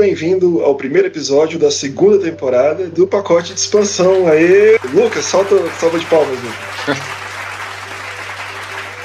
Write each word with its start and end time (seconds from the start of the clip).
bem-vindo 0.00 0.62
ao 0.62 0.74
primeiro 0.76 1.08
episódio 1.08 1.58
da 1.58 1.70
segunda 1.70 2.18
temporada 2.18 2.88
do 2.88 3.06
pacote 3.06 3.52
de 3.52 3.60
expansão. 3.60 4.26
Aê, 4.26 4.78
Lucas, 4.94 5.26
solta 5.26 5.54
salva 5.72 5.98
de 5.98 6.06
palmas, 6.06 6.38
Lucas. 6.42 6.98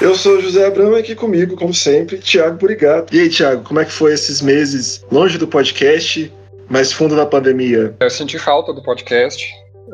Eu 0.00 0.14
sou 0.14 0.40
José 0.40 0.66
Abramo 0.66 0.96
aqui 0.96 1.14
comigo, 1.14 1.54
como 1.54 1.74
sempre, 1.74 2.16
Thiago 2.16 2.56
Burigato. 2.56 3.14
E 3.14 3.20
aí, 3.20 3.28
Thiago, 3.28 3.62
como 3.62 3.78
é 3.78 3.84
que 3.84 3.92
foi 3.92 4.14
esses 4.14 4.40
meses 4.40 5.04
longe 5.12 5.36
do 5.36 5.46
podcast, 5.46 6.32
mais 6.70 6.94
fundo 6.94 7.14
da 7.14 7.26
pandemia? 7.26 7.94
Eu 8.00 8.08
senti 8.08 8.38
falta 8.38 8.72
do 8.72 8.82
podcast. 8.82 9.46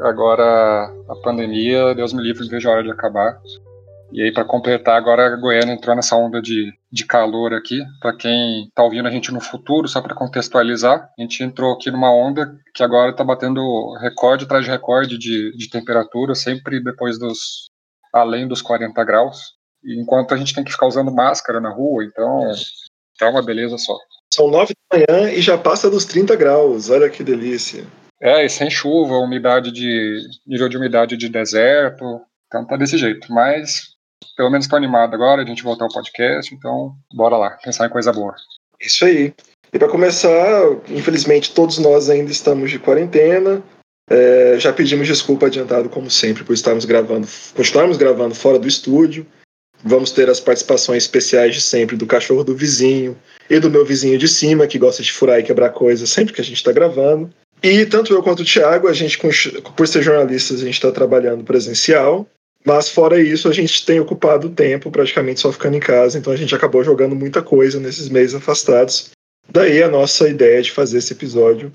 Agora 0.03 0.89
a 1.09 1.17
pandemia, 1.17 1.97
Deus 1.97 2.13
me 2.13 2.23
livre, 2.23 2.49
vejo 2.49 2.69
a 2.69 2.75
hora 2.75 2.85
de 2.85 2.93
acabar. 2.93 3.41
E 4.13 4.23
aí, 4.23 4.33
para 4.33 4.45
completar, 4.45 4.97
agora 4.97 5.27
a 5.27 5.37
Goiânia 5.37 5.73
entrou 5.73 5.97
nessa 5.97 6.15
onda 6.15 6.41
de, 6.41 6.71
de 6.91 7.07
calor 7.07 7.55
aqui. 7.55 7.81
Para 7.99 8.15
quem 8.15 8.67
está 8.67 8.83
ouvindo 8.83 9.09
a 9.09 9.11
gente 9.11 9.33
no 9.33 9.41
futuro, 9.41 9.89
só 9.89 10.03
para 10.03 10.15
contextualizar, 10.15 11.09
a 11.19 11.23
gente 11.23 11.43
entrou 11.43 11.73
aqui 11.73 11.91
numa 11.91 12.15
onda 12.15 12.55
que 12.75 12.83
agora 12.83 13.11
está 13.11 13.25
batendo 13.25 13.61
recorde 14.01 14.45
atrás 14.45 14.67
de 14.67 14.71
recorde 14.71 15.17
de, 15.17 15.57
de 15.57 15.71
temperatura, 15.71 16.35
sempre 16.35 16.83
depois 16.83 17.19
dos. 17.19 17.71
além 18.13 18.47
dos 18.47 18.61
40 18.61 19.03
graus. 19.03 19.55
Enquanto 19.83 20.35
a 20.35 20.37
gente 20.37 20.55
tem 20.55 20.63
que 20.63 20.73
ficar 20.73 20.87
usando 20.87 21.11
máscara 21.11 21.59
na 21.59 21.71
rua, 21.71 22.05
então 22.05 22.53
tá 23.19 23.31
uma 23.31 23.43
beleza 23.43 23.79
só. 23.79 23.97
São 24.33 24.49
9 24.49 24.75
da 24.91 24.99
manhã 24.99 25.33
e 25.33 25.41
já 25.41 25.57
passa 25.57 25.91
dos 25.91 26.05
30 26.05 26.37
graus, 26.37 26.91
olha 26.91 27.09
que 27.09 27.25
delícia. 27.25 27.85
É, 28.21 28.45
e 28.45 28.49
sem 28.49 28.71
chuva, 28.71 29.17
umidade 29.17 29.73
de. 29.73 30.21
nível 30.47 30.69
de 30.69 30.77
umidade 30.77 31.17
de 31.17 31.29
deserto. 31.31 32.21
Então 32.47 32.67
tá 32.67 32.77
desse 32.77 32.99
jeito. 32.99 33.33
Mas 33.33 33.92
pelo 34.37 34.51
menos 34.51 34.67
estou 34.67 34.77
animado 34.77 35.15
agora, 35.15 35.43
a 35.43 35.45
gente 35.45 35.63
voltar 35.63 35.85
ao 35.85 35.93
podcast, 35.93 36.55
então 36.55 36.95
bora 37.13 37.37
lá, 37.37 37.51
pensar 37.63 37.87
em 37.87 37.91
coisa 37.91 38.13
boa. 38.13 38.35
Isso 38.81 39.05
aí. 39.05 39.35
E 39.73 39.79
para 39.79 39.89
começar, 39.89 40.63
infelizmente 40.89 41.55
todos 41.55 41.79
nós 41.79 42.11
ainda 42.11 42.31
estamos 42.31 42.71
de 42.71 42.79
quarentena. 42.79 43.63
É, 44.11 44.57
já 44.59 44.73
pedimos 44.73 45.07
desculpa 45.07 45.47
adiantado, 45.47 45.89
como 45.89 46.11
sempre, 46.11 46.45
por 46.45 46.53
estarmos 46.53 46.85
gravando, 46.85 47.27
continuarmos 47.55 47.97
gravando 47.97 48.35
fora 48.35 48.59
do 48.59 48.69
estúdio. 48.69 49.27
Vamos 49.85 50.13
ter 50.13 50.29
as 50.29 50.39
participações 50.39 51.05
especiais 51.05 51.55
de 51.55 51.61
sempre 51.61 51.97
do 51.97 52.07
cachorro 52.07 52.45
do 52.45 52.55
vizinho 52.55 53.17
e 53.51 53.59
do 53.59 53.71
meu 53.71 53.85
vizinho 53.85 54.19
de 54.19 54.29
cima, 54.29 54.67
que 54.67 54.79
gosta 54.79 55.03
de 55.03 55.13
furar 55.13 55.41
e 55.41 55.43
quebrar 55.43 55.71
coisas 55.71 56.11
sempre 56.11 56.33
que 56.33 56.41
a 56.41 56.45
gente 56.45 56.57
está 56.57 56.71
gravando. 56.71 57.31
E 57.63 57.87
tanto 57.87 58.13
eu 58.13 58.23
quanto 58.23 58.41
o 58.41 58.45
Thiago, 58.45 58.89
a 58.89 58.93
gente, 58.93 59.19
por 59.19 59.89
ser 59.89 60.03
jornalistas, 60.03 60.61
a 60.61 60.65
gente 60.65 60.75
está 60.75 60.91
trabalhando 60.91 61.45
presencial. 61.45 62.27
Mas 62.65 62.89
fora 62.89 63.21
isso, 63.21 63.49
a 63.49 63.53
gente 63.53 63.85
tem 63.85 63.99
ocupado 63.99 64.47
o 64.47 64.55
tempo 64.55 64.91
praticamente 64.91 65.41
só 65.41 65.53
ficando 65.53 65.77
em 65.77 65.81
casa, 65.81 66.19
então 66.19 66.33
a 66.33 66.37
gente 66.37 66.55
acabou 66.55 66.85
jogando 66.85 67.17
muita 67.17 67.43
coisa 67.43 67.81
nesses 67.81 68.09
meses 68.09 68.35
afastados. 68.35 69.11
Daí 69.49 69.83
a 69.83 69.89
nossa 69.89 70.29
ideia 70.29 70.63
de 70.63 70.71
fazer 70.71 70.99
esse 70.99 71.13
episódio 71.13 71.73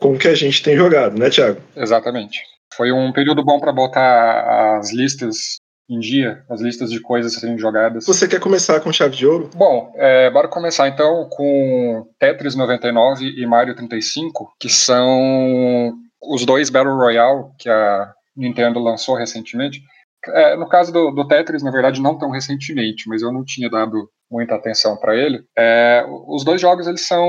com 0.00 0.14
o 0.14 0.18
que 0.18 0.28
a 0.28 0.34
gente 0.34 0.62
tem 0.62 0.76
jogado, 0.76 1.18
né, 1.18 1.28
Thiago? 1.28 1.60
Exatamente. 1.76 2.40
Foi 2.74 2.90
um 2.90 3.12
período 3.12 3.44
bom 3.44 3.60
para 3.60 3.72
botar 3.72 4.78
as 4.78 4.92
listas 4.92 5.60
em 5.88 5.98
dia, 5.98 6.44
as 6.48 6.60
listas 6.60 6.90
de 6.90 7.00
coisas 7.00 7.34
serem 7.34 7.58
jogadas. 7.58 8.06
Você 8.06 8.28
quer 8.28 8.38
começar 8.38 8.80
com 8.80 8.92
chave 8.92 9.16
de 9.16 9.26
ouro? 9.26 9.50
Bom, 9.54 9.92
é, 9.96 10.30
bora 10.30 10.46
começar 10.46 10.88
então 10.88 11.28
com 11.28 12.06
Tetris 12.18 12.54
99 12.54 13.26
e 13.26 13.44
Mario 13.44 13.74
35, 13.74 14.54
que 14.58 14.68
são 14.68 15.92
os 16.22 16.46
dois 16.46 16.70
Battle 16.70 16.94
Royale 16.94 17.46
que 17.58 17.68
a 17.68 18.12
Nintendo 18.36 18.78
lançou 18.78 19.16
recentemente. 19.16 19.82
É, 20.28 20.56
no 20.56 20.68
caso 20.68 20.92
do, 20.92 21.10
do, 21.10 21.26
Tetris, 21.26 21.62
na 21.62 21.70
verdade, 21.70 22.02
não 22.02 22.18
tão 22.18 22.30
recentemente, 22.30 23.08
mas 23.08 23.22
eu 23.22 23.32
não 23.32 23.44
tinha 23.44 23.70
dado 23.70 24.10
muita 24.30 24.54
atenção 24.54 24.96
para 24.96 25.16
ele. 25.16 25.42
É, 25.56 26.04
os 26.28 26.44
dois 26.44 26.60
jogos 26.60 26.86
eles 26.86 27.06
são, 27.06 27.26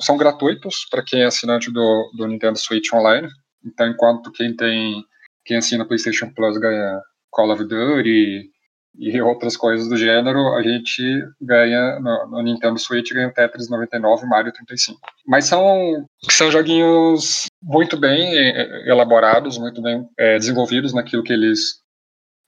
são 0.00 0.16
gratuitos 0.16 0.86
para 0.90 1.04
quem 1.04 1.22
é 1.22 1.26
assinante 1.26 1.72
do, 1.72 2.10
do 2.16 2.26
Nintendo 2.26 2.58
Switch 2.58 2.92
Online. 2.92 3.28
Então, 3.64 3.88
enquanto 3.88 4.32
quem 4.32 4.54
tem 4.54 5.02
quem 5.44 5.58
assina 5.58 5.86
PlayStation 5.86 6.30
Plus 6.34 6.56
ganha 6.58 7.00
Call 7.30 7.52
of 7.52 7.64
Duty 7.64 8.50
e 8.96 9.20
outras 9.20 9.56
coisas 9.56 9.88
do 9.88 9.96
gênero, 9.96 10.54
a 10.54 10.62
gente 10.62 11.02
ganha 11.40 11.98
no, 12.00 12.30
no 12.30 12.42
Nintendo 12.42 12.78
Switch 12.78 13.12
ganha 13.12 13.32
Tetris 13.32 13.68
99 13.68 14.24
e 14.24 14.28
Mario 14.28 14.52
35. 14.52 14.98
Mas 15.26 15.46
são 15.46 16.06
são 16.30 16.50
joguinhos 16.50 17.46
muito 17.62 17.96
bem 17.96 18.36
é, 18.36 18.88
elaborados, 18.88 19.58
muito 19.58 19.82
bem 19.82 20.06
é, 20.18 20.38
desenvolvidos 20.38 20.94
naquilo 20.94 21.22
que 21.22 21.32
eles 21.32 21.83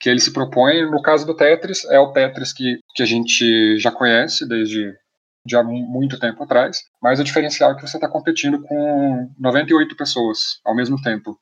que 0.01 0.09
ele 0.09 0.21
se 0.21 0.33
propõe. 0.33 0.91
No 0.91 1.03
caso 1.03 1.27
do 1.27 1.35
Tetris, 1.35 1.85
é 1.87 1.99
o 1.99 2.13
Tetris 2.13 2.53
que, 2.53 2.79
que 2.95 3.03
a 3.03 3.07
gente 3.07 3.79
já 3.79 3.91
conhece 3.91 4.47
desde 4.47 4.93
de 5.47 5.57
há 5.57 5.63
muito 5.63 6.19
tempo 6.19 6.43
atrás, 6.43 6.79
mas 7.01 7.21
o 7.21 7.25
diferencial 7.25 7.71
é 7.71 7.77
que 7.77 7.87
você 7.87 7.97
está 7.97 8.09
competindo 8.09 8.61
com 8.63 9.31
98 9.39 9.97
pessoas 9.97 10.59
ao 10.65 10.75
mesmo 10.75 11.01
tempo. 11.01 11.39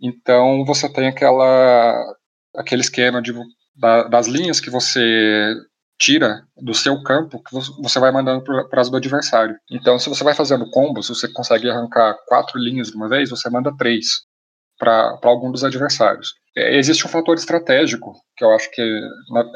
Então 0.00 0.64
você 0.64 0.88
tem 0.88 1.08
aquela 1.08 2.14
aquele 2.54 2.82
esquema 2.82 3.20
de, 3.20 3.34
da, 3.74 4.04
das 4.04 4.28
linhas 4.28 4.60
que 4.60 4.70
você 4.70 5.52
tira 5.98 6.42
do 6.56 6.74
seu 6.74 7.02
campo 7.02 7.42
que 7.42 7.54
você 7.82 7.98
vai 7.98 8.12
mandando 8.12 8.42
para 8.42 8.80
as 8.80 8.90
do 8.90 8.96
adversário. 8.96 9.56
Então, 9.70 9.98
se 9.98 10.08
você 10.08 10.22
vai 10.22 10.34
fazendo 10.34 10.70
combos, 10.70 11.08
você 11.08 11.26
consegue 11.32 11.70
arrancar 11.70 12.14
quatro 12.26 12.58
linhas 12.58 12.88
de 12.88 12.96
uma 12.96 13.08
vez, 13.08 13.30
você 13.30 13.48
manda 13.48 13.74
três 13.76 14.06
para 14.78 15.18
algum 15.22 15.50
dos 15.50 15.64
adversários. 15.64 16.34
É, 16.56 16.76
existe 16.76 17.06
um 17.06 17.10
fator 17.10 17.36
estratégico, 17.36 18.14
que 18.36 18.44
eu 18.44 18.52
acho 18.52 18.70
que 18.70 18.82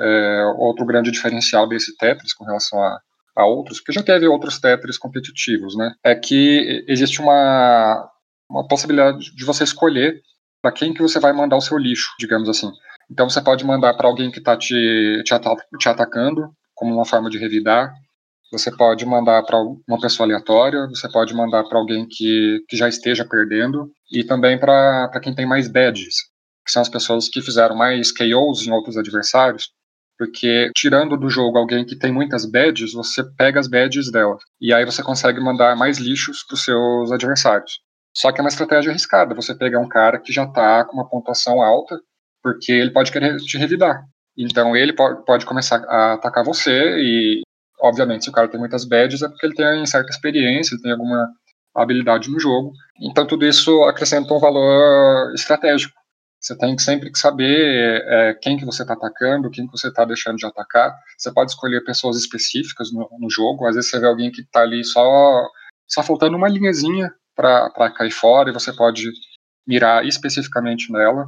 é 0.01 0.45
outro 0.59 0.85
grande 0.85 1.11
diferencial 1.11 1.69
desse 1.69 1.97
Tetris 1.97 2.35
com 2.35 2.45
relação 2.45 2.83
a, 2.83 3.01
a 3.37 3.47
outros, 3.47 3.81
porque 3.81 3.93
já 3.93 4.03
teve 4.03 4.27
outros 4.27 4.59
Tetris 4.59 4.99
competitivos, 4.99 5.77
né? 5.77 5.95
É 6.05 6.15
que 6.15 6.85
existe 6.87 7.21
uma, 7.21 8.09
uma 8.49 8.67
possibilidade 8.67 9.35
de 9.35 9.45
você 9.45 9.65
escolher 9.65 10.21
para 10.63 10.73
quem 10.73 10.93
que 10.93 11.03
você 11.03 11.19
vai 11.19 11.33
mandar 11.33 11.57
o 11.57 11.61
seu 11.61 11.79
lixo, 11.79 12.15
digamos 12.19 12.49
assim. 12.49 12.71
Então 13.11 13.29
você 13.29 13.41
pode 13.41 13.65
mandar 13.65 13.95
para 13.95 14.07
alguém 14.07 14.31
que 14.31 14.39
está 14.39 14.57
te, 14.57 15.23
te, 15.25 15.35
te 15.79 15.89
atacando, 15.89 16.53
como 16.75 16.95
uma 16.95 17.05
forma 17.05 17.29
de 17.29 17.39
revidar. 17.39 17.93
Você 18.53 18.75
pode 18.77 19.07
mandar 19.07 19.45
para 19.45 19.59
uma 19.61 20.01
pessoa 20.01 20.27
aleatória, 20.27 20.89
você 20.89 21.09
pode 21.09 21.33
mandar 21.33 21.63
para 21.65 21.79
alguém 21.79 22.07
que, 22.09 22.65
que 22.69 22.77
já 22.77 22.89
esteja 22.89 23.25
perdendo, 23.25 23.91
e 24.11 24.25
também 24.25 24.59
para 24.59 25.21
quem 25.23 25.35
tem 25.35 25.47
mais 25.47 25.69
badges, 25.69 26.17
que 26.67 26.73
são 26.73 26.83
as 26.83 26.89
pessoas 26.89 27.29
que 27.29 27.41
fizeram 27.41 27.77
mais 27.77 28.11
KOs 28.13 28.67
em 28.67 28.73
outros 28.73 28.97
adversários, 28.97 29.71
porque 30.19 30.71
tirando 30.75 31.17
do 31.17 31.31
jogo 31.31 31.59
alguém 31.59 31.85
que 31.85 31.97
tem 31.97 32.13
muitas 32.13 32.45
badges, 32.45 32.93
você 32.93 33.23
pega 33.37 33.61
as 33.61 33.69
badges 33.69 34.11
dela, 34.11 34.37
e 34.61 34.75
aí 34.75 34.85
você 34.85 35.03
consegue 35.03 35.41
mandar 35.41 35.77
mais 35.77 35.99
lixos 35.99 36.43
para 36.43 36.55
os 36.55 36.65
seus 36.65 37.13
adversários. 37.13 37.79
Só 38.17 38.33
que 38.33 38.41
é 38.41 38.43
uma 38.43 38.51
estratégia 38.51 38.91
arriscada, 38.91 39.35
você 39.35 39.55
pegar 39.55 39.79
um 39.79 39.89
cara 39.89 40.19
que 40.19 40.33
já 40.33 40.43
está 40.43 40.85
com 40.85 40.95
uma 40.95 41.09
pontuação 41.09 41.63
alta, 41.63 42.01
porque 42.43 42.73
ele 42.73 42.91
pode 42.91 43.13
querer 43.13 43.37
te 43.37 43.57
revidar. 43.57 44.03
Então 44.37 44.77
ele 44.77 44.93
pode, 44.93 45.25
pode 45.25 45.47
começar 45.47 45.85
a 45.89 46.15
atacar 46.15 46.45
você 46.45 46.99
e 46.99 47.43
obviamente, 47.81 48.25
se 48.25 48.31
o 48.31 48.33
cara 48.33 48.49
tem 48.49 48.61
muitas 48.61 48.85
badges, 48.85 49.23
é 49.23 49.29
porque 49.29 49.47
ele 49.47 49.55
tem 49.55 49.87
certa 49.87 50.11
experiência, 50.11 50.75
ele 50.75 50.83
tem 50.83 50.93
alguma 50.93 51.29
habilidade 51.75 52.31
no 52.31 52.41
jogo. 52.41 52.73
Então, 53.01 53.27
tudo 53.27 53.47
isso 53.47 53.85
acrescenta 53.85 54.33
um 54.35 54.39
valor 54.39 55.33
estratégico. 55.35 55.95
Você 56.41 56.57
tem 56.57 56.77
sempre 56.79 57.13
que 57.13 57.19
saber 57.19 58.03
é, 58.07 58.35
quem 58.35 58.57
que 58.57 58.65
você 58.65 58.83
está 58.83 58.95
atacando, 58.95 59.51
quem 59.51 59.67
que 59.67 59.73
você 59.73 59.89
está 59.89 60.05
deixando 60.07 60.37
de 60.37 60.47
atacar. 60.47 60.97
Você 61.19 61.33
pode 61.33 61.51
escolher 61.51 61.85
pessoas 61.85 62.17
específicas 62.17 62.91
no, 62.93 63.09
no 63.21 63.31
jogo. 63.31 63.67
Às 63.67 63.75
vezes 63.75 63.91
você 63.91 64.01
vê 64.01 64.07
alguém 64.07 64.31
que 64.31 64.41
está 64.41 64.63
ali 64.63 64.83
só, 64.83 65.47
só 65.87 66.03
faltando 66.03 66.39
uma 66.39 66.49
linhazinha 66.49 67.13
para 67.37 67.93
cair 67.95 68.11
fora 68.11 68.49
e 68.49 68.55
você 68.55 68.73
pode 68.73 69.11
mirar 69.67 70.05
especificamente 70.07 70.91
nela. 70.91 71.27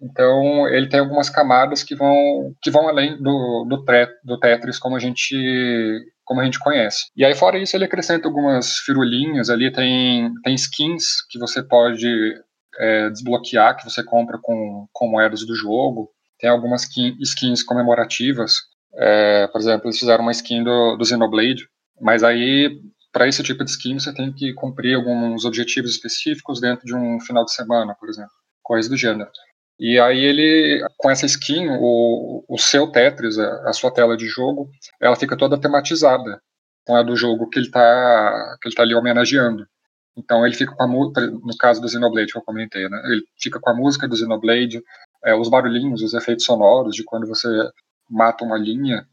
Então, 0.00 0.68
ele 0.68 0.88
tem 0.88 1.00
algumas 1.00 1.30
camadas 1.30 1.82
que 1.82 1.94
vão, 1.94 2.54
que 2.62 2.70
vão 2.70 2.88
além 2.88 3.16
do, 3.16 3.66
do, 3.68 3.84
do 4.24 4.38
Tetris 4.38 4.78
como 4.78 4.96
a 4.96 4.98
gente 4.98 5.34
como 6.24 6.40
a 6.40 6.44
gente 6.44 6.58
conhece. 6.58 7.04
E 7.14 7.22
aí, 7.22 7.34
fora 7.34 7.58
isso, 7.58 7.76
ele 7.76 7.84
acrescenta 7.84 8.26
algumas 8.26 8.78
firulinhas 8.78 9.50
ali, 9.50 9.70
tem, 9.70 10.32
tem 10.42 10.54
skins 10.54 11.22
que 11.28 11.38
você 11.38 11.62
pode 11.62 12.08
é, 12.78 13.10
desbloquear, 13.10 13.76
que 13.76 13.84
você 13.84 14.02
compra 14.02 14.38
com, 14.40 14.86
com 14.92 15.08
moedas 15.08 15.46
do 15.46 15.54
jogo. 15.54 16.10
Tem 16.38 16.48
algumas 16.48 16.82
skin, 16.84 17.16
skins 17.20 17.62
comemorativas. 17.62 18.54
É, 18.96 19.46
por 19.48 19.60
exemplo, 19.60 19.86
eles 19.86 19.98
fizeram 19.98 20.22
uma 20.22 20.32
skin 20.32 20.62
do, 20.62 20.96
do 20.96 21.04
Xenoblade, 21.04 21.68
mas 22.00 22.22
aí, 22.22 22.70
para 23.12 23.28
esse 23.28 23.42
tipo 23.42 23.64
de 23.64 23.70
skin, 23.70 23.98
você 23.98 24.12
tem 24.14 24.32
que 24.32 24.52
cumprir 24.54 24.94
alguns 24.94 25.44
objetivos 25.44 25.90
específicos 25.90 26.60
dentro 26.60 26.84
de 26.84 26.94
um 26.94 27.20
final 27.20 27.44
de 27.44 27.52
semana, 27.52 27.94
por 27.94 28.08
exemplo. 28.08 28.32
Coisas 28.62 28.88
do 28.88 28.96
gênero. 28.96 29.30
E 29.78 29.98
aí 29.98 30.24
ele, 30.24 30.86
com 30.96 31.10
essa 31.10 31.26
skin, 31.26 31.68
o, 31.80 32.44
o 32.48 32.58
seu 32.58 32.86
Tetris, 32.86 33.38
a, 33.38 33.68
a 33.68 33.72
sua 33.72 33.90
tela 33.90 34.16
de 34.16 34.26
jogo, 34.26 34.70
ela 35.00 35.16
fica 35.16 35.36
toda 35.36 35.60
tematizada 35.60 36.40
com 36.86 36.94
a 36.94 37.02
do 37.02 37.16
jogo 37.16 37.48
que 37.48 37.58
ele 37.58 37.66
está 37.66 38.56
que 38.60 38.68
ele 38.68 38.74
tá 38.74 38.82
ali 38.82 38.94
homenageando. 38.94 39.66
Então 40.16 40.46
ele 40.46 40.54
fica 40.54 40.74
com 40.74 40.82
a 40.82 40.86
música, 40.86 41.26
no 41.26 41.56
caso 41.58 41.80
do 41.80 41.88
Xenoblade 41.88 42.32
que 42.32 42.38
eu 42.38 42.42
comentei, 42.42 42.88
né? 42.88 43.02
Ele 43.06 43.24
fica 43.40 43.58
com 43.58 43.70
a 43.70 43.74
música 43.74 44.06
do 44.06 44.16
Xenoblade, 44.16 44.82
é, 45.24 45.34
os 45.34 45.48
barulhinhos, 45.48 46.02
os 46.02 46.14
efeitos 46.14 46.44
sonoros 46.44 46.94
de 46.94 47.02
quando 47.02 47.26
você 47.26 47.48
mata 48.08 48.44
uma 48.44 48.56
linha 48.56 49.06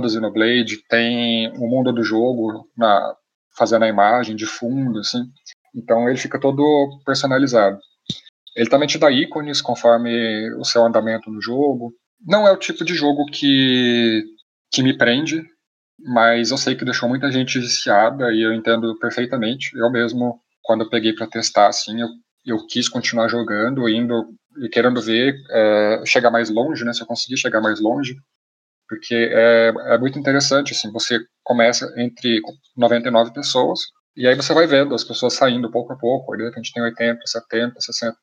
do 0.00 0.08
Xenoblade, 0.08 0.84
tem 0.88 1.50
o 1.58 1.66
mundo 1.66 1.92
do 1.92 2.02
jogo 2.02 2.68
na, 2.76 3.14
fazendo 3.56 3.84
a 3.84 3.88
imagem 3.88 4.36
de 4.36 4.46
fundo, 4.46 5.00
assim. 5.00 5.24
Então 5.74 6.08
ele 6.08 6.18
fica 6.18 6.38
todo 6.38 7.00
personalizado. 7.04 7.78
Ele 8.58 8.68
também 8.68 8.88
te 8.88 8.98
dá 8.98 9.08
ícones 9.08 9.62
conforme 9.62 10.52
o 10.54 10.64
seu 10.64 10.84
andamento 10.84 11.30
no 11.30 11.40
jogo. 11.40 11.94
Não 12.26 12.44
é 12.44 12.50
o 12.50 12.56
tipo 12.56 12.84
de 12.84 12.92
jogo 12.92 13.24
que, 13.26 14.24
que 14.72 14.82
me 14.82 14.98
prende, 14.98 15.44
mas 15.96 16.50
eu 16.50 16.58
sei 16.58 16.74
que 16.74 16.84
deixou 16.84 17.08
muita 17.08 17.30
gente 17.30 17.60
viciada 17.60 18.32
e 18.32 18.42
eu 18.42 18.52
entendo 18.52 18.98
perfeitamente. 18.98 19.70
Eu 19.78 19.88
mesmo, 19.92 20.40
quando 20.60 20.82
eu 20.82 20.90
peguei 20.90 21.12
para 21.12 21.28
testar, 21.28 21.68
assim, 21.68 22.00
eu, 22.00 22.08
eu 22.44 22.66
quis 22.66 22.88
continuar 22.88 23.28
jogando, 23.28 23.88
indo 23.88 24.28
e 24.60 24.68
querendo 24.68 25.00
ver 25.00 25.36
é, 25.52 26.02
chegar 26.04 26.32
mais 26.32 26.50
longe, 26.50 26.84
né? 26.84 26.92
Se 26.92 27.02
eu 27.02 27.06
conseguir 27.06 27.36
chegar 27.36 27.60
mais 27.60 27.80
longe, 27.80 28.16
porque 28.88 29.14
é, 29.14 29.72
é 29.94 29.98
muito 29.98 30.18
interessante, 30.18 30.72
assim, 30.72 30.90
você 30.90 31.20
começa 31.44 31.94
entre 31.96 32.40
99 32.76 33.32
pessoas 33.32 33.78
e 34.16 34.26
aí 34.26 34.34
você 34.34 34.52
vai 34.52 34.66
vendo 34.66 34.96
as 34.96 35.04
pessoas 35.04 35.34
saindo 35.34 35.70
pouco 35.70 35.92
a 35.92 35.96
pouco, 35.96 36.36
de 36.36 36.42
repente 36.42 36.72
tem 36.72 36.82
80, 36.82 37.20
70, 37.24 37.80
60. 37.80 38.16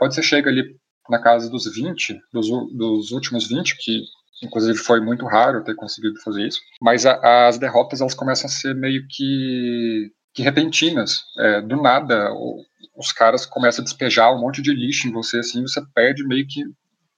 Quando 0.00 0.14
você 0.14 0.22
chega 0.22 0.48
ali 0.48 0.62
na 1.10 1.20
casa 1.20 1.50
dos 1.50 1.70
20, 1.70 2.18
dos, 2.32 2.48
dos 2.74 3.10
últimos 3.10 3.46
20, 3.46 3.76
que 3.76 4.00
inclusive 4.42 4.78
foi 4.78 4.98
muito 4.98 5.26
raro 5.26 5.62
ter 5.62 5.76
conseguido 5.76 6.18
fazer 6.22 6.48
isso, 6.48 6.58
mas 6.80 7.04
a, 7.04 7.48
as 7.48 7.58
derrotas 7.58 8.00
elas 8.00 8.14
começam 8.14 8.46
a 8.46 8.50
ser 8.50 8.74
meio 8.74 9.06
que, 9.06 10.10
que 10.32 10.42
repentinas. 10.42 11.20
É, 11.38 11.60
do 11.60 11.76
nada, 11.76 12.32
o, 12.32 12.64
os 12.96 13.12
caras 13.12 13.44
começam 13.44 13.82
a 13.82 13.84
despejar 13.84 14.34
um 14.34 14.40
monte 14.40 14.62
de 14.62 14.72
lixo 14.72 15.06
em 15.06 15.12
você, 15.12 15.40
assim, 15.40 15.60
você 15.60 15.82
perde 15.94 16.26
meio 16.26 16.46
que, 16.48 16.64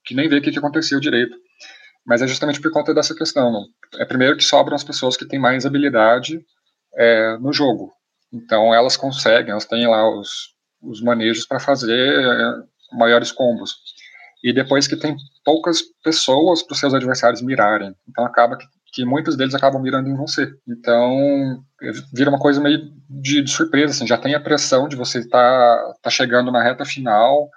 que 0.03 0.13
nem 0.13 0.27
vê 0.27 0.39
o 0.39 0.41
que, 0.41 0.51
que 0.51 0.59
aconteceu 0.59 0.99
direito. 0.99 1.37
Mas 2.05 2.21
é 2.21 2.27
justamente 2.27 2.59
por 2.59 2.69
conta 2.69 2.93
dessa 2.93 3.15
questão. 3.15 3.49
Não? 3.49 3.63
É 3.97 4.03
primeiro 4.03 4.35
que 4.35 4.43
sobram 4.43 4.75
as 4.75 4.83
pessoas 4.83 5.15
que 5.15 5.25
têm 5.25 5.39
mais 5.39 5.65
habilidade 5.65 6.45
é, 6.97 7.37
no 7.37 7.53
jogo. 7.53 7.93
Então 8.33 8.73
elas 8.73 8.97
conseguem, 8.97 9.51
elas 9.51 9.63
têm 9.63 9.87
lá 9.87 10.05
os, 10.09 10.53
os 10.81 11.01
manejos 11.01 11.45
para 11.45 11.61
fazer 11.61 12.13
é, 12.13 12.72
maiores 12.93 13.31
combos. 13.31 13.75
E 14.43 14.53
depois 14.53 14.87
que 14.87 14.95
tem 14.95 15.15
poucas 15.43 15.81
pessoas 16.03 16.61
para 16.63 16.73
os 16.73 16.79
seus 16.79 16.93
adversários 16.93 17.41
mirarem. 17.41 17.95
Então 18.09 18.25
acaba 18.25 18.57
que, 18.57 18.65
que, 18.91 19.05
muitos 19.05 19.37
deles 19.37 19.55
acabam 19.55 19.81
mirando 19.81 20.09
em 20.09 20.15
você. 20.15 20.51
Então 20.67 21.63
vira 22.13 22.29
uma 22.29 22.39
coisa 22.39 22.59
meio 22.59 22.79
de, 23.09 23.41
de 23.41 23.51
surpresa, 23.51 23.93
assim, 23.93 24.07
já 24.07 24.17
tem 24.17 24.35
a 24.35 24.39
pressão 24.39 24.87
de 24.87 24.95
você 24.95 25.19
estar 25.19 25.39
tá, 25.39 25.95
tá 26.03 26.09
chegando 26.09 26.51
na 26.51 26.61
reta 26.61 26.85
final 26.85 27.49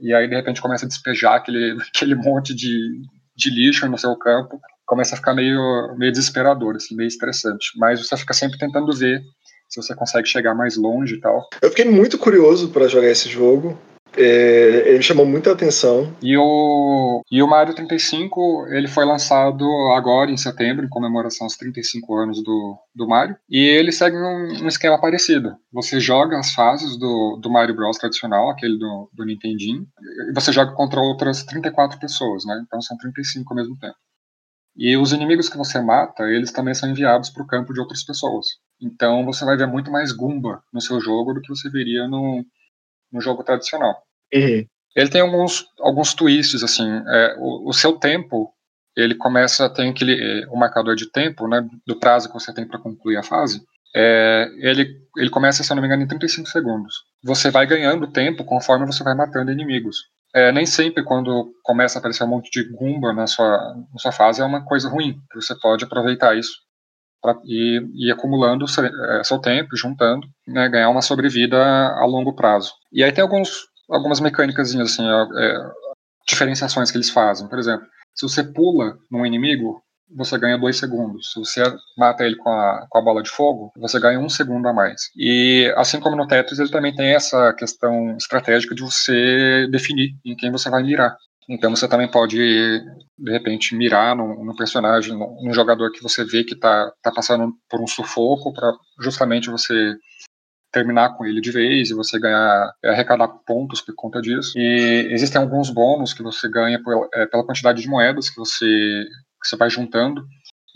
e 0.00 0.14
aí 0.14 0.26
de 0.26 0.34
repente 0.34 0.62
começa 0.62 0.86
a 0.86 0.88
despejar 0.88 1.34
aquele, 1.34 1.76
aquele 1.94 2.14
monte 2.14 2.54
de, 2.54 3.02
de 3.36 3.50
lixo 3.50 3.86
no 3.86 3.98
seu 3.98 4.16
campo, 4.16 4.58
começa 4.86 5.14
a 5.14 5.18
ficar 5.18 5.34
meio, 5.34 5.94
meio 5.96 6.10
desesperador, 6.10 6.76
assim, 6.76 6.96
meio 6.96 7.08
estressante. 7.08 7.72
Mas 7.76 8.00
você 8.00 8.16
fica 8.16 8.32
sempre 8.32 8.58
tentando 8.58 8.92
ver 8.96 9.22
se 9.68 9.80
você 9.80 9.94
consegue 9.94 10.26
chegar 10.26 10.54
mais 10.54 10.76
longe 10.76 11.14
e 11.14 11.20
tal. 11.20 11.48
Eu 11.62 11.70
fiquei 11.70 11.84
muito 11.84 12.18
curioso 12.18 12.70
para 12.70 12.88
jogar 12.88 13.08
esse 13.08 13.28
jogo. 13.28 13.78
É, 14.16 14.90
ele 14.90 15.02
chamou 15.02 15.24
muita 15.24 15.52
atenção. 15.52 16.14
E 16.22 16.36
o, 16.36 17.22
e 17.30 17.42
o 17.42 17.48
Mario 17.48 17.74
35, 17.74 18.66
ele 18.68 18.88
foi 18.88 19.04
lançado 19.04 19.64
agora 19.96 20.30
em 20.30 20.36
setembro, 20.36 20.84
em 20.84 20.88
comemoração 20.88 21.44
aos 21.46 21.56
35 21.56 22.14
anos 22.16 22.42
do, 22.42 22.76
do 22.94 23.06
Mario. 23.06 23.36
E 23.48 23.58
ele 23.58 23.92
segue 23.92 24.16
um, 24.16 24.64
um 24.64 24.68
esquema 24.68 25.00
parecido. 25.00 25.54
Você 25.72 26.00
joga 26.00 26.38
as 26.38 26.52
fases 26.52 26.98
do, 26.98 27.38
do 27.40 27.50
Mario 27.50 27.74
Bros 27.74 27.98
tradicional, 27.98 28.50
aquele 28.50 28.78
do, 28.78 29.10
do 29.12 29.24
Nintendinho, 29.24 29.86
e 30.28 30.32
você 30.34 30.52
joga 30.52 30.72
contra 30.72 31.00
outras 31.00 31.44
34 31.44 31.98
pessoas, 31.98 32.44
né? 32.44 32.60
Então 32.66 32.80
são 32.80 32.96
35 32.96 33.52
ao 33.52 33.56
mesmo 33.56 33.78
tempo. 33.78 33.96
E 34.76 34.96
os 34.96 35.12
inimigos 35.12 35.48
que 35.48 35.58
você 35.58 35.80
mata, 35.80 36.24
eles 36.24 36.52
também 36.52 36.74
são 36.74 36.88
enviados 36.88 37.28
para 37.30 37.42
o 37.42 37.46
campo 37.46 37.72
de 37.72 37.80
outras 37.80 38.04
pessoas. 38.04 38.46
Então 38.80 39.24
você 39.24 39.44
vai 39.44 39.56
ver 39.56 39.66
muito 39.66 39.90
mais 39.90 40.12
Goomba 40.12 40.62
no 40.72 40.80
seu 40.80 41.00
jogo 41.00 41.34
do 41.34 41.40
que 41.40 41.48
você 41.48 41.68
veria 41.68 42.08
no, 42.08 42.44
no 43.12 43.20
jogo 43.20 43.42
tradicional. 43.42 44.02
Uhum. 44.32 44.64
Ele 44.96 45.10
tem 45.10 45.20
alguns, 45.20 45.66
alguns 45.78 46.14
twists, 46.14 46.62
assim, 46.62 46.88
é, 47.06 47.36
o, 47.38 47.68
o, 47.68 47.72
seu 47.72 47.92
tempo, 47.92 48.52
ele 48.96 49.14
começa, 49.14 49.68
tem 49.70 49.90
aquele, 49.90 50.44
o 50.46 50.56
marcador 50.56 50.96
de 50.96 51.10
tempo, 51.10 51.46
né, 51.46 51.66
do 51.86 51.98
prazo 51.98 52.28
que 52.28 52.34
você 52.34 52.52
tem 52.52 52.66
para 52.66 52.78
concluir 52.78 53.16
a 53.16 53.22
fase, 53.22 53.62
é, 53.94 54.48
ele, 54.58 54.88
ele 55.16 55.30
começa, 55.30 55.62
se 55.62 55.72
eu 55.72 55.74
não 55.74 55.82
me 55.82 55.86
engano, 55.86 56.02
em 56.02 56.08
35 56.08 56.48
segundos. 56.48 56.94
Você 57.24 57.50
vai 57.50 57.66
ganhando 57.66 58.10
tempo 58.10 58.44
conforme 58.44 58.86
você 58.86 59.02
vai 59.02 59.14
matando 59.14 59.50
inimigos. 59.50 59.96
É, 60.34 60.52
nem 60.52 60.64
sempre 60.64 61.02
quando 61.02 61.52
começa 61.64 61.98
a 61.98 62.00
aparecer 62.00 62.22
um 62.22 62.28
monte 62.28 62.50
de 62.50 62.68
Goomba 62.72 63.12
na 63.12 63.26
sua, 63.26 63.74
na 63.92 63.98
sua 63.98 64.12
fase 64.12 64.40
é 64.40 64.44
uma 64.44 64.64
coisa 64.64 64.88
ruim. 64.88 65.16
Você 65.34 65.58
pode 65.58 65.84
aproveitar 65.84 66.36
isso 66.36 66.52
pra 67.20 67.36
ir, 67.44 67.82
ir 67.94 68.10
acumulando 68.10 68.64
é, 68.64 69.24
seu 69.24 69.38
tempo, 69.38 69.76
juntando, 69.76 70.26
né, 70.46 70.68
ganhar 70.68 70.88
uma 70.88 71.02
sobrevida 71.02 71.58
a 71.58 72.04
longo 72.06 72.34
prazo. 72.34 72.72
E 72.92 73.04
aí 73.04 73.12
tem 73.12 73.22
alguns, 73.22 73.66
algumas 73.88 74.20
mecânicas 74.20 74.74
assim, 74.74 75.04
é, 75.06 75.70
diferenciações 76.28 76.90
que 76.90 76.96
eles 76.96 77.10
fazem. 77.10 77.48
Por 77.48 77.58
exemplo, 77.58 77.86
se 78.14 78.28
você 78.28 78.42
pula 78.42 78.96
num 79.10 79.24
inimigo, 79.24 79.82
você 80.14 80.36
ganha 80.38 80.58
dois 80.58 80.76
segundos. 80.76 81.32
Se 81.32 81.38
você 81.38 81.62
mata 81.96 82.24
ele 82.24 82.36
com 82.36 82.50
a, 82.50 82.86
com 82.88 82.98
a 82.98 83.02
bola 83.02 83.22
de 83.22 83.30
fogo, 83.30 83.72
você 83.76 84.00
ganha 84.00 84.18
um 84.18 84.28
segundo 84.28 84.66
a 84.66 84.72
mais. 84.72 85.02
E 85.16 85.72
assim 85.76 86.00
como 86.00 86.16
no 86.16 86.26
Tetris, 86.26 86.58
ele 86.58 86.70
também 86.70 86.94
tem 86.94 87.14
essa 87.14 87.52
questão 87.54 88.16
estratégica 88.16 88.74
de 88.74 88.82
você 88.82 89.68
definir 89.70 90.10
em 90.24 90.34
quem 90.36 90.50
você 90.50 90.68
vai 90.68 90.82
mirar. 90.82 91.16
Então 91.50 91.74
você 91.74 91.88
também 91.88 92.08
pode, 92.08 92.38
de 92.38 93.32
repente, 93.32 93.74
mirar 93.74 94.14
no, 94.14 94.44
no 94.44 94.54
personagem, 94.54 95.18
no, 95.18 95.36
no, 95.42 95.52
jogador 95.52 95.90
que 95.90 96.00
você 96.00 96.24
vê 96.24 96.44
que 96.44 96.54
está 96.54 96.92
tá 97.02 97.10
passando 97.10 97.52
por 97.68 97.82
um 97.82 97.88
sufoco, 97.88 98.52
para 98.52 98.72
justamente 99.00 99.50
você 99.50 99.96
terminar 100.72 101.16
com 101.16 101.26
ele 101.26 101.40
de 101.40 101.50
vez 101.50 101.90
e 101.90 101.94
você 101.94 102.20
ganhar, 102.20 102.72
arrecadar 102.84 103.26
pontos 103.44 103.80
por 103.80 103.92
conta 103.96 104.20
disso. 104.22 104.56
E 104.56 105.08
existem 105.10 105.40
alguns 105.40 105.70
bônus 105.70 106.14
que 106.14 106.22
você 106.22 106.48
ganha 106.48 106.80
por, 106.80 107.08
é, 107.12 107.26
pela 107.26 107.44
quantidade 107.44 107.82
de 107.82 107.88
moedas 107.88 108.30
que 108.30 108.36
você, 108.36 109.04
que 109.42 109.48
você 109.48 109.56
vai 109.56 109.68
juntando. 109.68 110.24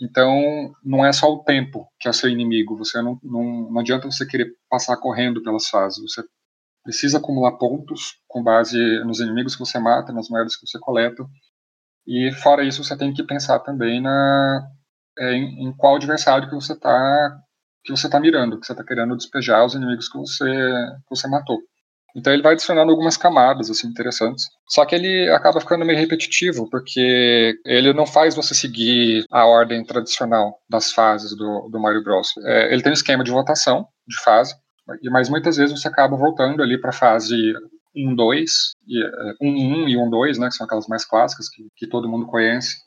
Então, 0.01 0.73
não 0.83 1.05
é 1.05 1.13
só 1.13 1.31
o 1.31 1.41
tempo 1.45 1.87
que 2.01 2.09
é 2.09 2.11
seu 2.11 2.29
inimigo. 2.29 2.77
Você 2.77 3.01
não, 3.01 3.17
não, 3.23 3.71
não 3.71 3.79
adianta 3.79 4.11
você 4.11 4.25
querer 4.25 4.51
passar 4.69 4.97
correndo 4.97 5.41
pelas 5.41 5.69
fases. 5.69 6.01
Você 6.01 6.21
precisa 6.85 7.17
acumular 7.17 7.57
pontos 7.57 8.19
com 8.27 8.43
base 8.43 8.77
nos 9.03 9.19
inimigos 9.19 9.55
que 9.55 9.65
você 9.65 9.79
mata, 9.79 10.13
nas 10.13 10.29
moedas 10.29 10.55
que 10.55 10.67
você 10.67 10.79
coleta. 10.79 11.25
E 12.07 12.31
fora 12.31 12.63
isso, 12.63 12.83
você 12.83 12.95
tem 12.95 13.11
que 13.11 13.23
pensar 13.23 13.59
também 13.59 13.99
na 13.99 14.69
é, 15.17 15.33
em, 15.33 15.67
em, 15.67 15.75
qual 15.75 15.95
adversário 15.95 16.47
que 16.47 16.55
você 16.55 16.73
está 16.73 17.39
que 17.83 17.91
você 17.91 18.09
tá 18.09 18.19
mirando, 18.19 18.59
que 18.59 18.65
você 18.65 18.73
está 18.73 18.83
querendo 18.83 19.15
despejar 19.15 19.65
os 19.65 19.73
inimigos 19.73 20.07
que 20.07 20.17
você 20.17 20.45
que 20.45 21.09
você 21.09 21.27
matou. 21.27 21.59
Então 22.15 22.31
ele 22.31 22.43
vai 22.43 22.53
adicionando 22.53 22.91
algumas 22.91 23.17
camadas 23.17 23.69
assim 23.69 23.87
interessantes. 23.87 24.47
Só 24.69 24.85
que 24.85 24.95
ele 24.95 25.29
acaba 25.31 25.59
ficando 25.59 25.83
meio 25.85 25.99
repetitivo, 25.99 26.69
porque 26.69 27.59
ele 27.65 27.93
não 27.93 28.05
faz 28.05 28.35
você 28.35 28.53
seguir 28.53 29.25
a 29.31 29.45
ordem 29.45 29.83
tradicional 29.83 30.59
das 30.69 30.91
fases 30.91 31.35
do, 31.35 31.67
do 31.69 31.79
Mario 31.79 32.03
Bros. 32.03 32.29
É, 32.45 32.71
ele 32.71 32.81
tem 32.81 32.91
um 32.91 32.93
esquema 32.93 33.23
de 33.23 33.31
votação 33.31 33.87
de 34.07 34.17
fase, 34.23 34.55
mas 35.11 35.29
muitas 35.29 35.57
vezes 35.57 35.79
você 35.79 35.87
acaba 35.87 36.15
voltando 36.15 36.61
ali 36.61 36.79
para 36.79 36.89
a 36.89 36.93
fase 36.93 37.53
1, 37.95 38.15
2, 38.15 38.51
1, 39.41 39.47
1 39.47 39.89
e 39.89 39.97
1, 39.97 40.09
2, 40.09 40.37
né, 40.37 40.47
que 40.47 40.55
são 40.55 40.65
aquelas 40.65 40.87
mais 40.87 41.05
clássicas 41.05 41.49
que, 41.49 41.67
que 41.75 41.87
todo 41.87 42.09
mundo 42.09 42.27
conhece. 42.27 42.77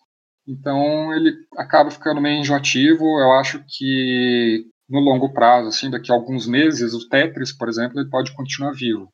Então 0.47 1.13
ele 1.15 1.35
acaba 1.57 1.91
ficando 1.91 2.21
meio 2.21 2.41
enjoativo. 2.41 3.05
Eu 3.21 3.33
acho 3.33 3.63
que 3.69 4.65
no 4.89 5.01
longo 5.01 5.33
prazo, 5.33 5.69
assim, 5.69 5.91
daqui 5.91 6.11
a 6.11 6.15
alguns 6.15 6.47
meses, 6.47 6.95
o 6.95 7.09
Tetris, 7.09 7.53
por 7.53 7.69
exemplo, 7.69 8.01
ele 8.01 8.09
pode 8.09 8.35
continuar 8.35 8.73
vivo. 8.73 9.11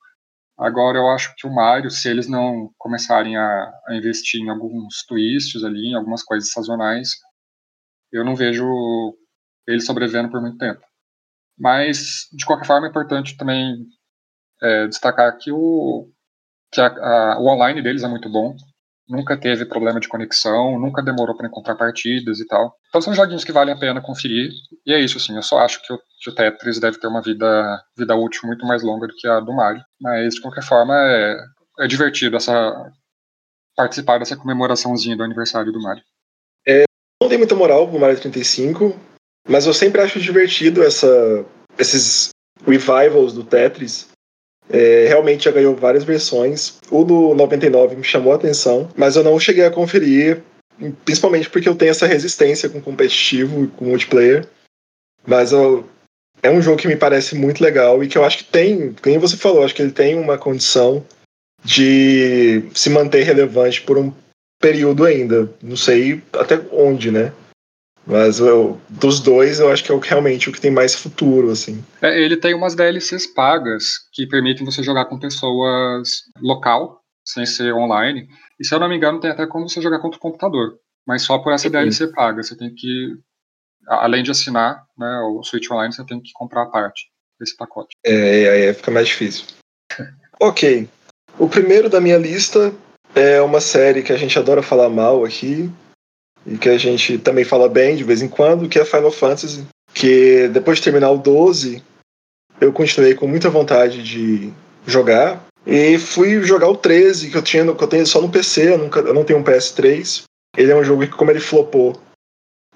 Agora 0.56 0.98
eu 0.98 1.08
acho 1.08 1.34
que 1.36 1.46
o 1.46 1.52
Mario, 1.52 1.90
se 1.90 2.08
eles 2.08 2.28
não 2.28 2.70
começarem 2.78 3.36
a, 3.36 3.72
a 3.88 3.96
investir 3.96 4.40
em 4.40 4.48
alguns 4.50 5.04
twists 5.06 5.64
ali, 5.64 5.88
em 5.88 5.94
algumas 5.94 6.22
coisas 6.22 6.52
sazonais, 6.52 7.10
eu 8.12 8.24
não 8.24 8.36
vejo 8.36 8.64
ele 9.66 9.80
sobrevivendo 9.80 10.30
por 10.30 10.40
muito 10.40 10.58
tempo. 10.58 10.80
Mas, 11.58 12.28
de 12.32 12.44
qualquer 12.44 12.66
forma, 12.66 12.86
é 12.86 12.90
importante 12.90 13.36
também 13.36 13.86
é, 14.62 14.86
destacar 14.86 15.36
que, 15.38 15.52
o, 15.52 16.08
que 16.72 16.80
a, 16.80 16.86
a, 16.86 17.38
o 17.40 17.46
online 17.46 17.82
deles 17.82 18.02
é 18.02 18.08
muito 18.08 18.28
bom. 18.28 18.54
Nunca 19.08 19.38
teve 19.38 19.66
problema 19.66 20.00
de 20.00 20.08
conexão, 20.08 20.80
nunca 20.80 21.02
demorou 21.02 21.36
para 21.36 21.46
encontrar 21.46 21.76
partidas 21.76 22.40
e 22.40 22.46
tal. 22.46 22.74
Então 22.88 23.02
são 23.02 23.14
joguinhos 23.14 23.44
que 23.44 23.52
valem 23.52 23.74
a 23.74 23.78
pena 23.78 24.00
conferir. 24.00 24.50
E 24.86 24.92
é 24.92 24.98
isso, 24.98 25.18
assim. 25.18 25.36
Eu 25.36 25.42
só 25.42 25.58
acho 25.58 25.82
que 25.82 25.92
o, 25.92 25.98
que 26.22 26.30
o 26.30 26.34
Tetris 26.34 26.80
deve 26.80 26.98
ter 26.98 27.06
uma 27.06 27.20
vida, 27.20 27.82
vida 27.96 28.16
útil 28.16 28.46
muito 28.46 28.66
mais 28.66 28.82
longa 28.82 29.06
do 29.06 29.14
que 29.14 29.28
a 29.28 29.40
do 29.40 29.52
Mario. 29.52 29.82
Mas, 30.00 30.34
de 30.34 30.40
qualquer 30.40 30.64
forma, 30.64 30.94
é, 30.96 31.36
é 31.80 31.86
divertido 31.86 32.36
essa, 32.36 32.90
participar 33.76 34.18
dessa 34.18 34.36
comemoraçãozinha 34.36 35.16
do 35.16 35.22
aniversário 35.22 35.72
do 35.72 35.82
Mario. 35.82 36.02
É, 36.66 36.84
não 37.20 37.28
tem 37.28 37.38
muita 37.38 37.54
moral 37.54 37.88
pro 37.88 37.98
Mario 37.98 38.18
35. 38.18 38.98
Mas 39.48 39.66
eu 39.66 39.74
sempre 39.74 40.00
acho 40.00 40.18
divertido 40.20 40.82
essa, 40.82 41.44
esses 41.78 42.30
revivals 42.66 43.32
do 43.32 43.44
Tetris. 43.44 44.08
É, 44.70 45.06
realmente 45.08 45.44
já 45.44 45.50
ganhou 45.50 45.76
várias 45.76 46.04
versões. 46.04 46.78
O 46.90 47.04
do 47.04 47.34
99 47.34 47.96
me 47.96 48.04
chamou 48.04 48.32
a 48.32 48.36
atenção, 48.36 48.88
mas 48.96 49.16
eu 49.16 49.22
não 49.22 49.38
cheguei 49.38 49.64
a 49.64 49.70
conferir, 49.70 50.42
principalmente 51.04 51.50
porque 51.50 51.68
eu 51.68 51.74
tenho 51.74 51.90
essa 51.90 52.06
resistência 52.06 52.68
com 52.68 52.80
competitivo 52.80 53.64
e 53.64 53.68
com 53.68 53.84
multiplayer. 53.84 54.48
Mas 55.26 55.52
eu, 55.52 55.86
é 56.42 56.50
um 56.50 56.62
jogo 56.62 56.78
que 56.78 56.88
me 56.88 56.96
parece 56.96 57.34
muito 57.34 57.62
legal 57.62 58.02
e 58.02 58.08
que 58.08 58.16
eu 58.16 58.24
acho 58.24 58.38
que 58.38 58.44
tem, 58.44 58.94
como 59.02 59.20
você 59.20 59.36
falou, 59.36 59.64
acho 59.64 59.74
que 59.74 59.82
ele 59.82 59.92
tem 59.92 60.18
uma 60.18 60.38
condição 60.38 61.04
de 61.62 62.62
se 62.74 62.90
manter 62.90 63.22
relevante 63.22 63.82
por 63.82 63.98
um 63.98 64.12
período 64.60 65.04
ainda. 65.04 65.50
Não 65.62 65.76
sei 65.76 66.22
até 66.32 66.60
onde, 66.72 67.10
né? 67.10 67.32
Mas 68.06 68.38
eu, 68.38 68.78
dos 68.88 69.20
dois, 69.20 69.60
eu 69.60 69.70
acho 69.70 69.82
que 69.82 69.90
é 69.90 69.98
realmente 70.02 70.48
o 70.48 70.52
que 70.52 70.60
tem 70.60 70.70
mais 70.70 70.94
futuro, 70.94 71.50
assim. 71.50 71.82
É, 72.02 72.20
ele 72.20 72.36
tem 72.36 72.54
umas 72.54 72.74
DLCs 72.74 73.26
pagas 73.26 74.08
que 74.12 74.26
permitem 74.26 74.64
você 74.64 74.82
jogar 74.82 75.06
com 75.06 75.18
pessoas 75.18 76.24
local, 76.40 77.00
sem 77.24 77.46
ser 77.46 77.72
online. 77.72 78.28
E 78.60 78.66
se 78.66 78.74
eu 78.74 78.78
não 78.78 78.88
me 78.88 78.96
engano, 78.96 79.20
tem 79.20 79.30
até 79.30 79.46
como 79.46 79.68
você 79.68 79.80
jogar 79.80 80.00
contra 80.00 80.18
o 80.18 80.20
computador. 80.20 80.78
Mas 81.06 81.22
só 81.22 81.38
por 81.38 81.52
essa 81.52 81.70
DLC 81.70 82.08
paga. 82.08 82.42
Você 82.42 82.56
tem 82.56 82.74
que, 82.74 83.16
além 83.86 84.22
de 84.22 84.30
assinar 84.30 84.84
né, 84.98 85.20
o 85.20 85.42
Switch 85.42 85.70
Online, 85.70 85.92
você 85.92 86.04
tem 86.04 86.20
que 86.20 86.32
comprar 86.34 86.62
a 86.62 86.70
parte 86.70 87.06
desse 87.40 87.56
pacote. 87.56 87.90
É, 88.04 88.66
aí 88.66 88.74
fica 88.74 88.90
mais 88.90 89.08
difícil. 89.08 89.46
ok. 90.40 90.88
O 91.38 91.48
primeiro 91.48 91.88
da 91.88 92.00
minha 92.00 92.18
lista 92.18 92.72
é 93.14 93.40
uma 93.40 93.60
série 93.60 94.02
que 94.02 94.12
a 94.12 94.16
gente 94.16 94.38
adora 94.38 94.62
falar 94.62 94.88
mal 94.88 95.24
aqui, 95.24 95.70
e 96.46 96.58
que 96.58 96.68
a 96.68 96.78
gente 96.78 97.18
também 97.18 97.44
fala 97.44 97.68
bem 97.68 97.96
de 97.96 98.04
vez 98.04 98.22
em 98.22 98.28
quando, 98.28 98.68
que 98.68 98.78
é 98.78 98.84
Final 98.84 99.10
Fantasy. 99.10 99.66
Que 99.92 100.48
depois 100.48 100.78
de 100.78 100.84
terminar 100.84 101.10
o 101.10 101.18
12, 101.18 101.82
eu 102.60 102.72
continuei 102.72 103.14
com 103.14 103.26
muita 103.26 103.48
vontade 103.48 104.02
de 104.02 104.52
jogar. 104.86 105.44
E 105.66 105.98
fui 105.98 106.42
jogar 106.42 106.68
o 106.68 106.76
13, 106.76 107.30
que 107.30 107.36
eu, 107.36 107.42
tinha, 107.42 107.74
que 107.74 107.82
eu 107.82 107.88
tenho 107.88 108.06
só 108.06 108.20
no 108.20 108.28
PC, 108.28 108.72
eu, 108.72 108.78
nunca, 108.78 109.00
eu 109.00 109.14
não 109.14 109.24
tenho 109.24 109.38
um 109.38 109.44
PS3. 109.44 110.24
Ele 110.56 110.70
é 110.70 110.76
um 110.76 110.84
jogo 110.84 111.02
que, 111.02 111.16
como 111.16 111.30
ele 111.30 111.40
flopou, 111.40 111.98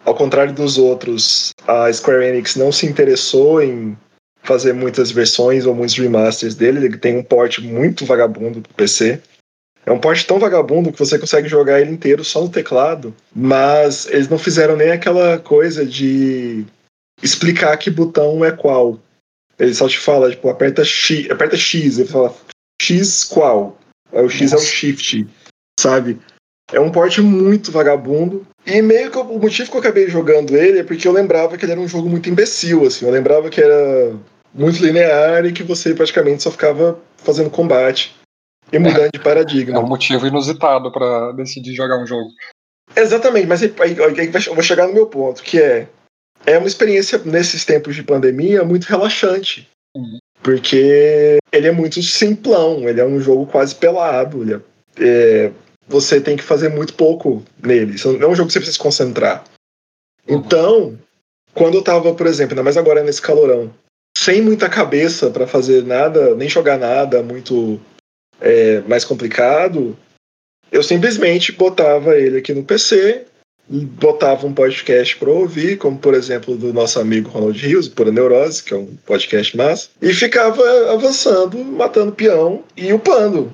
ao 0.05 0.15
contrário 0.15 0.55
dos 0.55 0.79
outros, 0.79 1.51
a 1.67 1.93
Square 1.93 2.25
Enix 2.25 2.57
não 2.57 2.73
se 2.73 2.87
interessou 2.87 3.63
em 3.63 3.97
fazer 4.43 4.73
muitas 4.73 5.11
versões 5.11 5.67
ou 5.67 5.75
muitos 5.75 5.99
remasters 5.99 6.55
dele. 6.55 6.87
Ele 6.87 6.97
tem 6.97 7.19
um 7.19 7.23
port 7.23 7.59
muito 7.59 8.07
vagabundo 8.07 8.63
pro 8.63 8.75
PC. 8.75 9.21
É 9.89 9.93
um 9.93 9.99
porte 9.99 10.27
tão 10.27 10.39
vagabundo 10.39 10.93
que 10.93 10.99
você 10.99 11.19
consegue 11.19 11.49
jogar 11.49 11.81
ele 11.81 11.91
inteiro 11.91 12.23
só 12.23 12.43
no 12.43 12.51
teclado, 12.51 13.15
mas 13.35 14.07
eles 14.09 14.29
não 14.29 14.37
fizeram 14.39 14.77
nem 14.77 14.91
aquela 14.91 15.39
coisa 15.39 15.87
de 15.87 16.67
explicar 17.23 17.75
que 17.79 17.91
botão 17.91 18.45
é 18.45 18.53
qual. 18.53 19.01
Ele 19.59 19.73
só 19.73 19.89
te 19.89 19.99
fala, 19.99 20.31
tipo, 20.31 20.51
aperta 20.51 20.85
X, 20.85 21.31
aperta 21.31 21.57
X, 21.57 21.99
ele 21.99 22.09
fala 22.09 22.37
X 22.83 23.25
qual. 23.25 23.79
Aí 24.13 24.23
o 24.23 24.29
X 24.29 24.53
Nossa. 24.53 24.63
é 24.63 24.67
o 24.67 24.71
Shift, 24.71 25.27
sabe? 25.81 26.19
É 26.71 26.79
um 26.79 26.93
porte 26.93 27.23
muito 27.23 27.73
vagabundo. 27.73 28.47
E 28.67 28.83
meio 28.83 29.11
que 29.11 29.17
o 29.17 29.39
motivo 29.39 29.71
que 29.71 29.77
eu 29.79 29.81
acabei 29.81 30.11
jogando 30.11 30.55
ele 30.55 30.81
é 30.81 30.85
porque 30.85 31.09
eu 31.09 31.13
lembrava 31.13 31.57
que 31.57 31.65
ele 31.65 31.73
era 31.73 31.81
um 31.81 31.89
jogo 31.89 32.11
muito 32.11 32.29
imbecil, 32.29 32.87
assim. 32.87 33.07
Eu 33.07 33.11
lembrava 33.11 33.49
que 33.49 33.63
era 33.63 34.15
muito 34.53 34.85
linear 34.85 35.47
e 35.47 35.53
que 35.53 35.63
você 35.63 35.95
praticamente 35.95 36.43
só 36.43 36.51
ficava 36.51 37.01
fazendo 37.17 37.49
combate 37.49 38.18
e 38.73 38.79
mudando 38.79 39.11
de 39.13 39.19
paradigma. 39.19 39.77
É 39.77 39.81
um 39.81 39.87
motivo 39.87 40.27
inusitado 40.27 40.91
para 40.93 41.33
decidir 41.33 41.75
jogar 41.75 41.99
um 41.99 42.07
jogo. 42.07 42.29
Exatamente, 42.95 43.47
mas 43.47 43.63
aí, 43.63 43.75
aí, 43.79 44.21
aí, 44.21 44.33
eu 44.47 44.55
vou 44.55 44.63
chegar 44.63 44.87
no 44.87 44.95
meu 44.95 45.07
ponto, 45.07 45.43
que 45.43 45.61
é 45.61 45.89
é 46.47 46.57
uma 46.57 46.69
experiência 46.69 47.21
nesses 47.25 47.65
tempos 47.65 47.95
de 47.95 48.03
pandemia 48.03 48.65
muito 48.65 48.85
relaxante. 48.85 49.69
Uhum. 49.95 50.19
Porque 50.43 51.39
ele 51.53 51.67
é 51.67 51.73
muito 51.73 52.03
simplão, 52.03 52.89
ele 52.89 53.01
é 53.01 53.05
um 53.05 53.21
jogo 53.21 53.47
quase 53.47 53.75
pelado. 53.75 54.43
É, 54.55 54.61
é, 55.01 55.53
você 55.87 56.21
tem 56.21 56.37
que 56.37 56.43
fazer 56.43 56.69
muito 56.69 56.95
pouco 56.95 57.43
nele. 57.63 57.97
Não 58.05 58.29
é 58.29 58.29
um 58.29 58.35
jogo 58.35 58.47
que 58.47 58.53
você 58.53 58.61
precisa 58.61 58.73
se 58.73 58.79
concentrar. 58.79 59.45
Uhum. 60.27 60.37
Então, 60.37 60.99
quando 61.55 61.75
eu 61.75 61.83
tava, 61.83 62.15
por 62.15 62.27
exemplo, 62.27 62.53
ainda 62.53 62.63
mais 62.63 62.77
agora 62.77 63.03
nesse 63.03 63.21
calorão, 63.21 63.73
sem 64.17 64.41
muita 64.41 64.69
cabeça 64.69 65.31
para 65.31 65.47
fazer 65.47 65.85
nada, 65.85 66.35
nem 66.35 66.49
jogar 66.49 66.79
nada 66.79 67.23
muito 67.23 67.81
é, 68.41 68.81
mais 68.83 69.05
complicado, 69.05 69.97
eu 70.71 70.83
simplesmente 70.83 71.53
botava 71.53 72.17
ele 72.17 72.39
aqui 72.39 72.53
no 72.53 72.63
PC, 72.63 73.25
botava 73.69 74.47
um 74.47 74.53
podcast 74.53 75.17
para 75.17 75.31
ouvir, 75.31 75.77
como 75.77 75.99
por 75.99 76.15
exemplo 76.15 76.57
do 76.57 76.73
nosso 76.73 76.99
amigo 77.01 77.31
Ronald 77.31 77.59
Rios, 77.59 77.89
Pura 77.89 78.13
Neurose, 78.13 78.63
que 78.63 78.73
é 78.73 78.77
um 78.77 78.97
podcast 79.07 79.57
massa, 79.57 79.89
e 80.01 80.13
ficava 80.13 80.63
avançando, 80.93 81.59
matando 81.65 82.13
peão 82.13 82.65
e 82.77 82.93
upando. 82.93 83.53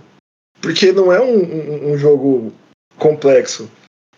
Porque 0.60 0.92
não 0.92 1.12
é 1.12 1.20
um, 1.20 1.38
um, 1.38 1.92
um 1.92 1.98
jogo 1.98 2.52
complexo. 2.96 3.70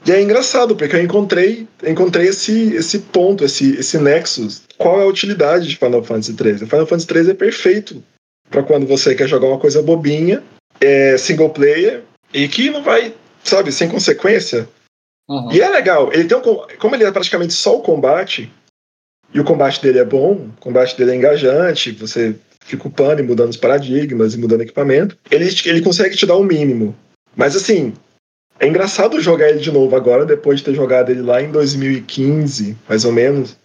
E 0.07 0.13
é 0.13 0.23
engraçado, 0.23 0.77
porque 0.77 0.95
eu 0.95 1.03
encontrei, 1.03 1.67
encontrei 1.85 2.29
esse, 2.29 2.75
esse 2.75 3.01
ponto, 3.01 3.45
esse, 3.45 3.77
esse 3.77 3.99
nexus. 3.99 4.63
Qual 4.79 5.01
é 5.01 5.03
a 5.03 5.09
utilidade 5.09 5.67
de 5.67 5.77
Final 5.77 6.05
Fantasy 6.05 6.33
XIII? 6.33 6.59
Final 6.59 6.87
Fantasy 6.87 7.09
XIII 7.09 7.31
é 7.31 7.35
perfeito 7.35 8.05
para 8.49 8.63
quando 8.63 8.87
você 8.87 9.15
quer 9.15 9.27
jogar 9.27 9.49
uma 9.49 9.59
coisa 9.59 9.83
bobinha 9.83 10.45
é, 10.81 11.17
single 11.19 11.51
player 11.51 12.03
e 12.33 12.49
que 12.49 12.71
não 12.71 12.83
vai, 12.83 13.15
sabe, 13.43 13.73
sem 13.73 13.89
consequência. 13.89 14.69
Uhum. 15.29 15.53
E 15.53 15.61
é 15.61 15.69
legal. 15.69 16.13
Ele 16.13 16.25
tem 16.25 16.37
um, 16.37 16.43
como 16.79 16.95
ele 16.95 17.05
é 17.05 17.11
praticamente 17.11 17.53
só 17.53 17.77
o 17.77 17.83
combate, 17.83 18.51
e 19.33 19.41
o 19.41 19.45
combate 19.45 19.83
dele 19.83 19.99
é 19.99 20.05
bom, 20.05 20.33
o 20.33 20.61
combate 20.61 20.97
dele 20.97 21.13
é 21.13 21.17
engajante, 21.17 21.93
você 21.93 22.37
fica 22.61 22.89
upando 22.89 23.21
e 23.21 23.25
mudando 23.25 23.51
os 23.51 23.57
paradigmas 23.57 24.35
e 24.35 24.39
mudando 24.39 24.63
equipamento, 24.63 25.17
ele, 25.31 25.49
ele 25.65 25.83
consegue 25.83 26.17
te 26.17 26.27
dar 26.27 26.37
o 26.37 26.41
um 26.41 26.45
mínimo. 26.45 26.97
Mas 27.35 27.55
assim, 27.55 27.93
é 28.59 28.67
engraçado 28.67 29.21
jogar 29.21 29.51
ele 29.51 29.61
de 29.61 29.71
novo 29.71 29.95
agora, 29.95 30.25
depois 30.25 30.61
de 30.61 30.65
ter 30.65 30.75
jogado 30.75 31.11
ele 31.11 31.23
lá 31.23 31.43
em 31.43 31.51
2015, 31.51 32.77
mais 32.89 33.05
ou 33.05 33.13
menos. 33.13 33.57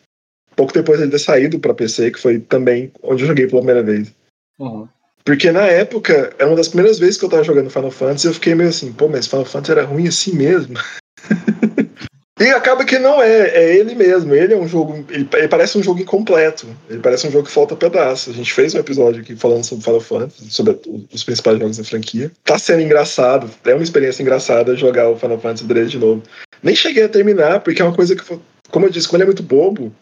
Pouco 0.55 0.73
depois 0.73 0.99
ele 0.99 1.11
ter 1.11 1.19
saído 1.19 1.59
para 1.59 1.73
PC, 1.73 2.11
que 2.11 2.19
foi 2.19 2.39
também 2.39 2.91
onde 3.01 3.23
eu 3.23 3.27
joguei 3.27 3.47
pela 3.47 3.61
primeira 3.61 3.81
vez. 3.81 4.13
Uhum. 4.59 4.87
Porque 5.23 5.51
na 5.51 5.65
época, 5.65 6.33
é 6.39 6.45
uma 6.45 6.55
das 6.55 6.67
primeiras 6.67 6.99
vezes 6.99 7.17
que 7.17 7.25
eu 7.25 7.29
tava 7.29 7.43
jogando 7.43 7.69
Final 7.69 7.91
Fantasy, 7.91 8.27
eu 8.27 8.33
fiquei 8.33 8.55
meio 8.55 8.69
assim, 8.69 8.91
pô, 8.91 9.07
mas 9.07 9.27
Final 9.27 9.45
Fantasy 9.45 9.71
era 9.71 9.85
ruim 9.85 10.07
assim 10.07 10.33
mesmo. 10.33 10.75
e 12.39 12.45
acaba 12.49 12.83
que 12.83 12.97
não 12.97 13.21
é, 13.21 13.49
é 13.49 13.75
ele 13.77 13.93
mesmo. 13.93 14.33
Ele 14.33 14.53
é 14.53 14.57
um 14.57 14.67
jogo. 14.67 15.05
Ele, 15.09 15.27
ele, 15.33 15.47
parece 15.47 15.77
um 15.77 15.83
jogo 15.83 16.01
incompleto. 16.01 16.67
Ele 16.89 16.99
parece 16.99 17.27
um 17.27 17.31
jogo 17.31 17.45
que 17.45 17.53
falta 17.53 17.75
pedaço. 17.75 18.31
A 18.31 18.33
gente 18.33 18.51
fez 18.51 18.73
um 18.73 18.79
episódio 18.79 19.21
aqui 19.21 19.35
falando 19.35 19.63
sobre 19.63 19.83
Final 19.83 20.01
Fantasy, 20.01 20.49
sobre 20.49 20.79
os 21.11 21.23
principais 21.23 21.59
jogos 21.59 21.77
da 21.77 21.83
franquia. 21.83 22.31
Tá 22.43 22.57
sendo 22.57 22.81
engraçado, 22.81 23.49
é 23.63 23.73
uma 23.73 23.83
experiência 23.83 24.23
engraçada 24.23 24.75
jogar 24.75 25.09
o 25.09 25.17
Final 25.17 25.39
Fantasy 25.39 25.67
3 25.67 25.91
de 25.91 25.99
novo. 25.99 26.23
Nem 26.63 26.75
cheguei 26.75 27.03
a 27.03 27.09
terminar, 27.09 27.59
porque 27.61 27.81
é 27.81 27.85
uma 27.85 27.95
coisa 27.95 28.15
que, 28.15 28.23
como 28.69 28.85
eu 28.85 28.89
disse, 28.89 29.07
quando 29.07 29.21
ele 29.21 29.31
é 29.31 29.33
muito 29.33 29.43
bobo, 29.43 29.93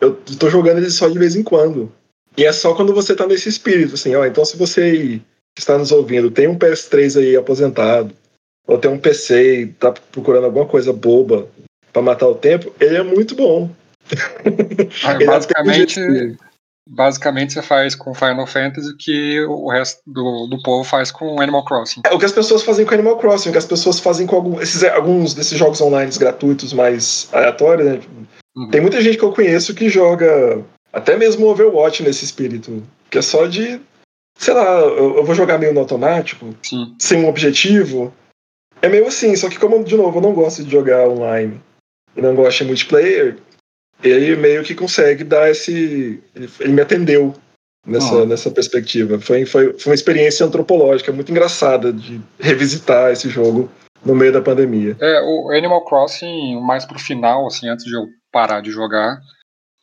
eu 0.00 0.14
tô 0.38 0.50
jogando 0.50 0.78
ele 0.78 0.90
só 0.90 1.08
de 1.08 1.18
vez 1.18 1.36
em 1.36 1.42
quando. 1.42 1.92
E 2.36 2.44
é 2.44 2.52
só 2.52 2.74
quando 2.74 2.94
você 2.94 3.14
tá 3.14 3.26
nesse 3.26 3.48
espírito, 3.48 3.94
assim, 3.94 4.14
ó. 4.14 4.24
Então, 4.24 4.44
se 4.44 4.56
você 4.56 5.20
está 5.56 5.76
nos 5.76 5.92
ouvindo, 5.92 6.30
tem 6.30 6.48
um 6.48 6.58
PS3 6.58 7.20
aí 7.20 7.36
aposentado, 7.36 8.14
ou 8.66 8.78
tem 8.78 8.90
um 8.90 8.98
PC 8.98 9.62
e 9.62 9.66
tá 9.66 9.92
procurando 9.92 10.44
alguma 10.44 10.66
coisa 10.66 10.92
boba 10.92 11.48
para 11.92 12.02
matar 12.02 12.28
o 12.28 12.34
tempo, 12.34 12.72
ele 12.80 12.96
é 12.96 13.02
muito 13.02 13.34
bom. 13.34 13.70
Ah, 15.04 15.14
basicamente, 15.24 16.00
basicamente 16.88 17.52
você 17.52 17.62
faz 17.62 17.94
com 17.94 18.14
Final 18.14 18.46
Fantasy 18.46 18.90
o 18.90 18.96
que 18.96 19.40
o 19.44 19.70
resto 19.70 20.00
do, 20.06 20.48
do 20.48 20.62
povo 20.62 20.82
faz 20.84 21.10
com 21.10 21.40
Animal 21.40 21.64
Crossing. 21.64 22.02
É, 22.04 22.12
o 22.12 22.18
que 22.18 22.24
as 22.24 22.32
pessoas 22.32 22.62
fazem 22.62 22.84
com 22.84 22.94
Animal 22.94 23.18
Crossing, 23.18 23.50
o 23.50 23.52
que 23.52 23.58
as 23.58 23.66
pessoas 23.66 24.00
fazem 24.00 24.26
com 24.26 24.36
algum, 24.36 24.60
esses, 24.60 24.82
alguns 24.84 25.34
desses 25.34 25.56
jogos 25.56 25.80
online 25.80 26.10
gratuitos 26.18 26.72
mais 26.72 27.28
aleatórios, 27.32 27.86
né? 27.86 28.00
Uhum. 28.56 28.68
Tem 28.70 28.80
muita 28.80 29.00
gente 29.00 29.16
que 29.16 29.24
eu 29.24 29.32
conheço 29.32 29.74
que 29.74 29.88
joga 29.88 30.62
até 30.92 31.16
mesmo 31.16 31.46
Overwatch 31.46 32.02
nesse 32.02 32.24
espírito. 32.24 32.82
Que 33.10 33.18
é 33.18 33.22
só 33.22 33.46
de. 33.46 33.80
Sei 34.38 34.54
lá, 34.54 34.80
eu, 34.80 35.16
eu 35.16 35.24
vou 35.24 35.34
jogar 35.34 35.58
meio 35.58 35.74
no 35.74 35.80
automático, 35.80 36.54
Sim. 36.62 36.94
sem 36.98 37.22
um 37.22 37.28
objetivo. 37.28 38.12
É 38.80 38.88
meio 38.88 39.06
assim, 39.06 39.36
só 39.36 39.48
que 39.48 39.58
como, 39.58 39.84
de 39.84 39.96
novo, 39.96 40.18
eu 40.18 40.22
não 40.22 40.32
gosto 40.32 40.64
de 40.64 40.70
jogar 40.70 41.08
online 41.08 41.60
e 42.16 42.20
não 42.20 42.34
gosto 42.34 42.58
de 42.58 42.64
multiplayer, 42.64 43.36
ele 44.02 44.36
meio 44.36 44.64
que 44.64 44.74
consegue 44.74 45.22
dar 45.22 45.50
esse. 45.50 46.20
Ele, 46.34 46.50
ele 46.60 46.72
me 46.72 46.82
atendeu 46.82 47.34
nessa, 47.86 48.14
oh. 48.14 48.26
nessa 48.26 48.50
perspectiva. 48.50 49.20
Foi, 49.20 49.46
foi, 49.46 49.72
foi 49.78 49.90
uma 49.90 49.94
experiência 49.94 50.44
antropológica 50.44 51.12
muito 51.12 51.30
engraçada 51.30 51.92
de 51.92 52.20
revisitar 52.38 53.12
esse 53.12 53.28
jogo 53.28 53.70
no 54.04 54.14
meio 54.14 54.32
da 54.32 54.42
pandemia. 54.42 54.96
É, 55.00 55.20
o 55.20 55.50
Animal 55.50 55.84
Crossing, 55.84 56.60
mais 56.60 56.84
pro 56.84 56.98
final, 56.98 57.46
assim, 57.46 57.68
antes 57.68 57.84
de 57.84 57.94
eu 57.94 58.08
parar 58.32 58.60
de 58.60 58.70
jogar, 58.70 59.20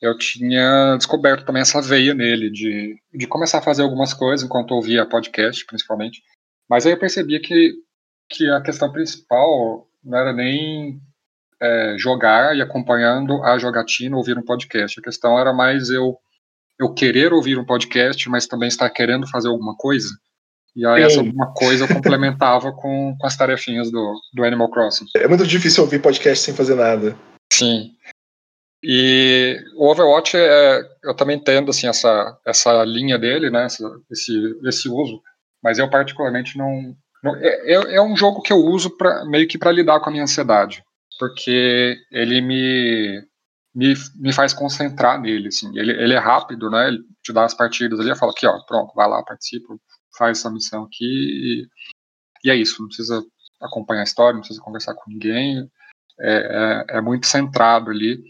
eu 0.01 0.17
tinha 0.17 0.95
descoberto 0.97 1.45
também 1.45 1.61
essa 1.61 1.81
veia 1.81 2.13
nele 2.13 2.49
de, 2.49 2.97
de 3.13 3.27
começar 3.27 3.59
a 3.59 3.61
fazer 3.61 3.81
algumas 3.81 4.13
coisas 4.13 4.45
enquanto 4.45 4.71
ouvia 4.71 5.05
podcast, 5.05 5.65
principalmente. 5.65 6.21
Mas 6.69 6.85
aí 6.85 6.93
eu 6.93 6.99
percebia 6.99 7.41
que, 7.41 7.73
que 8.29 8.49
a 8.49 8.61
questão 8.61 8.91
principal 8.91 9.87
não 10.03 10.17
era 10.17 10.31
nem 10.31 10.99
é, 11.61 11.95
jogar 11.97 12.55
e 12.55 12.61
acompanhando 12.61 13.43
a 13.43 13.57
jogatina 13.57 14.15
ouvir 14.15 14.37
um 14.37 14.45
podcast. 14.45 14.99
A 14.99 15.03
questão 15.03 15.37
era 15.37 15.53
mais 15.53 15.89
eu, 15.89 16.17
eu 16.79 16.93
querer 16.93 17.33
ouvir 17.33 17.57
um 17.57 17.65
podcast, 17.65 18.29
mas 18.29 18.47
também 18.47 18.69
estar 18.69 18.89
querendo 18.89 19.29
fazer 19.29 19.49
alguma 19.49 19.75
coisa. 19.75 20.09
E 20.75 20.85
aí 20.85 21.03
essa 21.03 21.19
alguma 21.19 21.51
coisa 21.53 21.83
eu 21.83 21.87
complementava 21.93 22.71
com, 22.71 23.15
com 23.19 23.27
as 23.27 23.35
tarefinhas 23.35 23.91
do, 23.91 24.13
do 24.33 24.45
Animal 24.45 24.69
Crossing. 24.69 25.05
É 25.17 25.27
muito 25.27 25.45
difícil 25.45 25.83
ouvir 25.83 26.01
podcast 26.01 26.45
sem 26.45 26.53
fazer 26.53 26.75
nada. 26.75 27.17
Sim. 27.51 27.95
E 28.81 29.61
o 29.75 29.91
Overwatch, 29.91 30.37
é, 30.37 30.81
eu 31.03 31.13
também 31.13 31.37
entendo 31.37 31.69
assim, 31.69 31.87
essa, 31.87 32.37
essa 32.45 32.83
linha 32.85 33.17
dele, 33.17 33.49
né, 33.49 33.67
esse, 34.09 34.57
esse 34.65 34.89
uso, 34.89 35.21
mas 35.61 35.77
eu 35.77 35.89
particularmente 35.89 36.57
não. 36.57 36.95
não 37.21 37.35
é, 37.35 37.73
é, 37.73 37.95
é 37.95 38.01
um 38.01 38.15
jogo 38.15 38.41
que 38.41 38.53
eu 38.53 38.57
uso 38.57 38.95
pra, 38.97 39.25
meio 39.25 39.47
que 39.47 39.57
para 39.57 39.71
lidar 39.71 39.99
com 39.99 40.09
a 40.09 40.11
minha 40.11 40.23
ansiedade, 40.23 40.81
porque 41.19 41.97
ele 42.09 42.39
me, 42.39 43.21
me, 43.75 43.93
me 44.15 44.31
faz 44.31 44.53
concentrar 44.53 45.19
nele. 45.19 45.49
Assim. 45.49 45.77
Ele, 45.77 45.91
ele 45.91 46.13
é 46.13 46.19
rápido, 46.19 46.69
né, 46.69 46.87
ele 46.87 47.03
te 47.21 47.33
dá 47.33 47.43
as 47.43 47.53
partidas 47.53 47.99
ali, 47.99 48.09
eu 48.09 48.15
falo 48.15 48.31
aqui, 48.31 48.47
ó, 48.47 48.59
pronto, 48.65 48.93
vai 48.95 49.09
lá, 49.09 49.21
participa, 49.23 49.75
faz 50.17 50.39
essa 50.39 50.49
missão 50.49 50.83
aqui, 50.83 51.03
e, 51.05 51.67
e 52.45 52.49
é 52.49 52.55
isso, 52.55 52.81
não 52.81 52.87
precisa 52.87 53.21
acompanhar 53.61 54.01
a 54.01 54.05
história, 54.05 54.35
não 54.35 54.39
precisa 54.39 54.61
conversar 54.61 54.93
com 54.93 55.11
ninguém, 55.11 55.69
é, 56.17 56.85
é, 56.91 56.97
é 56.97 57.01
muito 57.01 57.27
centrado 57.27 57.91
ali 57.91 58.23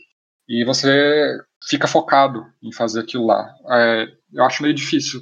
e 0.49 0.65
você 0.65 1.39
fica 1.69 1.87
focado 1.87 2.43
em 2.63 2.73
fazer 2.73 3.01
aquilo 3.01 3.27
lá. 3.27 3.53
É, 3.69 4.07
eu 4.33 4.43
acho 4.43 4.63
meio 4.63 4.73
difícil 4.73 5.21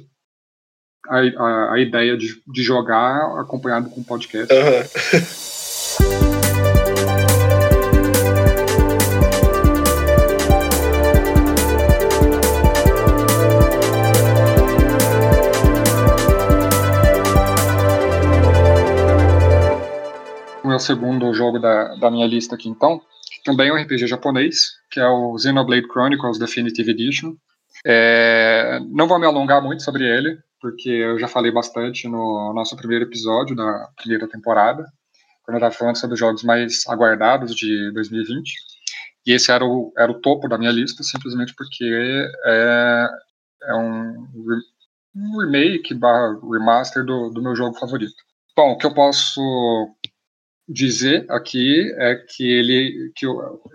a, 1.06 1.18
a, 1.18 1.74
a 1.74 1.78
ideia 1.78 2.16
de, 2.16 2.42
de, 2.46 2.62
jogar 2.62 3.38
acompanhado 3.38 3.90
com 3.90 4.02
podcast. 4.02 4.52
Uhum. 4.52 5.48
o 20.64 20.68
meu 20.68 20.78
segundo 20.78 21.32
jogo 21.32 21.58
da, 21.58 21.94
da 21.96 22.10
minha 22.10 22.26
lista 22.26 22.54
aqui, 22.54 22.68
então, 22.68 23.00
também 23.42 23.68
é 23.68 23.72
um 23.72 23.82
RPG 23.82 24.06
japonês, 24.06 24.77
que 24.90 25.00
é 25.00 25.06
o 25.06 25.36
Xenoblade 25.38 25.86
Chronicles 25.88 26.38
Definitive 26.38 26.90
Edition. 26.90 27.34
É, 27.86 28.80
não 28.90 29.06
vou 29.06 29.18
me 29.18 29.26
alongar 29.26 29.62
muito 29.62 29.82
sobre 29.82 30.04
ele, 30.04 30.38
porque 30.60 30.88
eu 30.88 31.18
já 31.18 31.28
falei 31.28 31.50
bastante 31.50 32.08
no 32.08 32.52
nosso 32.54 32.76
primeiro 32.76 33.04
episódio 33.04 33.54
da 33.54 33.88
primeira 33.96 34.28
temporada, 34.28 34.84
quando 35.44 35.56
eu 35.56 35.58
estava 35.58 35.74
falando 35.74 35.96
sobre 35.96 36.14
os 36.14 36.20
jogos 36.20 36.42
mais 36.42 36.86
aguardados 36.88 37.54
de 37.54 37.90
2020. 37.92 38.52
E 39.26 39.32
esse 39.32 39.52
era 39.52 39.64
o, 39.64 39.92
era 39.96 40.10
o 40.10 40.20
topo 40.20 40.48
da 40.48 40.58
minha 40.58 40.72
lista, 40.72 41.02
simplesmente 41.02 41.54
porque 41.54 41.84
é, 42.46 43.08
é 43.64 43.74
um, 43.74 44.26
um 45.14 45.40
remake 45.40 45.94
barra 45.94 46.38
remaster 46.50 47.04
do, 47.04 47.30
do 47.30 47.42
meu 47.42 47.54
jogo 47.54 47.78
favorito. 47.78 48.14
Bom, 48.56 48.72
o 48.72 48.78
que 48.78 48.86
eu 48.86 48.94
posso 48.94 49.40
dizer 50.68 51.24
aqui 51.30 51.90
é 51.96 52.14
que 52.14 52.44
ele 52.44 53.12
que 53.16 53.26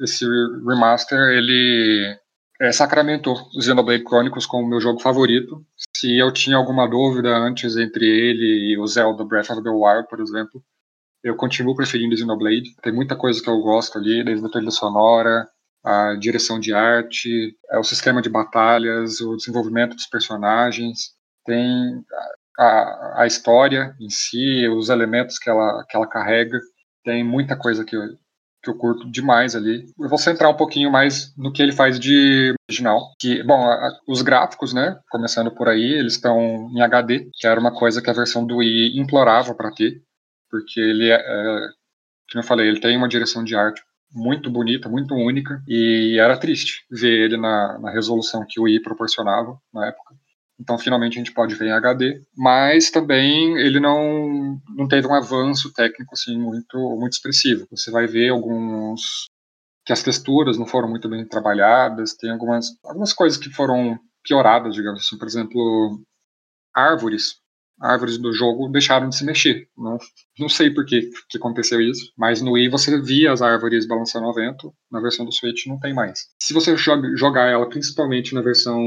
esse 0.02 0.26
remaster 0.66 1.20
ele 1.30 2.16
é, 2.62 2.72
sacramentou 2.72 3.36
Xenoblade 3.60 4.04
Chronicles 4.04 4.46
como 4.46 4.68
meu 4.68 4.80
jogo 4.80 5.00
favorito. 5.00 5.66
Se 5.96 6.18
eu 6.18 6.32
tinha 6.32 6.56
alguma 6.56 6.88
dúvida 6.88 7.36
antes 7.36 7.76
entre 7.78 8.06
ele 8.06 8.72
e 8.72 8.78
o 8.78 8.86
Zelda 8.86 9.26
Breath 9.26 9.50
of 9.50 9.64
the 9.64 9.70
Wild, 9.70 10.08
por 10.08 10.22
exemplo, 10.22 10.64
eu 11.24 11.36
continuo 11.36 11.76
preferindo 11.76 12.16
Xenoblade. 12.16 12.76
Tem 12.82 12.94
muita 12.94 13.16
coisa 13.16 13.42
que 13.42 13.50
eu 13.50 13.60
gosto 13.60 13.98
ali, 13.98 14.24
desde 14.24 14.46
a 14.46 14.50
trilha 14.50 14.72
sonora, 14.72 15.48
a 15.84 16.16
direção 16.16 16.60
de 16.60 16.74
arte, 16.74 17.58
é 17.70 17.78
o 17.78 17.84
sistema 17.84 18.22
de 18.22 18.30
batalhas, 18.30 19.20
o 19.20 19.36
desenvolvimento 19.36 19.96
dos 19.96 20.08
personagens, 20.08 21.14
tem 21.46 22.04
a, 22.58 23.24
a 23.24 23.28
história 23.28 23.96
em 24.00 24.10
si, 24.10 24.68
os 24.70 24.90
elementos 24.90 25.38
que 25.38 25.50
ela, 25.50 25.84
que 25.90 25.98
ela 25.98 26.08
carrega. 26.08 26.60
Tem 27.04 27.24
muita 27.24 27.58
coisa 27.58 27.84
que 27.84 27.96
eu, 27.96 28.02
que 28.64 28.70
eu 28.70 28.78
curto 28.78 29.10
demais 29.10 29.56
ali. 29.56 29.86
Eu 30.00 30.10
vou 30.10 30.18
centrar 30.18 30.50
um 30.50 30.58
pouquinho 30.58 30.92
mais 30.92 31.34
no 31.38 31.52
que 31.52 31.62
ele 31.62 31.72
faz 31.72 32.00
de 32.00 32.54
original. 32.70 33.12
Que, 33.20 33.44
bom, 33.44 33.62
a, 33.70 34.00
os 34.08 34.22
gráficos, 34.22 34.74
né, 34.74 35.00
começando 35.10 35.52
por 35.52 35.68
aí, 35.68 35.84
eles 35.84 36.14
estão 36.14 36.70
em 36.74 36.82
HD, 36.82 37.30
que 37.34 37.46
era 37.46 37.60
uma 37.60 37.74
coisa 37.74 38.02
que 38.02 38.10
a 38.10 38.14
versão 38.14 38.46
do 38.46 38.58
Wii 38.58 39.00
implorava 39.00 39.54
para 39.54 39.72
ter, 39.72 40.02
porque 40.50 40.80
ele 40.80 41.10
é, 41.10 41.16
é, 41.16 41.68
como 42.32 42.44
eu 42.44 42.48
falei, 42.48 42.68
ele 42.68 42.80
tem 42.80 42.96
uma 42.96 43.10
direção 43.10 43.44
de 43.44 43.56
arte 43.56 43.82
muito 44.14 44.50
bonita, 44.50 44.88
muito 44.88 45.16
única, 45.16 45.62
e 45.68 46.18
era 46.20 46.38
triste 46.38 46.86
ver 46.90 47.26
ele 47.26 47.38
na, 47.38 47.80
na 47.80 47.92
resolução 47.92 48.46
que 48.48 48.60
o 48.60 48.64
Wii 48.64 48.82
proporcionava 48.82 49.58
na 49.74 49.88
época. 49.88 50.16
Então, 50.60 50.78
finalmente, 50.78 51.14
a 51.16 51.18
gente 51.18 51.34
pode 51.34 51.56
ver 51.56 51.68
em 51.68 51.72
HD, 51.72 52.24
mas 52.38 52.92
também 52.92 53.58
ele 53.58 53.80
não, 53.80 54.62
não 54.70 54.88
teve 54.88 55.08
um 55.08 55.14
avanço 55.16 55.74
técnico 55.74 56.14
assim, 56.14 56.38
muito, 56.38 56.78
muito 57.00 57.14
expressivo. 57.14 57.68
Você 57.72 57.92
vai 57.92 58.08
ver 58.08 58.30
alguns. 58.30 59.30
que 59.86 59.94
as 59.94 60.04
texturas 60.04 60.58
não 60.58 60.68
foram 60.68 60.90
muito 60.90 61.10
bem 61.10 61.28
trabalhadas, 61.28 62.16
tem 62.16 62.32
algumas, 62.32 62.68
algumas 62.86 63.14
coisas 63.14 63.38
que 63.40 63.50
foram 63.52 64.00
pioradas, 64.24 64.76
digamos 64.76 65.02
assim. 65.02 65.18
Por 65.18 65.28
exemplo, 65.28 66.02
árvores. 66.76 67.42
Árvores 67.84 68.18
do 68.18 68.32
jogo 68.32 68.70
deixaram 68.70 69.10
de 69.10 69.18
se 69.18 69.26
mexer. 69.26 69.68
Não, 69.78 69.98
não 70.40 70.48
sei 70.48 70.70
por 70.72 70.86
que, 70.86 71.10
que 71.30 71.38
aconteceu 71.38 71.82
isso, 71.82 72.14
mas 72.18 72.42
no 72.42 72.54
Wii 72.54 72.70
você 72.70 73.02
via 73.02 73.34
as 73.34 73.42
árvores 73.42 73.86
balançando 73.86 74.26
ao 74.26 74.34
vento, 74.34 74.74
na 74.90 75.02
versão 75.02 75.26
do 75.26 75.34
Switch 75.34 75.66
não 75.68 75.78
tem 75.80 75.94
mais. 75.94 76.28
Se 76.42 76.54
você 76.54 76.78
joga, 76.78 77.14
jogar 77.18 77.50
ela 77.50 77.68
principalmente 77.68 78.34
na 78.34 78.42
versão 78.42 78.82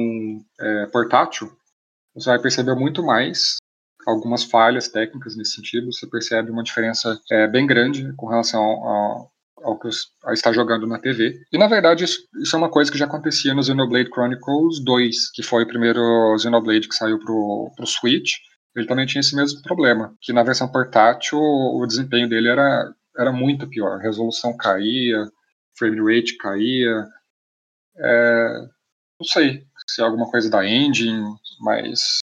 é, 0.58 0.86
portátil, 0.86 1.50
você 2.14 2.30
vai 2.30 2.40
perceber 2.40 2.74
muito 2.74 3.02
mais 3.02 3.56
algumas 4.06 4.44
falhas 4.44 4.88
técnicas 4.88 5.36
nesse 5.36 5.52
sentido. 5.52 5.92
Você 5.92 6.06
percebe 6.06 6.50
uma 6.50 6.62
diferença 6.62 7.20
é, 7.30 7.46
bem 7.46 7.66
grande 7.66 8.10
com 8.16 8.26
relação 8.26 8.62
ao, 8.62 9.30
ao 9.62 9.78
que 9.78 9.88
está 10.28 10.52
jogando 10.52 10.86
na 10.86 10.98
TV. 10.98 11.42
E 11.52 11.58
na 11.58 11.66
verdade, 11.66 12.04
isso, 12.04 12.20
isso, 12.40 12.54
é 12.54 12.58
uma 12.58 12.70
coisa 12.70 12.90
que 12.90 12.96
já 12.96 13.06
acontecia 13.06 13.52
no 13.52 13.62
Xenoblade 13.62 14.10
Chronicles 14.10 14.82
2, 14.82 15.32
que 15.34 15.42
foi 15.42 15.64
o 15.64 15.68
primeiro 15.68 16.00
Xenoblade 16.38 16.88
que 16.88 16.94
saiu 16.94 17.18
pro, 17.18 17.70
pro 17.76 17.86
Switch. 17.86 18.30
Ele 18.76 18.86
também 18.86 19.06
tinha 19.06 19.20
esse 19.20 19.34
mesmo 19.34 19.62
problema, 19.62 20.14
que 20.20 20.34
na 20.34 20.42
versão 20.42 20.70
portátil 20.70 21.38
o 21.38 21.86
desempenho 21.86 22.28
dele 22.28 22.48
era, 22.48 22.94
era 23.16 23.32
muito 23.32 23.66
pior. 23.66 23.98
A 23.98 24.02
resolução 24.02 24.54
caía, 24.54 25.24
frame 25.78 25.98
rate 26.00 26.36
caía. 26.36 27.08
É, 27.96 28.58
não 29.18 29.26
sei 29.26 29.66
se 29.88 30.02
é 30.02 30.04
alguma 30.04 30.30
coisa 30.30 30.50
da 30.50 30.66
engine, 30.66 31.24
mas 31.60 32.18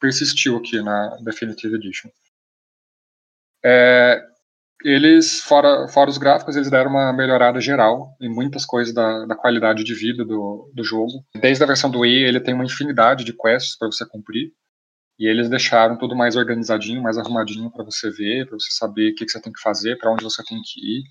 persistiu 0.00 0.56
aqui 0.56 0.80
na 0.80 1.18
Definitive 1.22 1.74
Edition. 1.74 2.08
É, 3.62 4.22
eles, 4.82 5.40
fora, 5.40 5.86
fora 5.88 6.08
os 6.08 6.18
gráficos, 6.18 6.56
eles 6.56 6.70
deram 6.70 6.90
uma 6.90 7.12
melhorada 7.12 7.60
geral 7.60 8.14
em 8.20 8.28
muitas 8.28 8.64
coisas 8.64 8.94
da, 8.94 9.26
da 9.26 9.36
qualidade 9.36 9.84
de 9.84 9.94
vida 9.94 10.24
do, 10.24 10.70
do 10.74 10.82
jogo. 10.82 11.24
Desde 11.34 11.62
a 11.62 11.66
versão 11.66 11.90
do 11.90 12.00
Wii, 12.00 12.24
ele 12.24 12.40
tem 12.40 12.54
uma 12.54 12.64
infinidade 12.64 13.24
de 13.24 13.34
quests 13.34 13.76
para 13.76 13.88
você 13.88 14.06
cumprir. 14.06 14.52
E 15.18 15.26
eles 15.26 15.48
deixaram 15.48 15.96
tudo 15.96 16.16
mais 16.16 16.36
organizadinho, 16.36 17.02
mais 17.02 17.16
arrumadinho 17.16 17.70
para 17.70 17.84
você 17.84 18.10
ver, 18.10 18.46
para 18.46 18.58
você 18.58 18.70
saber 18.72 19.12
o 19.12 19.14
que, 19.14 19.24
que 19.24 19.30
você 19.30 19.40
tem 19.40 19.52
que 19.52 19.60
fazer, 19.60 19.96
para 19.96 20.12
onde 20.12 20.24
você 20.24 20.42
tem 20.42 20.60
que 20.62 20.80
ir. 20.80 21.02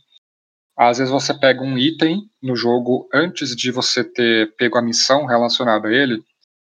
Às 0.78 0.98
vezes 0.98 1.12
você 1.12 1.34
pega 1.34 1.62
um 1.62 1.78
item 1.78 2.24
no 2.42 2.56
jogo 2.56 3.08
antes 3.14 3.56
de 3.56 3.72
você 3.72 4.04
ter 4.04 4.56
pego 4.56 4.78
a 4.78 4.82
missão 4.82 5.26
relacionada 5.26 5.88
a 5.88 5.94
ele, 5.94 6.22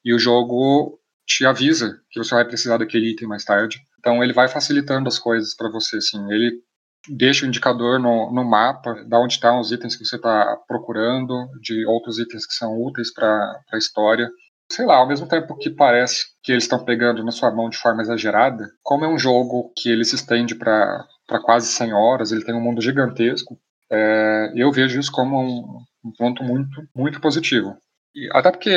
e 0.03 0.13
o 0.13 0.19
jogo 0.19 0.99
te 1.25 1.45
avisa 1.45 2.01
que 2.09 2.19
você 2.19 2.33
vai 2.33 2.45
precisar 2.45 2.77
daquele 2.77 3.11
item 3.11 3.27
mais 3.27 3.45
tarde. 3.45 3.79
Então 3.99 4.23
ele 4.23 4.33
vai 4.33 4.47
facilitando 4.47 5.07
as 5.07 5.19
coisas 5.19 5.55
para 5.55 5.69
você, 5.69 5.97
assim. 5.97 6.19
Ele 6.31 6.59
deixa 7.07 7.45
o 7.45 7.47
indicador 7.47 7.99
no, 7.99 8.31
no 8.31 8.43
mapa 8.43 9.03
da 9.07 9.19
onde 9.19 9.33
estão 9.33 9.59
os 9.59 9.71
itens 9.71 9.95
que 9.95 10.05
você 10.05 10.15
está 10.15 10.57
procurando, 10.67 11.47
de 11.61 11.85
outros 11.85 12.19
itens 12.19 12.45
que 12.45 12.53
são 12.53 12.81
úteis 12.81 13.13
para 13.13 13.61
a 13.71 13.77
história. 13.77 14.29
Sei 14.71 14.86
lá, 14.86 14.95
ao 14.95 15.07
mesmo 15.07 15.27
tempo 15.27 15.57
que 15.57 15.69
parece 15.69 16.27
que 16.41 16.53
eles 16.53 16.63
estão 16.63 16.84
pegando 16.84 17.23
na 17.25 17.31
sua 17.31 17.51
mão 17.51 17.69
de 17.69 17.77
forma 17.77 18.01
exagerada, 18.01 18.71
como 18.81 19.03
é 19.03 19.07
um 19.07 19.19
jogo 19.19 19.71
que 19.75 19.89
ele 19.89 20.05
se 20.05 20.15
estende 20.15 20.55
para 20.55 21.05
quase 21.43 21.67
100 21.67 21.93
horas, 21.93 22.31
ele 22.31 22.45
tem 22.45 22.55
um 22.55 22.62
mundo 22.62 22.81
gigantesco, 22.81 23.60
é, 23.91 24.53
eu 24.55 24.71
vejo 24.71 24.97
isso 24.97 25.12
como 25.12 25.41
um, 25.41 25.84
um 26.05 26.12
ponto 26.17 26.41
muito, 26.41 26.88
muito 26.95 27.19
positivo. 27.19 27.75
E 28.15 28.29
até 28.31 28.49
porque 28.49 28.71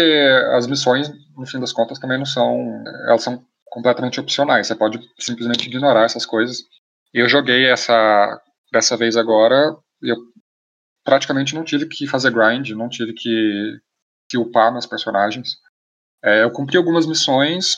as 0.57 0.67
missões, 0.67 1.09
no 1.37 1.47
fim 1.47 1.61
das 1.61 1.73
contas, 1.73 2.01
também 2.01 2.19
não 2.19 2.27
são. 2.27 2.83
Elas 3.07 3.23
são 3.23 3.45
completamente 3.67 4.19
opcionais. 4.19 4.67
Você 4.67 4.75
pode 4.75 5.01
simplesmente 5.19 5.69
ignorar 5.69 6.05
essas 6.05 6.27
coisas. 6.27 6.65
Eu 7.13 7.29
joguei 7.29 7.67
essa 7.67 8.41
dessa 8.73 8.97
vez 8.97 9.17
agora, 9.17 9.77
eu 10.03 10.17
praticamente 11.05 11.55
não 11.55 11.63
tive 11.63 11.87
que 11.87 12.09
fazer 12.09 12.33
grind, 12.33 12.71
não 12.71 12.89
tive 12.89 13.13
que, 13.13 13.79
que 14.29 14.37
upar 14.37 14.73
meus 14.73 14.87
personagens. 14.87 15.57
É, 16.25 16.43
eu 16.43 16.51
cumpri 16.51 16.77
algumas 16.77 17.07
missões 17.07 17.77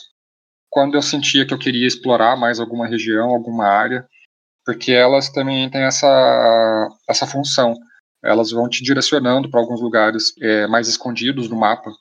quando 0.69 0.95
eu 0.95 1.01
sentia 1.01 1.45
que 1.45 1.53
eu 1.53 1.59
queria 1.59 1.85
explorar 1.85 2.35
mais 2.37 2.59
alguma 2.59 2.87
região, 2.87 3.29
alguma 3.29 3.65
área, 3.67 4.07
porque 4.65 4.91
elas 4.91 5.29
também 5.29 5.69
têm 5.69 5.83
essa, 5.83 6.89
essa 7.09 7.27
função 7.27 7.75
elas 8.23 8.51
vão 8.51 8.67
te 8.67 8.83
direcionando 8.83 9.49
para 9.49 9.59
alguns 9.59 9.81
lugares 9.81 10.33
é, 10.41 10.67
mais 10.67 10.87
escondidos 10.87 11.49
no 11.49 11.55
mapa. 11.55 11.91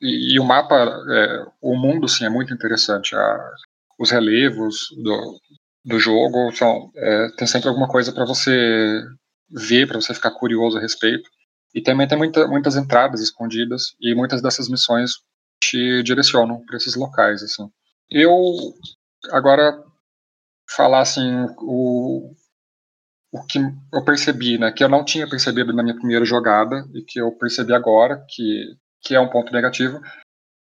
E, 0.00 0.34
e 0.34 0.40
o 0.40 0.44
mapa, 0.44 0.74
é, 0.76 1.46
o 1.60 1.76
mundo, 1.76 2.08
sim, 2.08 2.24
é 2.24 2.30
muito 2.30 2.54
interessante. 2.54 3.14
A, 3.14 3.50
os 3.98 4.10
relevos 4.10 4.88
do, 5.02 5.40
do 5.84 5.98
jogo 5.98 6.52
são, 6.52 6.90
é, 6.96 7.28
tem 7.36 7.46
sempre 7.46 7.68
alguma 7.68 7.88
coisa 7.88 8.12
para 8.12 8.24
você 8.24 9.02
ver, 9.50 9.86
para 9.86 10.00
você 10.00 10.14
ficar 10.14 10.30
curioso 10.30 10.78
a 10.78 10.80
respeito. 10.80 11.28
E 11.74 11.82
também 11.82 12.06
tem 12.06 12.16
muita, 12.16 12.46
muitas 12.46 12.76
entradas 12.76 13.20
escondidas 13.20 13.94
e 14.00 14.14
muitas 14.14 14.40
dessas 14.40 14.68
missões 14.68 15.12
te 15.70 16.02
direcionam 16.02 16.64
para 16.64 16.76
esses 16.76 16.94
locais, 16.94 17.42
assim. 17.42 17.68
Eu 18.10 18.32
agora 19.30 19.82
falar 20.70 21.00
assim 21.00 21.46
o 21.58 22.34
o 23.32 23.44
que 23.46 23.58
eu 23.92 24.04
percebi, 24.04 24.58
né, 24.58 24.70
que 24.70 24.84
eu 24.84 24.88
não 24.88 25.04
tinha 25.04 25.28
percebido 25.28 25.72
na 25.72 25.82
minha 25.82 25.96
primeira 25.96 26.24
jogada 26.24 26.88
e 26.94 27.02
que 27.02 27.20
eu 27.20 27.32
percebi 27.32 27.72
agora 27.74 28.24
que 28.28 28.76
que 29.02 29.14
é 29.14 29.20
um 29.20 29.28
ponto 29.28 29.52
negativo 29.52 30.00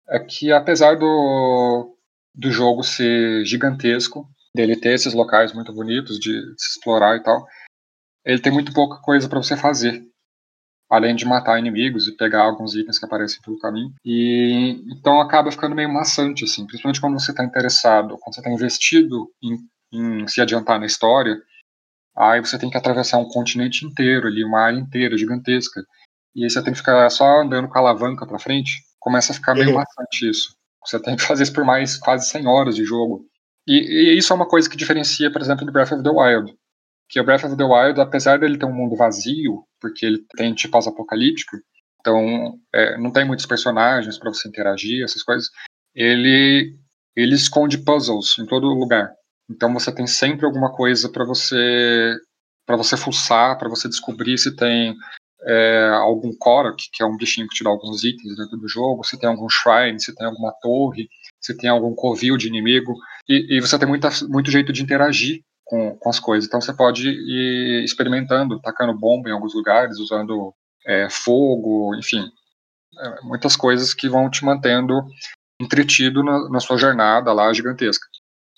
é 0.08 0.18
que 0.18 0.52
apesar 0.52 0.96
do 0.96 1.96
do 2.34 2.50
jogo 2.50 2.82
ser 2.82 3.44
gigantesco, 3.46 4.28
dele 4.54 4.76
ter 4.78 4.94
esses 4.94 5.14
locais 5.14 5.52
muito 5.54 5.72
bonitos 5.72 6.18
de 6.18 6.32
se 6.58 6.70
explorar 6.72 7.16
e 7.16 7.22
tal, 7.22 7.46
ele 8.24 8.40
tem 8.40 8.52
muito 8.52 8.72
pouca 8.74 9.00
coisa 9.00 9.28
para 9.28 9.42
você 9.42 9.56
fazer 9.56 10.04
além 10.88 11.14
de 11.14 11.24
matar 11.24 11.58
inimigos 11.58 12.06
e 12.06 12.16
pegar 12.16 12.42
alguns 12.42 12.74
itens 12.74 12.98
que 12.98 13.04
aparecem 13.04 13.40
pelo 13.42 13.58
caminho. 13.58 13.92
E 14.04 14.82
então 14.90 15.20
acaba 15.20 15.50
ficando 15.50 15.74
meio 15.74 15.92
maçante, 15.92 16.44
assim, 16.44 16.66
principalmente 16.66 17.00
quando 17.00 17.18
você 17.18 17.32
está 17.32 17.44
interessado, 17.44 18.16
quando 18.18 18.34
você 18.34 18.40
está 18.40 18.50
investido 18.50 19.28
em, 19.42 19.58
em, 19.92 20.28
se 20.28 20.40
adiantar 20.40 20.78
na 20.78 20.86
história. 20.86 21.36
Aí 22.16 22.40
você 22.40 22.58
tem 22.58 22.70
que 22.70 22.78
atravessar 22.78 23.18
um 23.18 23.28
continente 23.28 23.84
inteiro 23.84 24.26
ali, 24.26 24.42
uma 24.44 24.60
área 24.60 24.78
inteira 24.78 25.18
gigantesca. 25.18 25.84
E 26.34 26.44
aí 26.44 26.50
você 26.50 26.62
tem 26.62 26.72
que 26.72 26.78
ficar 26.78 27.08
só 27.10 27.42
andando 27.42 27.68
com 27.68 27.76
a 27.76 27.80
alavanca 27.80 28.26
para 28.26 28.38
frente. 28.38 28.82
Começa 28.98 29.32
a 29.32 29.34
ficar 29.34 29.54
meio 29.54 29.70
uhum. 29.70 29.74
maçante 29.74 30.28
isso. 30.28 30.54
Você 30.84 31.00
tem 31.00 31.16
que 31.16 31.22
fazer 31.22 31.42
isso 31.42 31.52
por 31.52 31.64
mais 31.64 31.98
quase 31.98 32.28
100 32.28 32.46
horas 32.46 32.76
de 32.76 32.84
jogo. 32.84 33.26
E, 33.66 34.12
e, 34.12 34.16
isso 34.18 34.32
é 34.32 34.36
uma 34.36 34.48
coisa 34.48 34.70
que 34.70 34.76
diferencia, 34.76 35.30
por 35.30 35.40
exemplo, 35.40 35.66
do 35.66 35.72
Breath 35.72 35.92
of 35.92 36.02
the 36.02 36.10
Wild 36.10 36.56
que 37.08 37.20
o 37.20 37.24
Breath 37.24 37.44
of 37.44 37.56
the 37.56 37.64
Wild, 37.64 38.00
apesar 38.00 38.38
dele 38.38 38.58
ter 38.58 38.66
um 38.66 38.74
mundo 38.74 38.96
vazio, 38.96 39.64
porque 39.80 40.04
ele 40.04 40.24
tem 40.36 40.54
tipo 40.54 40.72
pós-apocalíptico, 40.72 41.56
então 42.00 42.58
é, 42.74 42.98
não 42.98 43.10
tem 43.10 43.24
muitos 43.24 43.46
personagens 43.46 44.18
para 44.18 44.30
você 44.30 44.48
interagir, 44.48 45.04
essas 45.04 45.22
coisas, 45.22 45.48
ele 45.94 46.76
ele 47.14 47.34
esconde 47.34 47.78
puzzles 47.78 48.36
em 48.38 48.44
todo 48.44 48.66
lugar. 48.66 49.10
Então 49.50 49.72
você 49.72 49.90
tem 49.92 50.06
sempre 50.06 50.44
alguma 50.44 50.72
coisa 50.72 51.08
para 51.08 51.24
você 51.24 52.14
para 52.66 52.76
você 52.76 52.96
fuçar, 52.96 53.56
para 53.58 53.68
você 53.68 53.88
descobrir 53.88 54.36
se 54.38 54.54
tem 54.54 54.94
é, 55.46 55.88
algum 55.94 56.32
Korok, 56.36 56.90
que 56.92 57.02
é 57.02 57.06
um 57.06 57.16
bichinho 57.16 57.46
que 57.48 57.54
te 57.54 57.64
dá 57.64 57.70
alguns 57.70 58.02
itens 58.02 58.36
dentro 58.36 58.56
do 58.56 58.68
jogo, 58.68 59.04
se 59.04 59.18
tem 59.18 59.28
algum 59.28 59.48
shrine, 59.48 60.00
se 60.00 60.14
tem 60.14 60.26
alguma 60.26 60.52
torre, 60.60 61.08
se 61.40 61.56
tem 61.56 61.70
algum 61.70 61.94
covil 61.94 62.36
de 62.36 62.48
inimigo, 62.48 62.92
e, 63.28 63.56
e 63.56 63.60
você 63.60 63.78
tem 63.78 63.86
muita, 63.86 64.08
muito 64.28 64.50
jeito 64.50 64.72
de 64.72 64.82
interagir 64.82 65.42
com, 65.66 65.96
com 65.98 66.08
as 66.08 66.18
coisas. 66.18 66.46
Então 66.46 66.60
você 66.60 66.72
pode 66.72 67.08
ir 67.08 67.84
experimentando, 67.84 68.60
tacando 68.60 68.96
bomba 68.96 69.28
em 69.28 69.32
alguns 69.32 69.54
lugares, 69.54 69.98
usando 69.98 70.54
é, 70.86 71.10
fogo, 71.10 71.94
enfim, 71.96 72.24
é, 72.98 73.20
muitas 73.22 73.56
coisas 73.56 73.92
que 73.92 74.08
vão 74.08 74.30
te 74.30 74.44
mantendo 74.44 75.04
entretido 75.60 76.22
na, 76.22 76.48
na, 76.48 76.60
sua 76.60 76.78
jornada 76.78 77.32
lá 77.32 77.52
gigantesca. 77.52 78.06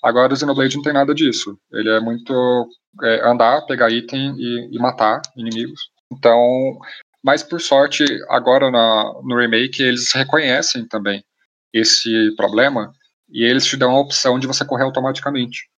Agora 0.03 0.33
o 0.33 0.37
Xenoblade 0.37 0.77
não 0.77 0.83
tem 0.83 0.93
nada 0.93 1.15
disso. 1.15 1.59
Ele 1.73 1.89
é 1.91 2.01
muito 2.01 2.69
é, 3.03 3.27
andar, 3.27 3.63
pegar 3.67 3.91
item 3.91 4.35
e, 4.37 4.77
e, 4.77 4.79
matar 4.79 5.23
inimigos. 5.37 5.81
Então, 6.13 6.79
mas 7.25 7.43
por 7.43 7.61
sorte, 7.61 8.05
agora 8.29 8.71
na, 8.71 9.13
no 9.25 9.37
remake 9.37 9.83
eles 9.83 10.13
reconhecem 10.13 10.87
também 10.87 11.25
esse 11.73 12.35
problema 12.37 12.93
e 13.31 13.45
eles 13.45 13.65
te 13.65 13.77
dão 13.77 13.93
a 13.93 14.01
opção 14.01 14.39
de 14.39 14.47
você 14.47 14.65
correr 14.65 14.85
automaticamente 14.85 15.69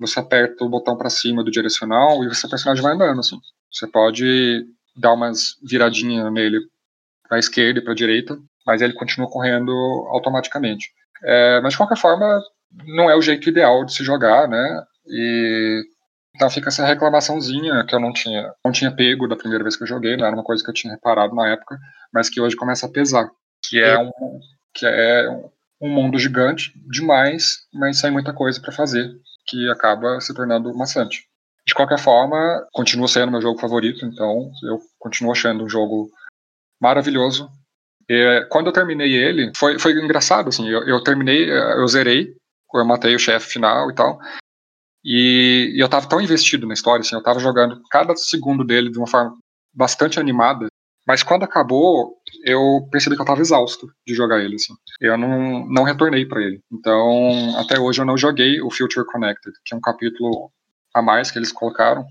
você 0.00 0.18
aperta 0.18 0.64
o 0.64 0.68
botão 0.68 0.96
para 0.96 1.10
cima 1.10 1.44
do 1.44 1.50
direcional 1.50 2.24
e 2.24 2.26
o 2.26 2.34
seu 2.34 2.48
personagem 2.48 2.82
vai 2.82 2.94
andando, 2.94 3.20
assim. 3.20 3.38
Você 3.70 3.86
pode 3.86 4.66
dar 4.96 5.12
umas 5.12 5.56
viradinhas 5.62 6.32
nele 6.32 6.58
para 7.28 7.38
esquerda 7.38 7.78
e 7.78 7.84
para 7.84 7.94
direita, 7.94 8.36
mas 8.66 8.80
ele 8.82 8.94
continua 8.94 9.30
correndo 9.30 9.70
automaticamente. 10.10 10.88
É, 11.22 11.60
mas 11.60 11.74
de 11.74 11.76
qualquer 11.76 11.98
forma, 11.98 12.40
não 12.86 13.10
é 13.10 13.14
o 13.14 13.22
jeito 13.22 13.48
ideal 13.48 13.84
de 13.84 13.94
se 13.94 14.02
jogar, 14.02 14.48
né? 14.48 14.84
E 15.06 15.82
então 16.34 16.48
fica 16.48 16.68
essa 16.68 16.86
reclamaçãozinha 16.86 17.84
que 17.84 17.94
eu 17.94 18.00
não 18.00 18.12
tinha, 18.12 18.52
não 18.64 18.72
tinha 18.72 18.94
pego 18.94 19.28
da 19.28 19.36
primeira 19.36 19.64
vez 19.64 19.76
que 19.76 19.82
eu 19.82 19.86
joguei, 19.86 20.16
não 20.16 20.26
era 20.26 20.34
uma 20.34 20.44
coisa 20.44 20.62
que 20.64 20.70
eu 20.70 20.74
tinha 20.74 20.94
reparado 20.94 21.34
na 21.34 21.48
época, 21.48 21.78
mas 22.12 22.30
que 22.30 22.40
hoje 22.40 22.56
começa 22.56 22.86
a 22.86 22.90
pesar, 22.90 23.28
que 23.68 23.78
é 23.78 23.98
um 23.98 24.10
que 24.72 24.86
é 24.86 25.28
um 25.80 25.88
mundo 25.88 26.18
gigante 26.18 26.72
demais, 26.88 27.58
mas 27.74 27.98
sem 27.98 28.10
muita 28.10 28.32
coisa 28.32 28.60
para 28.60 28.72
fazer 28.72 29.10
que 29.50 29.68
acaba 29.68 30.20
se 30.20 30.32
tornando 30.32 30.72
maçante. 30.74 31.26
De 31.66 31.74
qualquer 31.74 31.98
forma, 31.98 32.66
continua 32.72 33.08
sendo 33.08 33.32
meu 33.32 33.42
jogo 33.42 33.60
favorito, 33.60 34.06
então 34.06 34.50
eu 34.62 34.80
continuo 34.98 35.32
achando 35.32 35.64
um 35.64 35.68
jogo 35.68 36.08
maravilhoso. 36.80 37.50
E, 38.08 38.46
quando 38.48 38.68
eu 38.68 38.72
terminei 38.72 39.12
ele, 39.12 39.52
foi, 39.56 39.78
foi 39.78 39.92
engraçado, 39.92 40.48
assim, 40.48 40.68
eu, 40.68 40.86
eu 40.86 41.02
terminei, 41.02 41.50
eu 41.50 41.86
zerei, 41.88 42.34
eu 42.74 42.84
matei 42.84 43.14
o 43.14 43.18
chefe 43.18 43.52
final 43.52 43.90
e 43.90 43.94
tal, 43.94 44.18
e, 45.04 45.72
e, 45.76 45.82
eu 45.82 45.88
tava 45.88 46.08
tão 46.08 46.20
investido 46.20 46.66
na 46.66 46.74
história, 46.74 47.00
assim, 47.00 47.16
eu 47.16 47.22
tava 47.22 47.40
jogando 47.40 47.80
cada 47.90 48.14
segundo 48.16 48.64
dele 48.64 48.90
de 48.90 48.98
uma 48.98 49.06
forma 49.06 49.36
bastante 49.74 50.20
animada, 50.20 50.66
mas 51.06 51.22
quando 51.22 51.44
acabou, 51.44 52.19
eu 52.44 52.88
percebi 52.90 53.16
que 53.16 53.22
eu 53.22 53.24
estava 53.24 53.40
exausto 53.40 53.88
de 54.06 54.14
jogar 54.14 54.40
ele, 54.40 54.56
assim. 54.56 54.74
Eu 55.00 55.16
não, 55.16 55.66
não 55.68 55.82
retornei 55.82 56.26
para 56.26 56.42
ele. 56.42 56.62
Então, 56.72 57.58
até 57.58 57.78
hoje 57.78 58.00
eu 58.00 58.06
não 58.06 58.16
joguei 58.16 58.60
o 58.60 58.70
Future 58.70 59.06
Connected, 59.06 59.54
que 59.64 59.74
é 59.74 59.76
um 59.76 59.80
capítulo 59.80 60.50
a 60.94 61.02
mais 61.02 61.30
que 61.30 61.38
eles 61.38 61.52
colocaram, 61.52 62.04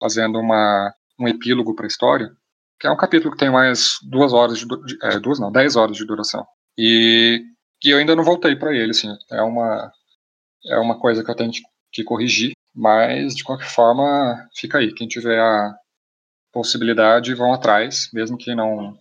fazendo 0.00 0.38
uma, 0.38 0.92
um 1.18 1.28
epílogo 1.28 1.74
para 1.74 1.86
a 1.86 1.88
história, 1.88 2.32
que 2.80 2.86
é 2.86 2.90
um 2.90 2.96
capítulo 2.96 3.32
que 3.32 3.38
tem 3.38 3.50
mais 3.50 3.98
duas 4.02 4.32
horas 4.32 4.58
de, 4.58 4.66
de 4.66 4.98
é, 5.02 5.18
duas 5.18 5.38
não, 5.38 5.52
dez 5.52 5.76
horas 5.76 5.96
de 5.96 6.04
duração. 6.04 6.46
E, 6.76 7.44
e 7.84 7.90
eu 7.90 7.98
ainda 7.98 8.16
não 8.16 8.24
voltei 8.24 8.56
para 8.56 8.74
ele, 8.74 8.90
assim. 8.90 9.08
É 9.30 9.42
uma 9.42 9.92
é 10.66 10.78
uma 10.78 10.98
coisa 10.98 11.24
que 11.24 11.30
eu 11.30 11.34
tenho 11.34 11.50
que 11.90 12.04
corrigir, 12.04 12.52
mas 12.74 13.34
de 13.34 13.44
qualquer 13.44 13.68
forma, 13.68 14.48
fica 14.54 14.78
aí. 14.78 14.92
Quem 14.94 15.08
tiver 15.08 15.38
a 15.38 15.74
possibilidade, 16.52 17.34
vão 17.34 17.52
atrás, 17.52 18.08
mesmo 18.12 18.36
que 18.36 18.54
não 18.54 18.96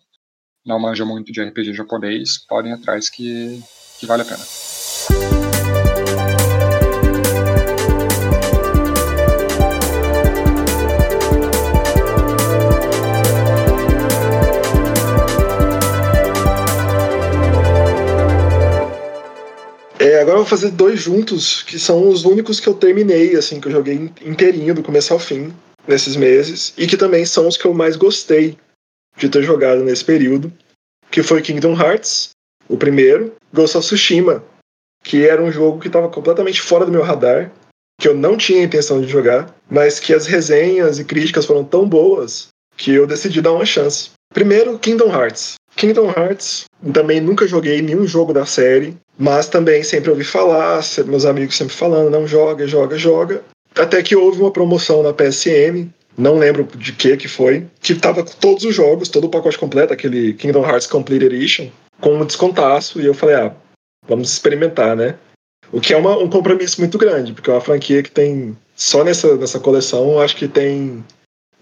não 0.66 0.80
manjam 0.80 1.08
muito 1.08 1.32
de 1.32 1.42
RPG 1.42 1.74
japonês, 1.74 2.38
podem 2.48 2.72
ir 2.72 2.76
atrás 2.76 3.10
que, 3.10 3.62
que 4.00 4.06
vale 4.06 4.22
a 4.22 4.26
pena. 4.26 4.44
É, 20.00 20.20
agora 20.20 20.38
eu 20.38 20.42
vou 20.42 20.46
fazer 20.46 20.72
dois 20.72 21.00
juntos, 21.00 21.62
que 21.62 21.78
são 21.78 22.10
os 22.10 22.26
únicos 22.26 22.60
que 22.60 22.68
eu 22.68 22.74
terminei, 22.74 23.36
assim, 23.36 23.62
que 23.62 23.68
eu 23.68 23.72
joguei 23.72 24.12
inteirinho, 24.26 24.74
do 24.74 24.82
começo 24.82 25.14
ao 25.14 25.20
fim, 25.20 25.54
nesses 25.88 26.16
meses, 26.16 26.74
e 26.78 26.88
que 26.88 26.98
também 26.98 27.24
são 27.24 27.48
os 27.48 27.56
que 27.56 27.66
eu 27.66 27.74
mais 27.74 27.96
gostei 27.96 28.58
de 29.22 29.30
ter 29.30 29.44
jogado 29.44 29.84
nesse 29.84 30.04
período, 30.04 30.52
que 31.12 31.22
foi 31.22 31.44
Kingdom 31.44 31.80
Hearts, 31.80 32.32
o 32.68 32.76
primeiro, 32.76 33.34
Ghost 33.54 33.78
of 33.78 33.86
Tsushima, 33.86 34.44
que 35.04 35.28
era 35.28 35.42
um 35.44 35.52
jogo 35.52 35.80
que 35.80 35.88
estava 35.88 36.10
completamente 36.10 36.60
fora 36.60 36.86
do 36.86 36.92
meu 36.92 37.04
radar, 37.04 37.52
que 38.00 38.08
eu 38.08 38.16
não 38.16 38.36
tinha 38.36 38.64
intenção 38.64 39.00
de 39.00 39.08
jogar, 39.08 39.56
mas 39.70 40.00
que 40.00 40.12
as 40.12 40.26
resenhas 40.26 40.98
e 40.98 41.06
críticas 41.06 41.46
foram 41.46 41.64
tão 41.64 41.88
boas 41.88 42.48
que 42.76 42.92
eu 42.92 43.06
decidi 43.06 43.42
dar 43.42 43.52
uma 43.52 43.66
chance. 43.66 44.10
Primeiro, 44.34 44.80
Kingdom 44.80 45.14
Hearts. 45.14 45.56
Kingdom 45.76 46.10
Hearts, 46.10 46.66
também 46.92 47.22
nunca 47.22 47.48
joguei 47.48 47.80
nenhum 47.82 48.08
jogo 48.08 48.34
da 48.34 48.46
série, 48.46 48.98
mas 49.20 49.48
também 49.48 49.84
sempre 49.84 50.10
ouvi 50.10 50.24
falar, 50.24 50.82
meus 51.06 51.26
amigos 51.26 51.56
sempre 51.56 51.76
falando, 51.76 52.10
não 52.10 52.28
joga, 52.28 52.68
joga, 52.68 52.98
joga. 52.98 53.44
Até 53.76 54.02
que 54.02 54.16
houve 54.16 54.42
uma 54.42 54.52
promoção 54.52 55.04
na 55.04 55.14
PSN 55.14 55.90
não 56.18 56.38
lembro 56.38 56.68
de 56.76 56.94
que 56.94 57.16
que 57.18 57.28
foi, 57.28 57.68
que 57.80 57.96
tava 57.96 58.24
com 58.24 58.32
todos 58.34 58.64
os 58.64 58.76
jogos, 58.76 59.10
todo 59.10 59.26
o 59.26 59.30
pacote 59.30 59.58
completo, 59.58 59.94
aquele 59.94 60.34
Kingdom 60.34 60.66
Hearts 60.66 60.88
Complete 60.88 61.26
Edition, 61.26 61.70
com 62.00 62.16
um 62.16 62.26
descontaço, 62.26 63.02
e 63.02 63.06
eu 63.06 63.14
falei, 63.14 63.36
ah, 63.36 63.54
vamos 64.08 64.32
experimentar, 64.32 64.96
né? 64.96 65.16
O 65.72 65.80
que 65.80 65.94
é 65.94 65.98
uma, 65.98 66.18
um 66.18 66.30
compromisso 66.30 66.82
muito 66.82 66.98
grande, 66.98 67.34
porque 67.34 67.50
é 67.50 67.54
uma 67.54 67.62
franquia 67.62 68.04
que 68.04 68.12
tem, 68.12 68.58
só 68.76 69.04
nessa, 69.04 69.36
nessa 69.38 69.60
coleção, 69.60 70.20
acho 70.20 70.36
que 70.36 70.48
tem 70.48 71.04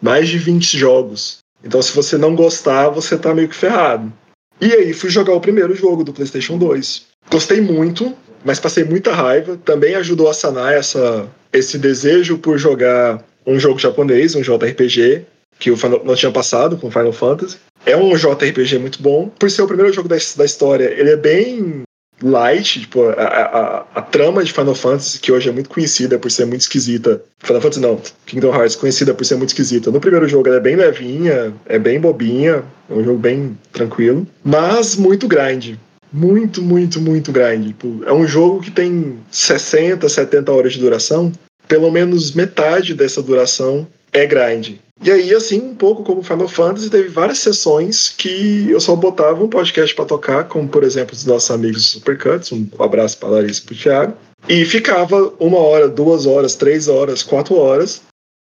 mais 0.01 0.27
de 0.29 0.37
20 0.37 0.77
jogos. 0.77 1.39
Então, 1.63 1.81
se 1.81 1.95
você 1.95 2.17
não 2.17 2.35
gostar, 2.35 2.89
você 2.89 3.17
tá 3.17 3.35
meio 3.35 3.49
que 3.49 3.55
ferrado. 3.55 4.11
E 4.59 4.73
aí, 4.73 4.93
fui 4.93 5.09
jogar 5.09 5.33
o 5.33 5.41
primeiro 5.41 5.75
jogo 5.75 6.03
do 6.03 6.13
PlayStation 6.13 6.57
2. 6.57 7.05
Gostei 7.29 7.61
muito, 7.61 8.15
mas 8.43 8.59
passei 8.59 8.83
muita 8.83 9.13
raiva. 9.13 9.57
Também 9.57 9.95
ajudou 9.95 10.29
a 10.29 10.33
sanar 10.33 10.73
essa, 10.73 11.29
esse 11.53 11.77
desejo 11.77 12.37
por 12.37 12.57
jogar 12.57 13.23
um 13.49 13.59
jogo 13.59 13.79
japonês, 13.79 14.35
um 14.35 14.41
JRPG, 14.41 15.23
que 15.59 15.71
o 15.71 15.77
Final, 15.77 16.01
não 16.05 16.15
tinha 16.15 16.31
passado 16.31 16.77
com 16.77 16.91
Final 16.91 17.11
Fantasy. 17.11 17.57
É 17.85 17.95
um 17.95 18.15
JRPG 18.15 18.77
muito 18.77 19.01
bom. 19.01 19.29
Por 19.29 19.49
ser 19.49 19.61
o 19.61 19.67
primeiro 19.67 19.91
jogo 19.91 20.07
da, 20.07 20.15
da 20.15 20.45
história, 20.45 20.85
ele 20.85 21.11
é 21.11 21.17
bem 21.17 21.83
light, 22.21 22.81
tipo, 22.81 23.03
a, 23.03 23.13
a, 23.13 23.85
a, 23.95 24.01
trama 24.01 24.43
de 24.43 24.51
Final 24.51 24.75
Fantasy, 24.75 25.19
que 25.19 25.31
hoje 25.31 25.49
é 25.49 25.51
muito 25.51 25.69
conhecida 25.69 26.19
por 26.19 26.29
ser 26.29 26.45
muito 26.45 26.61
esquisita. 26.61 27.21
Final 27.39 27.61
Fantasy 27.61 27.81
não, 27.81 28.01
Kingdom 28.25 28.53
Hearts, 28.53 28.75
conhecida 28.75 29.13
por 29.13 29.25
ser 29.25 29.35
muito 29.35 29.49
esquisita. 29.49 29.89
No 29.89 30.01
primeiro 30.01 30.27
jogo 30.27 30.47
ela 30.47 30.57
é 30.57 30.61
bem 30.61 30.75
levinha, 30.75 31.53
é 31.65 31.79
bem 31.79 31.99
bobinha, 31.99 32.63
é 32.89 32.93
um 32.93 33.03
jogo 33.03 33.19
bem 33.19 33.57
tranquilo, 33.71 34.27
mas 34.43 34.95
muito 34.95 35.27
grande. 35.27 35.79
Muito, 36.11 36.61
muito, 36.61 36.99
muito 36.99 37.31
grande. 37.31 37.67
Tipo, 37.67 38.03
é 38.05 38.11
um 38.11 38.27
jogo 38.27 38.61
que 38.61 38.71
tem 38.71 39.19
60, 39.31 40.09
70 40.09 40.51
horas 40.51 40.73
de 40.73 40.79
duração. 40.79 41.31
Pelo 41.69 41.89
menos 41.89 42.33
metade 42.33 42.93
dessa 42.93 43.21
duração 43.21 43.87
é 44.11 44.25
grande. 44.25 44.81
E 45.01 45.09
aí, 45.09 45.33
assim, 45.33 45.61
um 45.61 45.75
pouco 45.75 46.03
como 46.03 46.21
Final 46.21 46.49
Fantasy, 46.49 46.89
teve 46.89 47.07
várias 47.07 47.39
sessões 47.39 48.13
que 48.17 48.69
eu 48.69 48.81
só 48.81 48.97
botava 48.97 49.41
um 49.41 49.47
podcast 49.47 49.95
para 49.95 50.03
tocar, 50.03 50.43
como 50.49 50.67
por 50.67 50.83
exemplo 50.83 51.15
os 51.15 51.23
nossos 51.25 51.49
amigos 51.51 51.85
Supercuts, 51.85 52.51
um 52.51 52.67
abraço 52.79 53.17
para 53.17 53.29
Larissa 53.29 53.61
e 53.61 53.65
para 53.65 53.77
Thiago, 53.77 54.17
e 54.49 54.65
ficava 54.65 55.33
uma 55.39 55.59
hora, 55.59 55.87
duas 55.87 56.25
horas, 56.25 56.55
três 56.55 56.89
horas, 56.89 57.23
quatro 57.23 57.55
horas 57.55 58.01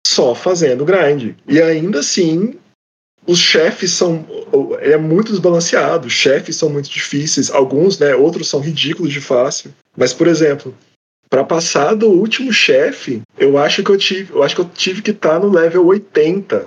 só 0.07 0.33
fazendo 0.33 0.85
grind. 0.85 1.35
E 1.49 1.61
ainda 1.61 2.01
assim, 2.01 2.55
os 3.27 3.39
chefes 3.39 3.93
são. 3.93 4.25
É 4.81 4.97
muito 4.97 5.33
desbalanceado, 5.33 6.07
os 6.07 6.13
chefes 6.13 6.57
são 6.57 6.69
muito 6.69 6.89
difíceis, 6.89 7.51
alguns, 7.51 7.99
né? 7.99 8.15
Outros 8.15 8.49
são 8.49 8.61
ridículos 8.61 9.13
de 9.13 9.21
fácil. 9.21 9.75
Mas, 9.97 10.13
por 10.13 10.29
exemplo, 10.29 10.75
para 11.29 11.45
passar 11.45 11.95
do 11.95 12.09
último 12.09 12.53
chefe, 12.53 13.23
eu 13.39 13.59
acho 13.59 13.83
que 13.83 13.91
eu 13.91 13.97
tive, 13.97 14.33
eu 14.33 14.43
acho 14.43 14.55
que 14.55 14.61
eu 14.61 14.71
tive 14.73 15.03
que 15.03 15.11
estar 15.11 15.31
tá 15.31 15.39
no 15.39 15.51
level 15.51 15.87
80. 15.87 16.67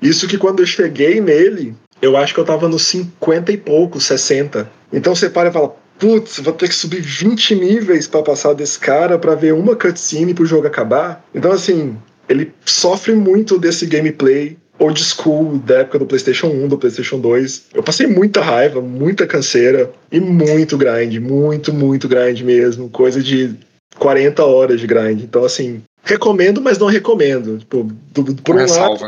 Isso 0.00 0.28
que 0.28 0.36
quando 0.36 0.60
eu 0.60 0.66
cheguei 0.66 1.20
nele, 1.20 1.74
eu 2.00 2.16
acho 2.16 2.34
que 2.34 2.40
eu 2.40 2.44
tava 2.44 2.68
no 2.68 2.78
50 2.78 3.52
e 3.52 3.56
pouco, 3.56 4.00
60. 4.00 4.70
Então 4.92 5.14
você 5.14 5.30
para 5.30 5.48
e 5.48 5.52
fala, 5.52 5.74
putz, 5.98 6.38
vou 6.38 6.52
ter 6.52 6.68
que 6.68 6.74
subir 6.74 7.00
20 7.00 7.54
níveis 7.54 8.06
para 8.06 8.22
passar 8.22 8.52
desse 8.52 8.78
cara 8.78 9.18
para 9.18 9.34
ver 9.34 9.54
uma 9.54 9.74
cutscene 9.74 10.34
pro 10.34 10.44
jogo 10.44 10.66
acabar. 10.66 11.24
Então 11.34 11.50
assim, 11.52 11.96
ele 12.28 12.52
sofre 12.64 13.14
muito 13.14 13.58
desse 13.58 13.86
gameplay 13.86 14.56
old 14.78 15.02
school 15.02 15.58
da 15.58 15.80
época 15.80 15.98
do 15.98 16.06
PlayStation 16.06 16.48
1, 16.48 16.68
do 16.68 16.78
PlayStation 16.78 17.18
2. 17.18 17.66
Eu 17.74 17.82
passei 17.82 18.06
muita 18.06 18.40
raiva, 18.40 18.80
muita 18.80 19.26
canseira 19.26 19.90
e 20.12 20.20
muito 20.20 20.76
grind, 20.76 21.16
muito, 21.18 21.72
muito 21.72 22.08
grind 22.08 22.42
mesmo. 22.42 22.88
Coisa 22.90 23.22
de 23.22 23.54
40 23.98 24.44
horas 24.44 24.80
de 24.80 24.86
grind. 24.86 25.22
Então, 25.22 25.44
assim, 25.44 25.82
recomendo, 26.02 26.60
mas 26.60 26.78
não 26.78 26.86
recomendo. 26.86 27.58
Tipo, 27.58 27.82
do, 28.12 28.22
do, 28.22 28.42
por 28.42 28.56
um 28.56 28.66
lado. 28.66 29.06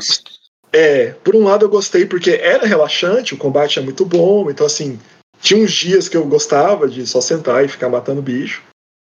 É, 0.73 1.15
por 1.25 1.35
um 1.35 1.45
lado 1.45 1.65
eu 1.65 1.69
gostei 1.69 2.05
porque 2.05 2.31
era 2.31 2.67
relaxante, 2.67 3.33
o 3.33 3.39
combate 3.39 3.79
é 3.79 3.83
muito 3.83 4.05
bom, 4.05 4.51
então 4.51 4.67
assim, 4.67 4.99
tinha 5.41 5.65
uns 5.65 5.73
dias 5.73 6.11
que 6.11 6.17
eu 6.17 6.27
gostava 6.27 6.87
de 6.87 7.07
só 7.07 7.23
sentar 7.23 7.65
e 7.65 7.69
ficar 7.69 7.89
matando 7.89 8.21
bicho. 8.21 8.63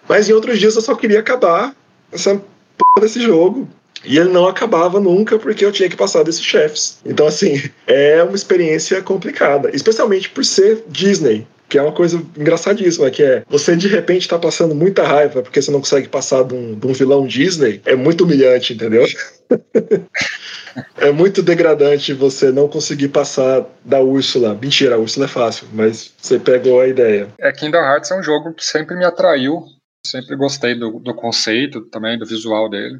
Mas 0.08 0.28
em 0.28 0.32
outros 0.32 0.58
dias 0.58 0.74
eu 0.74 0.82
só 0.82 0.94
queria 0.94 1.20
acabar 1.20 1.74
essa 2.10 2.34
porra 2.34 3.06
desse 3.06 3.20
jogo. 3.20 3.68
E 4.04 4.18
ele 4.18 4.30
não 4.30 4.48
acabava 4.48 4.98
nunca 4.98 5.38
porque 5.38 5.64
eu 5.64 5.70
tinha 5.70 5.88
que 5.88 5.96
passar 5.96 6.24
desses 6.24 6.42
chefes. 6.42 6.98
Então, 7.06 7.24
assim, 7.24 7.62
é 7.86 8.20
uma 8.24 8.34
experiência 8.34 9.00
complicada. 9.00 9.70
Especialmente 9.72 10.28
por 10.28 10.44
ser 10.44 10.82
Disney 10.88 11.46
que 11.72 11.78
é 11.78 11.82
uma 11.82 11.92
coisa 11.92 12.18
engraçadíssima, 12.36 13.10
que 13.10 13.22
é 13.22 13.44
você 13.48 13.74
de 13.74 13.88
repente 13.88 14.28
tá 14.28 14.38
passando 14.38 14.74
muita 14.74 15.04
raiva 15.04 15.40
porque 15.42 15.62
você 15.62 15.70
não 15.70 15.80
consegue 15.80 16.06
passar 16.06 16.44
de 16.44 16.54
um, 16.54 16.78
de 16.78 16.86
um 16.86 16.92
vilão 16.92 17.26
Disney, 17.26 17.80
é 17.86 17.96
muito 17.96 18.24
humilhante, 18.24 18.74
entendeu? 18.74 19.06
é 21.00 21.10
muito 21.10 21.42
degradante 21.42 22.12
você 22.12 22.52
não 22.52 22.68
conseguir 22.68 23.08
passar 23.08 23.64
da 23.82 24.02
Úrsula. 24.02 24.54
Mentira, 24.54 24.96
a 24.96 24.98
Úrsula 24.98 25.24
é 25.24 25.28
fácil, 25.30 25.66
mas 25.72 26.12
você 26.20 26.38
pegou 26.38 26.78
a 26.78 26.86
ideia. 26.86 27.28
É, 27.40 27.50
Kingdom 27.50 27.78
Hearts 27.78 28.10
é 28.10 28.20
um 28.20 28.22
jogo 28.22 28.52
que 28.52 28.66
sempre 28.66 28.94
me 28.94 29.06
atraiu, 29.06 29.62
sempre 30.06 30.36
gostei 30.36 30.78
do, 30.78 31.00
do 31.00 31.14
conceito 31.14 31.88
também, 31.88 32.18
do 32.18 32.26
visual 32.26 32.68
dele. 32.68 32.98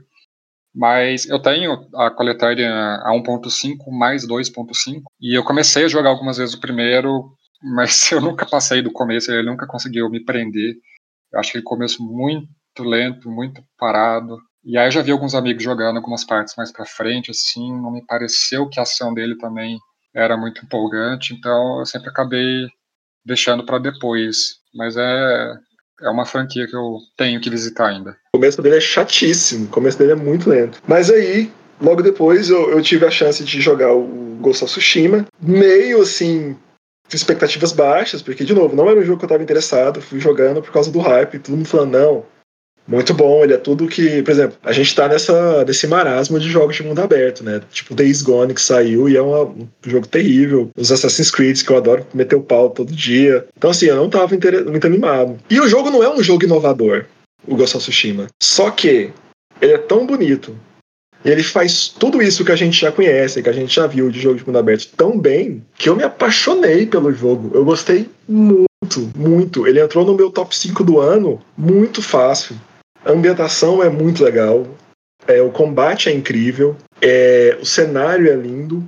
Mas 0.75 1.29
eu 1.29 1.39
tenho 1.39 1.87
a 1.95 2.11
coletânea 2.11 2.73
a 3.05 3.13
1.5 3.13 3.91
mais 3.91 4.27
2.5 4.27 5.03
e 5.21 5.37
eu 5.37 5.45
comecei 5.45 5.85
a 5.85 5.89
jogar 5.89 6.09
algumas 6.09 6.39
vezes 6.39 6.55
o 6.55 6.61
primeiro 6.61 7.37
mas 7.63 8.11
eu 8.13 8.21
nunca 8.21 8.47
passei 8.47 8.83
do 8.83 8.93
começo, 8.93 9.31
ele 9.31 9.49
nunca 9.49 9.67
conseguiu 9.67 10.09
me 10.11 10.25
prender. 10.25 10.77
Eu 11.33 11.41
acho 11.41 11.53
que 11.53 11.59
ele 11.59 11.65
começo 11.65 12.03
muito 12.03 12.49
lento, 12.83 13.31
muito 13.31 13.63
parado. 13.79 14.39
E 14.65 14.79
aí 14.79 14.87
eu 14.87 14.93
já 14.93 15.03
vi 15.03 15.11
alguns 15.11 15.35
amigos 15.35 15.63
jogando 15.63 15.97
algumas 15.97 16.25
partes 16.25 16.55
mais 16.57 16.71
para 16.71 16.87
frente, 16.87 17.31
assim, 17.31 17.73
não 17.81 17.91
me 17.91 18.05
pareceu 18.07 18.69
que 18.69 18.79
a 18.79 18.85
ação 18.85 19.13
dele 19.13 19.37
também 19.37 19.79
era 20.15 20.37
muito 20.37 20.65
empolgante, 20.65 21.35
então 21.35 21.81
eu 21.81 21.87
sempre 21.87 22.11
acabei 22.11 22.69
deixando 23.25 23.65
para 23.65 23.79
depois. 23.79 24.61
Mas 24.75 24.97
é, 24.97 25.55
é 26.03 26.09
uma 26.09 26.25
franquia 26.25 26.67
que 26.67 26.77
eu 26.77 26.99
tenho 27.17 27.41
que 27.41 27.51
visitar 27.51 27.89
ainda. 27.89 28.17
O 28.35 28.39
começo 28.39 28.63
dele 28.63 28.77
é 28.77 28.81
chatíssimo, 28.81 29.67
o 29.67 29.71
começo 29.71 29.99
dele 29.99 30.13
é 30.13 30.17
muito 30.17 30.49
lento. 30.49 30.81
Mas 30.87 31.11
aí, 31.11 31.51
logo 31.81 32.03
depois, 32.03 32.49
eu, 32.49 32.71
eu 32.71 32.83
tive 32.83 33.07
a 33.07 33.11
chance 33.11 33.43
de 33.45 33.61
jogar 33.61 33.93
o 33.93 34.39
Ghost 34.41 34.65
of 34.65 34.73
Tsushima, 34.73 35.27
meio 35.41 36.03
assim, 36.03 36.57
expectativas 37.17 37.73
baixas, 37.73 38.23
porque, 38.23 38.45
de 38.45 38.55
novo, 38.55 38.75
não 38.75 38.89
era 38.89 39.01
um 39.01 39.05
jogo 39.05 39.19
que 39.19 39.25
eu 39.25 39.29
estava 39.29 39.43
interessado, 39.43 40.01
fui 40.01 40.21
jogando 40.21 40.63
por 40.63 40.73
causa 40.73 40.91
do 40.91 40.99
hype, 40.99 41.39
todo 41.39 41.57
mundo 41.57 41.69
falando, 41.69 41.93
não, 41.93 42.25
muito 42.87 43.15
bom, 43.15 43.45
ele 43.45 43.55
é 43.55 43.59
tudo 43.59 43.87
que, 43.87 44.23
por 44.23 44.31
exemplo, 44.33 44.59
a 44.63 44.73
gente 44.73 44.95
tá 44.95 45.07
nessa, 45.07 45.65
nesse 45.65 45.87
marasmo 45.87 46.39
de 46.39 46.51
jogos 46.51 46.77
de 46.77 46.83
mundo 46.83 47.01
aberto, 47.01 47.45
né? 47.45 47.61
Tipo 47.71 47.95
Days 47.95 48.23
Gone 48.23 48.55
que 48.55 48.61
saiu 48.61 49.09
e 49.09 49.17
é 49.17 49.23
uma, 49.23 49.45
um 49.45 49.69
jogo 49.87 50.07
terrível. 50.07 50.69
Os 50.77 50.91
Assassin's 50.91 51.31
Creed 51.31 51.63
que 51.63 51.71
eu 51.71 51.77
adoro 51.77 52.07
meter 52.13 52.35
o 52.35 52.43
pau 52.43 52.71
todo 52.71 52.93
dia. 52.93 53.47
Então, 53.57 53.71
assim, 53.71 53.87
eu 53.87 53.97
não 53.97 54.11
tava 54.11 54.29
muito 54.29 54.87
animado. 54.87 55.39
E 55.49 55.61
o 55.61 55.69
jogo 55.69 55.91
não 55.91 56.03
é 56.03 56.13
um 56.13 56.23
jogo 56.23 56.45
inovador, 56.45 57.05
o 57.47 57.55
Ghost 57.55 57.77
of 57.77 57.85
Tsushima. 57.85 58.27
Só 58.43 58.71
que 58.71 59.13
ele 59.61 59.73
é 59.73 59.79
tão 59.79 60.05
bonito, 60.05 60.57
ele 61.25 61.43
faz 61.43 61.89
tudo 61.89 62.21
isso 62.21 62.45
que 62.45 62.53
a 62.53 62.57
gente 62.57 62.81
já 62.81 62.91
conhece, 62.91 63.43
que 63.43 63.49
a 63.49 63.53
gente 63.53 63.75
já 63.75 63.87
viu 63.87 64.11
de 64.11 64.21
jogo 64.21 64.37
de 64.37 64.47
mundo 64.47 64.59
aberto 64.59 64.89
tão 64.97 65.19
bem, 65.19 65.65
que 65.79 65.89
eu 65.89 65.97
me 65.97 66.03
apaixonei 66.03 66.87
pelo 66.87 67.13
jogo. 67.13 67.51
Eu 67.55 67.65
gostei 67.65 68.09
muito, 68.29 69.11
muito. 69.17 69.67
Ele 69.67 69.81
entrou 69.81 70.05
no 70.05 70.15
meu 70.15 70.31
top 70.31 70.57
5 70.57 70.83
do 70.83 70.99
ano 70.99 71.41
muito 71.57 72.03
fácil. 72.03 72.57
A 73.05 73.13
ambientação 73.13 73.83
é 73.83 73.89
muito 73.89 74.25
legal. 74.25 74.67
É, 75.27 75.41
o 75.41 75.51
combate 75.51 76.09
é 76.09 76.13
incrível. 76.13 76.77
É, 77.01 77.57
o 77.61 77.65
cenário 77.65 78.31
é 78.31 78.35
lindo. 78.35 78.87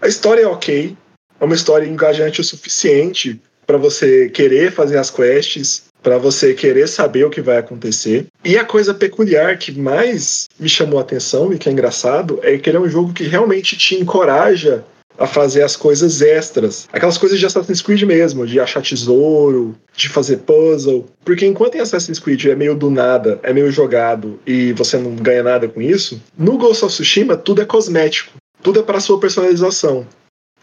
A 0.00 0.08
história 0.08 0.42
é 0.42 0.46
ok. 0.46 0.96
É 1.40 1.44
uma 1.44 1.54
história 1.54 1.86
engajante 1.86 2.40
o 2.40 2.44
suficiente 2.44 3.40
para 3.66 3.78
você 3.78 4.28
querer 4.28 4.72
fazer 4.72 4.98
as 4.98 5.10
quests 5.10 5.84
para 6.02 6.18
você 6.18 6.54
querer 6.54 6.88
saber 6.88 7.24
o 7.24 7.30
que 7.30 7.40
vai 7.40 7.58
acontecer. 7.58 8.26
E 8.44 8.58
a 8.58 8.64
coisa 8.64 8.92
peculiar 8.92 9.56
que 9.56 9.72
mais 9.78 10.46
me 10.58 10.68
chamou 10.68 10.98
a 10.98 11.02
atenção 11.02 11.52
e 11.52 11.58
que 11.58 11.68
é 11.68 11.72
engraçado 11.72 12.40
é 12.42 12.58
que 12.58 12.68
ele 12.68 12.76
é 12.76 12.80
um 12.80 12.88
jogo 12.88 13.12
que 13.12 13.24
realmente 13.24 13.76
te 13.76 13.94
encoraja 13.94 14.84
a 15.18 15.26
fazer 15.26 15.62
as 15.62 15.76
coisas 15.76 16.20
extras. 16.20 16.88
Aquelas 16.92 17.18
coisas 17.18 17.38
de 17.38 17.46
Assassin's 17.46 17.82
Creed 17.82 18.02
mesmo, 18.02 18.46
de 18.46 18.58
achar 18.58 18.82
tesouro, 18.82 19.76
de 19.94 20.08
fazer 20.08 20.38
puzzle. 20.38 21.06
Porque 21.24 21.46
enquanto 21.46 21.76
em 21.76 21.80
Assassin's 21.80 22.18
Creed 22.18 22.46
é 22.46 22.54
meio 22.54 22.74
do 22.74 22.90
nada, 22.90 23.38
é 23.42 23.52
meio 23.52 23.70
jogado 23.70 24.40
e 24.46 24.72
você 24.72 24.98
não 24.98 25.14
ganha 25.14 25.42
nada 25.42 25.68
com 25.68 25.80
isso, 25.80 26.20
no 26.36 26.56
Ghost 26.56 26.84
of 26.84 26.94
Tsushima 26.94 27.36
tudo 27.36 27.62
é 27.62 27.64
cosmético. 27.64 28.32
Tudo 28.62 28.80
é 28.80 28.82
para 28.82 29.00
sua 29.00 29.18
personalização. 29.18 30.06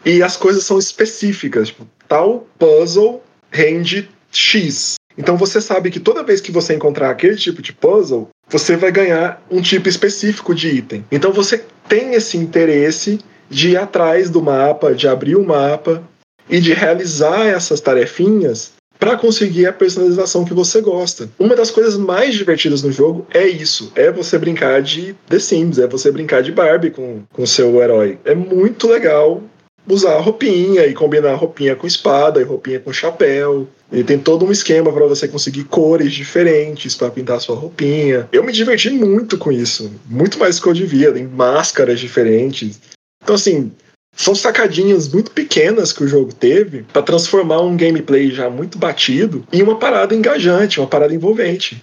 E 0.04 0.22
as 0.22 0.36
coisas 0.36 0.64
são 0.64 0.78
específicas. 0.78 1.68
Tipo, 1.68 1.86
tal 2.08 2.46
puzzle 2.58 3.22
rende 3.50 4.08
X. 4.32 4.94
Então 5.20 5.36
você 5.36 5.60
sabe 5.60 5.90
que 5.90 6.00
toda 6.00 6.22
vez 6.22 6.40
que 6.40 6.50
você 6.50 6.72
encontrar 6.72 7.10
aquele 7.10 7.36
tipo 7.36 7.60
de 7.60 7.74
puzzle, 7.74 8.30
você 8.48 8.74
vai 8.74 8.90
ganhar 8.90 9.42
um 9.50 9.60
tipo 9.60 9.86
específico 9.86 10.54
de 10.54 10.68
item. 10.68 11.04
Então 11.12 11.30
você 11.30 11.62
tem 11.86 12.14
esse 12.14 12.38
interesse 12.38 13.20
de 13.50 13.72
ir 13.72 13.76
atrás 13.76 14.30
do 14.30 14.40
mapa, 14.40 14.94
de 14.94 15.06
abrir 15.06 15.36
o 15.36 15.44
mapa 15.44 16.02
e 16.48 16.58
de 16.58 16.72
realizar 16.72 17.46
essas 17.46 17.82
tarefinhas 17.82 18.72
para 18.98 19.16
conseguir 19.16 19.66
a 19.66 19.72
personalização 19.74 20.42
que 20.42 20.54
você 20.54 20.80
gosta. 20.80 21.28
Uma 21.38 21.54
das 21.54 21.70
coisas 21.70 21.98
mais 21.98 22.34
divertidas 22.34 22.82
no 22.82 22.90
jogo 22.90 23.26
é 23.30 23.46
isso, 23.46 23.92
é 23.94 24.10
você 24.10 24.38
brincar 24.38 24.80
de 24.80 25.14
The 25.28 25.38
Sims, 25.38 25.78
é 25.78 25.86
você 25.86 26.10
brincar 26.10 26.42
de 26.42 26.50
Barbie 26.50 26.90
com 26.90 27.22
o 27.36 27.46
seu 27.46 27.82
herói. 27.82 28.18
É 28.24 28.34
muito 28.34 28.88
legal 28.88 29.42
usar 29.86 30.14
a 30.14 30.20
roupinha 30.20 30.86
e 30.86 30.94
combinar 30.94 31.34
roupinha 31.34 31.76
com 31.76 31.86
espada 31.86 32.40
e 32.40 32.44
roupinha 32.44 32.80
com 32.80 32.92
chapéu. 32.92 33.68
Ele 33.92 34.04
tem 34.04 34.18
todo 34.18 34.44
um 34.44 34.52
esquema 34.52 34.92
para 34.92 35.06
você 35.06 35.26
conseguir 35.26 35.64
cores 35.64 36.12
diferentes 36.12 36.94
para 36.94 37.10
pintar 37.10 37.40
sua 37.40 37.56
roupinha. 37.56 38.28
Eu 38.32 38.44
me 38.44 38.52
diverti 38.52 38.90
muito 38.90 39.36
com 39.36 39.50
isso, 39.50 39.90
muito 40.06 40.38
mais 40.38 40.56
do 40.56 40.62
que 40.62 40.68
eu 40.68 40.74
devia, 40.74 41.12
tem 41.12 41.26
máscaras 41.26 41.98
diferentes. 41.98 42.80
Então 43.22 43.34
assim, 43.34 43.72
são 44.14 44.34
sacadinhas 44.34 45.08
muito 45.08 45.30
pequenas 45.30 45.92
que 45.92 46.04
o 46.04 46.08
jogo 46.08 46.32
teve 46.32 46.82
para 46.82 47.02
transformar 47.02 47.60
um 47.62 47.76
gameplay 47.76 48.30
já 48.30 48.48
muito 48.48 48.78
batido 48.78 49.44
em 49.52 49.62
uma 49.62 49.78
parada 49.78 50.14
engajante, 50.14 50.80
uma 50.80 50.88
parada 50.88 51.14
envolvente. 51.14 51.82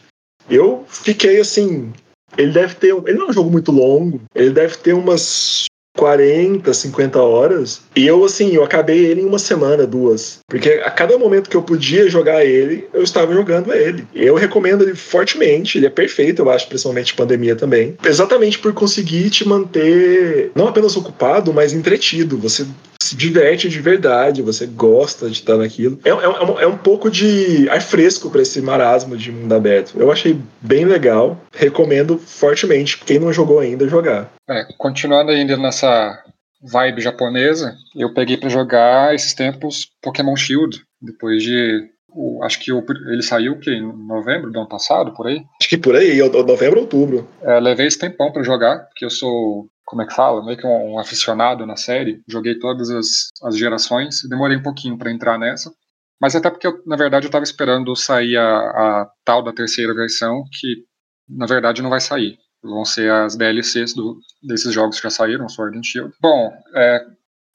Eu 0.50 0.86
fiquei 0.88 1.40
assim, 1.40 1.92
ele 2.38 2.52
deve 2.52 2.76
ter, 2.76 2.96
ele 3.06 3.18
não 3.18 3.28
é 3.28 3.30
um 3.30 3.34
jogo 3.34 3.50
muito 3.50 3.72
longo, 3.72 4.22
ele 4.34 4.52
deve 4.52 4.78
ter 4.78 4.94
umas 4.94 5.66
40, 5.98 6.74
50 6.74 7.20
horas. 7.20 7.82
E 7.96 8.06
eu, 8.06 8.24
assim, 8.24 8.54
eu 8.54 8.64
acabei 8.64 9.06
ele 9.06 9.22
em 9.22 9.26
uma 9.26 9.40
semana, 9.40 9.86
duas. 9.86 10.40
Porque 10.48 10.82
a 10.86 10.92
cada 10.92 11.18
momento 11.18 11.50
que 11.50 11.58
eu 11.58 11.64
podia 11.64 12.10
jogar 12.10 12.46
ele, 12.46 12.88
eu 12.94 13.04
estava 13.04 13.34
jogando 13.34 13.74
ele. 13.74 14.08
Eu 14.16 14.36
recomendo 14.36 14.84
ele 14.84 14.96
fortemente, 14.96 15.78
ele 15.78 15.88
é 15.88 15.90
perfeito, 15.90 16.42
eu 16.42 16.50
acho, 16.50 16.68
principalmente 16.68 17.16
pandemia 17.16 17.56
também. 17.56 17.98
Exatamente 18.06 18.60
por 18.60 18.74
conseguir 18.74 19.30
te 19.30 19.48
manter 19.48 20.52
não 20.56 20.68
apenas 20.68 20.96
ocupado, 20.96 21.52
mas 21.52 21.74
entretido. 21.74 22.38
Você 22.38 22.66
se 23.08 23.16
diverte 23.16 23.70
de 23.70 23.80
verdade, 23.80 24.42
você 24.42 24.66
gosta 24.66 25.28
de 25.28 25.34
estar 25.34 25.58
naquilo. 25.58 26.00
É, 26.04 26.10
é, 26.10 26.64
é 26.64 26.68
um 26.68 26.78
pouco 26.78 27.10
de 27.10 27.70
ar 27.70 27.82
fresco 27.82 28.30
para 28.30 28.42
esse 28.42 28.62
marasmo 28.62 29.16
de 29.16 29.32
mundo 29.32 29.54
aberto. 29.54 29.94
Eu 30.00 30.12
achei 30.12 30.40
bem 30.62 30.86
legal, 30.86 31.40
recomendo 31.54 32.18
fortemente 32.18 32.98
quem 33.00 33.20
não 33.20 33.32
jogou 33.32 33.60
ainda 33.60 33.88
jogar. 33.88 34.30
É, 34.50 34.66
continuando 34.78 35.32
ainda 35.32 35.56
nessa 35.58 36.24
vibe 36.62 37.02
japonesa, 37.02 37.76
eu 37.96 38.14
peguei 38.14 38.38
para 38.38 38.50
jogar 38.50 39.14
esses 39.14 39.34
tempos 39.34 39.90
Pokémon 40.02 40.36
Shield, 40.36 40.82
depois 41.02 41.44
de 41.44 41.90
o, 42.10 42.44
acho 42.44 42.60
que 42.60 42.72
o, 42.74 42.84
ele 43.12 43.22
saiu 43.22 43.60
que 43.60 43.70
em 43.70 43.82
novembro 44.08 44.52
do 44.52 44.60
ano 44.60 44.68
passado, 44.68 45.14
por 45.14 45.28
aí? 45.28 45.44
Acho 45.62 45.70
que 45.70 45.78
por 45.78 45.96
aí, 45.96 46.18
novembro, 46.18 46.80
outubro. 46.80 47.28
É, 47.44 47.60
levei 47.60 47.86
esse 47.86 48.00
tempão 48.00 48.32
para 48.32 48.44
jogar, 48.44 48.86
porque 48.88 49.06
eu 49.06 49.10
sou 49.10 49.68
como 49.88 50.02
é 50.02 50.06
que 50.06 50.14
fala, 50.14 50.44
meio 50.44 50.58
que 50.58 50.68
um, 50.68 50.96
um 50.96 51.00
aficionado 51.00 51.66
na 51.66 51.78
série, 51.78 52.22
joguei 52.28 52.60
todas 52.60 52.90
as, 52.90 53.30
as 53.42 53.58
gerações, 53.58 54.22
demorei 54.30 54.58
um 54.58 54.62
pouquinho 54.62 54.98
para 54.98 55.10
entrar 55.10 55.40
nessa, 55.40 55.72
mas 56.20 56.36
até 56.36 56.50
porque, 56.50 56.68
eu, 56.68 56.84
na 56.86 56.98
verdade, 56.98 57.26
eu 57.26 57.30
estava 57.30 57.46
esperando 57.46 57.96
sair 57.96 58.36
a, 58.36 58.44
a, 58.44 59.12
tal 59.24 59.42
da 59.42 59.54
terceira 59.54 59.94
versão, 59.94 60.44
que 60.60 60.84
na 61.30 61.46
verdade 61.46 61.82
não 61.82 61.90
vai 61.90 62.02
sair. 62.02 62.38
Vão 62.62 62.84
ser 62.84 63.10
as 63.10 63.38
DLCs 63.38 63.94
do, 63.94 64.20
desses 64.44 64.74
jogos 64.74 64.98
que 64.98 65.04
já 65.04 65.10
saíram, 65.10 65.48
Sword 65.48 65.78
and 65.78 65.84
Shield. 65.84 66.14
Bom, 66.20 66.52
é, 66.76 67.06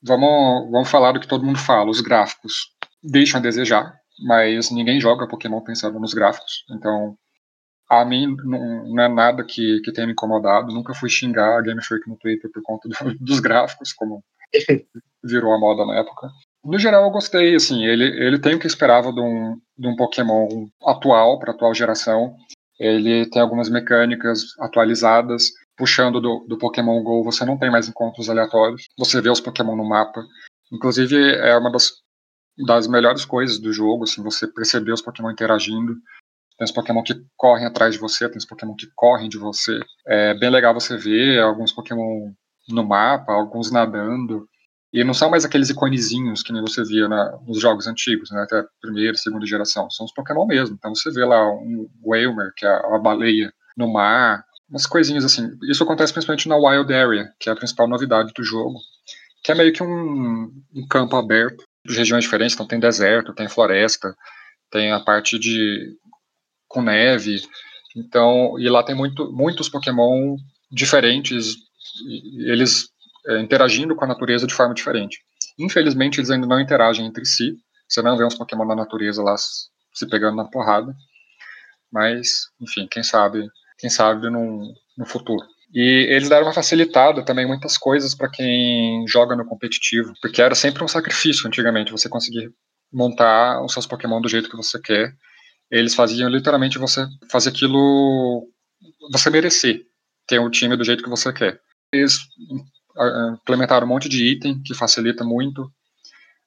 vamos, 0.03 0.71
vamos 0.71 0.89
falar 0.89 1.13
do 1.13 1.21
que 1.21 1.29
todo 1.29 1.45
mundo 1.45 1.59
fala. 1.59 1.91
Os 1.91 2.01
gráficos 2.01 2.71
deixam 3.03 3.41
a 3.41 3.43
desejar, 3.43 3.93
mas 4.27 4.71
ninguém 4.71 4.99
joga 4.99 5.29
Pokémon 5.29 5.61
pensando 5.61 6.01
nos 6.01 6.15
gráficos. 6.15 6.65
Então, 6.71 7.15
a 7.93 8.05
mim 8.07 8.35
não, 8.43 8.85
não, 8.87 9.03
é 9.03 9.09
nada 9.09 9.45
que, 9.45 9.81
que 9.81 9.93
tenha 9.93 10.07
me 10.07 10.15
incomodado. 10.15 10.73
Nunca 10.73 10.95
fui 10.95 11.11
xingar 11.11 11.59
a 11.59 11.61
Game 11.61 11.83
Freak 11.85 12.09
no 12.09 12.17
Twitter 12.17 12.51
por 12.51 12.63
conta 12.63 12.89
do, 12.89 12.95
dos 13.21 13.39
gráficos, 13.39 13.93
como 13.93 14.25
virou 15.23 15.53
a 15.53 15.59
moda 15.59 15.85
na 15.85 15.99
época. 15.99 16.29
No 16.65 16.79
geral, 16.79 17.05
eu 17.05 17.11
gostei. 17.11 17.55
Assim, 17.55 17.85
ele, 17.85 18.05
ele 18.05 18.39
tem 18.39 18.55
o 18.55 18.59
que 18.59 18.67
esperava 18.67 19.13
de 19.13 19.21
um, 19.21 19.59
de 19.77 19.87
um 19.87 19.95
Pokémon 19.95 20.49
atual, 20.87 21.39
para 21.39 21.53
atual 21.53 21.75
geração. 21.75 22.35
Ele 22.81 23.29
tem 23.29 23.43
algumas 23.43 23.69
mecânicas 23.69 24.59
atualizadas. 24.59 25.51
Puxando 25.77 26.21
do, 26.21 26.47
do 26.49 26.59
Pokémon 26.59 27.03
GO, 27.03 27.25
você 27.25 27.45
não 27.45 27.59
tem 27.59 27.71
mais 27.71 27.89
encontros 27.89 28.31
aleatórios. 28.31 28.85
Você 28.99 29.21
vê 29.21 29.31
os 29.31 29.41
Pokémon 29.41 29.77
no 29.77 29.89
mapa. 29.89 30.23
Inclusive, 30.73 31.35
é 31.35 31.57
uma 31.57 31.71
das, 31.71 31.93
das 32.67 32.87
melhores 32.87 33.25
coisas 33.25 33.59
do 33.59 33.73
jogo, 33.73 34.05
assim, 34.05 34.23
você 34.23 34.47
perceber 34.47 34.93
os 34.93 35.03
Pokémon 35.03 35.31
interagindo. 35.31 35.95
Tem 36.59 36.65
os 36.65 36.71
Pokémon 36.71 37.03
que 37.03 37.15
correm 37.37 37.67
atrás 37.67 37.95
de 37.95 38.01
você, 38.01 38.29
tem 38.29 38.39
os 38.39 38.47
Pokémon 38.47 38.75
que 38.75 38.87
correm 38.95 39.29
de 39.29 39.39
você. 39.39 39.79
É 40.07 40.35
bem 40.35 40.51
legal 40.51 40.75
você 40.75 40.97
ver 40.97 41.41
alguns 41.41 41.73
Pokémon 41.73 42.33
no 42.69 42.87
mapa, 42.87 43.33
alguns 43.33 43.71
nadando. 43.71 44.47
E 44.93 45.03
não 45.03 45.15
são 45.15 45.31
mais 45.31 45.45
aqueles 45.45 45.71
iconezinhos 45.71 46.43
que 46.43 46.53
nem 46.53 46.61
você 46.61 46.85
via 46.85 47.09
na, 47.09 47.39
nos 47.47 47.59
jogos 47.59 47.87
antigos, 47.87 48.31
né, 48.31 48.43
até 48.43 48.63
primeira, 48.81 49.17
segunda 49.17 49.47
geração. 49.47 49.91
São 49.91 50.05
os 50.05 50.13
Pokémon 50.13 50.47
mesmo. 50.47 50.77
Então 50.77 50.95
você 50.95 51.11
vê 51.11 51.25
lá 51.25 51.49
um 51.51 51.89
Whalmer, 52.05 52.53
que 52.55 52.67
é 52.67 52.69
a 52.69 52.99
baleia 52.99 53.53
no 53.77 53.91
mar, 53.91 54.45
umas 54.69 54.87
coisinhas 54.87 55.25
assim. 55.25 55.51
Isso 55.71 55.83
acontece 55.83 56.13
principalmente 56.13 56.49
na 56.49 56.57
Wild 56.57 56.93
Area, 56.93 57.33
que 57.41 57.49
é 57.49 57.53
a 57.53 57.57
principal 57.57 57.89
novidade 57.89 58.33
do 58.35 58.45
jogo, 58.45 58.79
que 59.43 59.51
é 59.51 59.55
meio 59.55 59.73
que 59.73 59.83
um, 59.83 60.53
um 60.75 60.87
campo 60.89 61.17
aberto 61.17 61.65
de 61.87 61.97
regiões 61.97 62.25
diferentes. 62.25 62.55
Então 62.55 62.67
tem 62.67 62.79
deserto, 62.79 63.35
tem 63.35 63.49
floresta, 63.49 64.15
tem 64.71 64.93
a 64.93 65.01
parte 65.01 65.39
de 65.39 65.97
com 66.73 66.83
neve. 66.83 67.43
Então, 67.95 68.59
e 68.59 68.69
lá 68.69 68.83
tem 68.83 68.95
muito, 68.95 69.31
muitos 69.31 69.69
Pokémon 69.69 70.37
diferentes, 70.71 71.55
eles 72.47 72.89
é, 73.27 73.41
interagindo 73.41 73.95
com 73.95 74.05
a 74.05 74.09
natureza 74.09 74.47
de 74.47 74.55
forma 74.55 74.75
diferente. 74.75 75.19
Infelizmente, 75.59 76.19
eles 76.19 76.31
ainda 76.31 76.47
não 76.47 76.61
interagem 76.61 77.07
entre 77.07 77.25
si. 77.27 77.55
Você 77.87 78.01
não 78.01 78.17
vê 78.17 78.25
uns 78.25 78.37
Pokémon 78.37 78.65
na 78.65 78.75
natureza 78.75 79.23
lá 79.23 79.37
se 79.37 80.09
pegando 80.09 80.37
na 80.37 80.45
porrada. 80.45 80.95
Mas, 81.93 82.49
enfim, 82.61 82.89
quem 82.91 83.03
sabe, 83.03 83.47
quem 83.79 83.91
sabe 83.91 84.31
no, 84.31 84.73
no 84.97 85.05
futuro. 85.05 85.45
E 85.75 86.07
eles 86.11 86.29
deram 86.29 86.47
uma 86.47 86.55
facilitada 86.55 87.25
também 87.25 87.47
muitas 87.47 87.77
coisas 87.77 88.15
para 88.15 88.31
quem 88.31 89.07
joga 89.07 89.37
no 89.37 89.45
competitivo, 89.45 90.13
porque 90.21 90.41
era 90.41 90.55
sempre 90.55 90.83
um 90.83 90.89
sacrifício 90.89 91.47
antigamente 91.47 91.93
você 91.93 92.09
conseguir 92.09 92.51
montar 92.93 93.63
os 93.63 93.73
seus 93.73 93.87
Pokémon 93.87 94.21
do 94.21 94.29
jeito 94.29 94.51
que 94.51 94.57
você 94.57 94.79
quer 94.79 95.15
eles 95.73 95.95
faziam 95.95 96.29
literalmente 96.29 96.79
você 96.79 97.07
fazer 97.31 97.49
aquilo, 97.49 98.47
você 99.11 99.31
merecer 99.31 99.87
ter 100.29 100.39
o 100.39 100.47
um 100.47 100.51
time 100.51 100.77
do 100.77 100.85
jeito 100.85 101.03
que 101.03 101.09
você 101.09 101.33
quer. 101.33 101.59
Eles 101.91 102.19
ah, 102.97 103.37
implementaram 103.41 103.87
um 103.87 103.89
monte 103.89 104.09
de 104.09 104.23
item 104.25 104.63
que 104.63 104.75
facilita 104.75 105.25
muito 105.25 105.67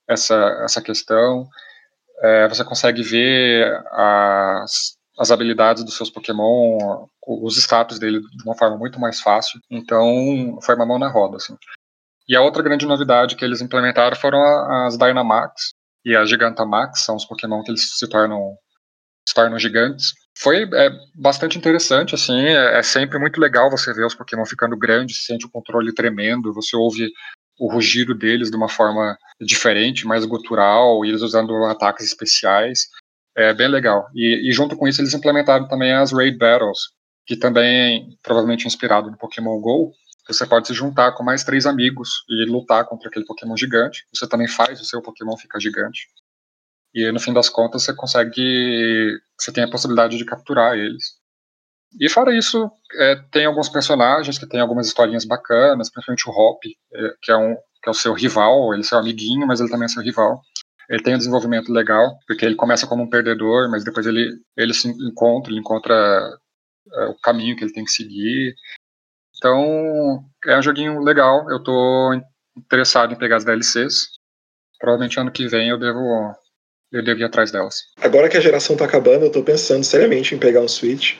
essa, 0.08 0.36
essa 0.64 0.80
questão. 0.80 1.48
É, 2.22 2.48
você 2.48 2.64
consegue 2.64 3.02
ver 3.02 3.84
as, 3.92 4.96
as 5.18 5.32
habilidades 5.32 5.84
dos 5.84 5.98
seus 5.98 6.12
Pokémon, 6.12 7.08
os 7.28 7.58
status 7.58 7.98
dele 7.98 8.22
de 8.22 8.44
uma 8.44 8.56
forma 8.56 8.78
muito 8.78 9.00
mais 9.00 9.20
fácil. 9.20 9.60
Então, 9.72 10.60
foi 10.62 10.76
uma 10.76 10.86
mão 10.86 11.00
na 11.00 11.10
roda. 11.10 11.38
Assim. 11.38 11.58
E 12.30 12.36
a 12.36 12.42
outra 12.42 12.62
grande 12.62 12.86
novidade 12.86 13.36
que 13.36 13.44
eles 13.44 13.60
implementaram 13.60 14.16
foram 14.16 14.40
as 14.86 14.98
Dynamax 14.98 15.74
e 16.06 16.16
a 16.16 16.24
Gigantamax, 16.24 17.02
são 17.02 17.16
os 17.16 17.26
Pokémon 17.26 17.64
que 17.64 17.72
eles 17.72 17.98
se 17.98 18.08
tornam 18.08 18.56
se 19.28 19.34
tornam 19.34 19.60
gigantes. 19.60 20.14
Foi 20.38 20.64
é, 20.64 20.90
bastante 21.16 21.58
interessante, 21.58 22.14
assim, 22.14 22.40
é, 22.40 22.80
é, 22.80 22.84
sempre 22.84 23.18
muito 23.18 23.40
legal 23.40 23.70
você 23.72 23.94
ver 23.94 24.06
os 24.06 24.14
Pokémon 24.14 24.46
ficando 24.46 24.78
grandes, 24.78 25.26
sente 25.26 25.46
o 25.46 25.50
controle 25.50 25.94
tremendo, 25.94 26.54
você 26.54 26.76
ouve 26.76 27.10
o 27.58 27.72
rugido 27.72 28.14
deles 28.14 28.52
de 28.52 28.58
uma 28.58 28.68
forma 28.68 29.18
diferente, 29.40 30.06
mais 30.06 30.26
gutural, 30.26 31.06
e 31.06 31.10
eles 31.10 31.22
usando 31.22 31.54
ataques 31.66 32.06
especiais. 32.06 32.88
É 33.36 33.54
bem 33.54 33.70
legal. 33.70 34.08
E, 34.14 34.50
e 34.50 34.52
junto 34.52 34.76
com 34.76 34.88
isso 34.88 35.02
eles 35.02 35.14
implementaram 35.14 35.68
também 35.68 35.94
as 35.94 36.12
Raid 36.12 36.38
Battles, 36.38 36.80
que 37.26 37.38
também 37.38 38.18
provavelmente 38.22 38.68
inspirado 38.68 39.10
no 39.10 39.18
Pokémon 39.18 39.60
GO, 39.60 39.94
você 40.28 40.46
pode 40.46 40.68
se 40.68 40.74
juntar 40.74 41.12
com 41.14 41.24
mais 41.24 41.44
três 41.44 41.66
amigos 41.66 42.10
e 42.28 42.46
lutar 42.46 42.86
contra 42.86 43.08
aquele 43.08 43.26
Pokémon 43.26 43.56
gigante. 43.56 44.06
Você 44.14 44.28
também 44.28 44.48
faz 44.48 44.82
o 44.82 44.86
seu 44.86 45.02
Pokémon 45.02 45.38
ficar 45.38 45.60
gigante. 45.60 46.08
E 46.96 47.12
no 47.12 47.20
fim 47.20 47.34
das 47.34 47.50
contas 47.50 47.84
você 47.84 47.94
consegue. 47.94 49.20
Você 49.38 49.52
tem 49.52 49.66
a 49.66 49.70
possibilidade 49.70 50.18
de 50.18 50.24
capturar 50.24 50.78
eles. 50.78 51.04
E 52.00 52.10
fora 52.10 52.36
isso, 52.36 52.72
é, 53.00 53.16
tem 53.32 53.46
alguns 53.46 53.70
personagens 53.70 54.38
que 54.38 54.48
tem 54.48 54.62
algumas 54.62 54.88
historinhas 54.88 55.26
bacanas, 55.26 55.90
principalmente 55.90 56.30
o 56.30 56.32
Hop, 56.32 56.60
é, 56.66 57.14
que, 57.22 57.32
é 57.32 57.38
um, 57.38 57.56
que 57.56 57.88
é 57.88 57.90
o 57.90 57.94
seu 57.94 58.14
rival, 58.14 58.74
ele 58.74 58.82
é 58.82 58.86
seu 58.86 58.98
amiguinho, 58.98 59.46
mas 59.46 59.60
ele 59.60 59.70
também 59.70 59.86
é 59.86 59.90
seu 59.90 60.02
rival. 60.02 60.42
Ele 60.90 61.04
tem 61.04 61.16
um 61.16 61.18
desenvolvimento 61.18 61.72
legal, 61.72 62.18
porque 62.28 62.46
ele 62.46 62.56
começa 62.56 62.88
como 62.88 63.04
um 63.04 63.10
perdedor, 63.10 63.70
mas 63.70 63.84
depois 63.84 64.06
ele, 64.06 64.30
ele 64.58 64.74
se 64.74 64.88
encontra, 64.90 65.52
ele 65.52 65.60
encontra 65.60 65.94
é, 66.94 67.06
o 67.08 67.16
caminho 67.20 67.56
que 67.56 67.64
ele 67.64 67.74
tem 67.74 67.84
que 67.84 67.92
seguir. 67.92 68.56
Então, 69.38 70.24
é 70.46 70.58
um 70.58 70.62
joguinho 70.62 71.02
legal, 71.02 71.50
eu 71.50 71.58
estou 71.58 72.14
interessado 72.58 73.14
em 73.14 73.18
pegar 73.18 73.38
as 73.38 73.46
DLCs. 73.46 74.10
Provavelmente 74.80 75.20
ano 75.20 75.32
que 75.32 75.48
vem 75.48 75.70
eu 75.70 75.80
devo 75.80 76.36
eu 76.98 77.04
devo 77.04 77.20
ir 77.20 77.26
atrás 77.26 77.52
delas. 77.52 77.76
Agora 78.02 78.30
que 78.30 78.38
a 78.38 78.41
geração 78.41 78.76
tá 78.76 78.86
acabando, 78.86 79.26
eu 79.26 79.32
tô 79.32 79.43
pensando 79.43 79.84
seriamente 79.84 80.34
em 80.34 80.39
pegar 80.39 80.62
um 80.62 80.68
Switch. 80.68 81.16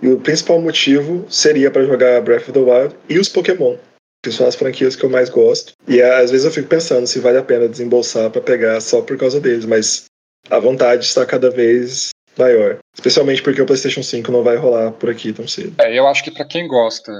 E 0.00 0.08
o 0.08 0.20
principal 0.20 0.60
motivo 0.60 1.26
seria 1.28 1.70
para 1.70 1.84
jogar 1.84 2.20
Breath 2.20 2.48
of 2.48 2.52
the 2.52 2.60
Wild 2.60 2.94
e 3.08 3.18
os 3.18 3.28
Pokémon, 3.28 3.76
que 4.24 4.30
são 4.30 4.46
as 4.46 4.54
franquias 4.54 4.94
que 4.94 5.04
eu 5.04 5.10
mais 5.10 5.28
gosto. 5.28 5.72
E 5.88 6.00
às 6.00 6.30
vezes 6.30 6.46
eu 6.46 6.52
fico 6.52 6.68
pensando 6.68 7.06
se 7.06 7.18
vale 7.18 7.38
a 7.38 7.42
pena 7.42 7.68
desembolsar 7.68 8.30
para 8.30 8.40
pegar 8.40 8.80
só 8.80 9.02
por 9.02 9.18
causa 9.18 9.40
deles, 9.40 9.64
mas 9.64 10.04
a 10.48 10.58
vontade 10.58 11.04
está 11.04 11.26
cada 11.26 11.50
vez 11.50 12.10
maior. 12.38 12.78
Especialmente 12.94 13.42
porque 13.42 13.60
o 13.60 13.66
PlayStation 13.66 14.02
5 14.02 14.30
não 14.30 14.44
vai 14.44 14.56
rolar 14.56 14.92
por 14.92 15.10
aqui 15.10 15.32
tão 15.32 15.48
cedo. 15.48 15.74
É, 15.80 15.98
eu 15.98 16.06
acho 16.06 16.22
que 16.22 16.30
para 16.30 16.46
quem 16.46 16.68
gosta. 16.68 17.12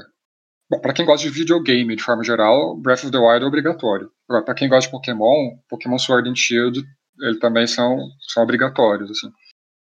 Bom, 0.70 0.80
para 0.80 0.92
quem 0.92 1.04
gosta 1.04 1.26
de 1.26 1.34
videogame 1.34 1.96
de 1.96 2.02
forma 2.02 2.22
geral, 2.22 2.76
Breath 2.76 3.04
of 3.04 3.10
the 3.10 3.18
Wild 3.18 3.42
é 3.42 3.48
obrigatório. 3.48 4.10
Para 4.28 4.54
quem 4.54 4.68
gosta 4.68 4.86
de 4.86 4.92
Pokémon, 4.92 5.56
Pokémon 5.68 5.98
Sword 5.98 6.28
and 6.28 6.36
Shield 6.36 6.80
eles 7.20 7.38
também 7.38 7.66
são, 7.66 7.98
são 8.28 8.42
obrigatórios. 8.42 9.10
Assim. 9.10 9.30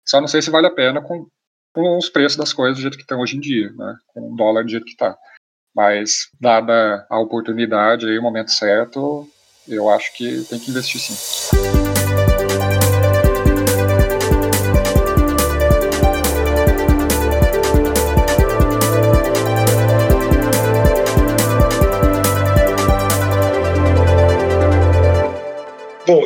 Só 0.06 0.20
não 0.20 0.28
sei 0.28 0.42
se 0.42 0.50
vale 0.50 0.66
a 0.66 0.74
pena 0.74 1.00
com, 1.00 1.26
com 1.74 1.98
os 1.98 2.08
preços 2.08 2.36
das 2.36 2.52
coisas 2.52 2.76
do 2.76 2.82
jeito 2.82 2.96
que 2.96 3.02
estão 3.02 3.20
hoje 3.20 3.36
em 3.36 3.40
dia, 3.40 3.70
né? 3.72 3.96
com 4.08 4.32
o 4.32 4.36
dólar 4.36 4.64
do 4.64 4.70
jeito 4.70 4.84
que 4.84 4.92
está. 4.92 5.16
Mas, 5.74 6.28
dada 6.40 7.06
a 7.08 7.18
oportunidade 7.20 8.06
e 8.06 8.18
o 8.18 8.22
momento 8.22 8.50
certo, 8.50 9.28
eu 9.66 9.88
acho 9.88 10.12
que 10.16 10.44
tem 10.44 10.58
que 10.58 10.70
investir 10.70 11.00
sim. 11.00 11.77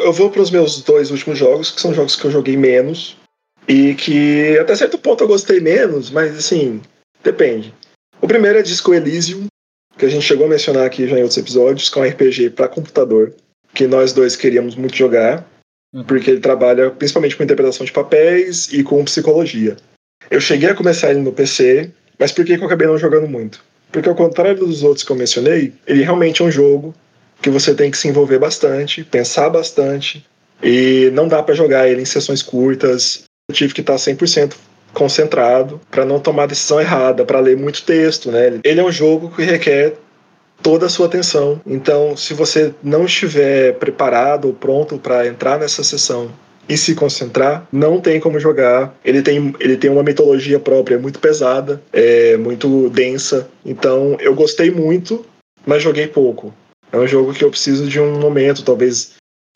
Eu 0.04 0.12
vou 0.12 0.30
para 0.30 0.42
os 0.42 0.50
meus 0.50 0.82
dois 0.82 1.10
últimos 1.10 1.38
jogos, 1.38 1.70
que 1.70 1.80
são 1.80 1.94
jogos 1.94 2.16
que 2.16 2.24
eu 2.24 2.30
joguei 2.30 2.56
menos 2.56 3.16
e 3.68 3.94
que 3.94 4.58
até 4.58 4.74
certo 4.74 4.98
ponto 4.98 5.24
eu 5.24 5.28
gostei 5.28 5.60
menos, 5.60 6.10
mas 6.10 6.36
assim, 6.36 6.80
depende. 7.22 7.72
O 8.20 8.26
primeiro 8.26 8.58
é 8.58 8.62
Disco 8.62 8.94
Elysium, 8.94 9.46
que 9.96 10.04
a 10.04 10.08
gente 10.08 10.24
chegou 10.24 10.46
a 10.46 10.48
mencionar 10.48 10.86
aqui 10.86 11.06
já 11.06 11.16
em 11.16 11.22
outros 11.22 11.38
episódios, 11.38 11.88
que 11.88 11.98
é 11.98 12.02
um 12.02 12.08
RPG 12.08 12.50
para 12.50 12.68
computador, 12.68 13.34
que 13.74 13.86
nós 13.86 14.12
dois 14.12 14.36
queríamos 14.36 14.74
muito 14.74 14.96
jogar, 14.96 15.46
uhum. 15.94 16.04
porque 16.04 16.30
ele 16.30 16.40
trabalha 16.40 16.90
principalmente 16.90 17.36
com 17.36 17.42
interpretação 17.42 17.86
de 17.86 17.92
papéis 17.92 18.72
e 18.72 18.82
com 18.82 19.04
psicologia. 19.04 19.76
Eu 20.30 20.40
cheguei 20.40 20.70
a 20.70 20.74
começar 20.74 21.10
ele 21.10 21.20
no 21.20 21.32
PC, 21.32 21.90
mas 22.18 22.32
por 22.32 22.44
que, 22.44 22.56
que 22.56 22.62
eu 22.62 22.66
acabei 22.66 22.86
não 22.86 22.98
jogando 22.98 23.28
muito? 23.28 23.62
Porque 23.90 24.08
ao 24.08 24.14
contrário 24.14 24.56
dos 24.56 24.82
outros 24.82 25.04
que 25.04 25.12
eu 25.12 25.16
mencionei, 25.16 25.72
ele 25.86 26.02
realmente 26.02 26.42
é 26.42 26.44
um 26.44 26.50
jogo 26.50 26.94
que 27.42 27.50
você 27.50 27.74
tem 27.74 27.90
que 27.90 27.98
se 27.98 28.08
envolver 28.08 28.38
bastante, 28.38 29.02
pensar 29.02 29.50
bastante, 29.50 30.24
e 30.62 31.10
não 31.12 31.26
dá 31.26 31.42
para 31.42 31.54
jogar 31.54 31.88
ele 31.88 32.02
em 32.02 32.06
sessões 32.06 32.42
curtas. 32.42 33.24
Eu 33.50 33.54
tive 33.54 33.74
que 33.74 33.80
estar 33.80 33.96
100% 33.96 34.54
concentrado 34.92 35.80
para 35.90 36.04
não 36.04 36.20
tomar 36.20 36.46
decisão 36.46 36.80
errada, 36.80 37.24
para 37.24 37.40
ler 37.40 37.56
muito 37.56 37.82
texto, 37.82 38.30
né? 38.30 38.60
Ele 38.62 38.80
é 38.80 38.84
um 38.84 38.92
jogo 38.92 39.30
que 39.34 39.42
requer 39.42 39.94
toda 40.62 40.86
a 40.86 40.88
sua 40.88 41.06
atenção. 41.06 41.60
Então, 41.66 42.16
se 42.16 42.32
você 42.34 42.72
não 42.82 43.04
estiver 43.04 43.74
preparado 43.74 44.46
ou 44.46 44.54
pronto 44.54 44.98
para 44.98 45.26
entrar 45.26 45.58
nessa 45.58 45.82
sessão 45.82 46.30
e 46.68 46.76
se 46.76 46.94
concentrar, 46.94 47.66
não 47.72 48.00
tem 48.00 48.20
como 48.20 48.38
jogar. 48.38 48.94
Ele 49.04 49.20
tem, 49.20 49.52
ele 49.58 49.76
tem 49.76 49.90
uma 49.90 50.04
mitologia 50.04 50.60
própria 50.60 50.98
muito 50.98 51.18
pesada, 51.18 51.82
é 51.92 52.36
muito 52.36 52.88
densa. 52.90 53.48
Então, 53.64 54.16
eu 54.20 54.34
gostei 54.34 54.70
muito, 54.70 55.26
mas 55.66 55.82
joguei 55.82 56.06
pouco. 56.06 56.54
É 56.92 56.98
um 56.98 57.06
jogo 57.06 57.32
que 57.32 57.42
eu 57.42 57.50
preciso 57.50 57.88
de 57.88 57.98
um 57.98 58.20
momento, 58.20 58.62
talvez. 58.62 59.12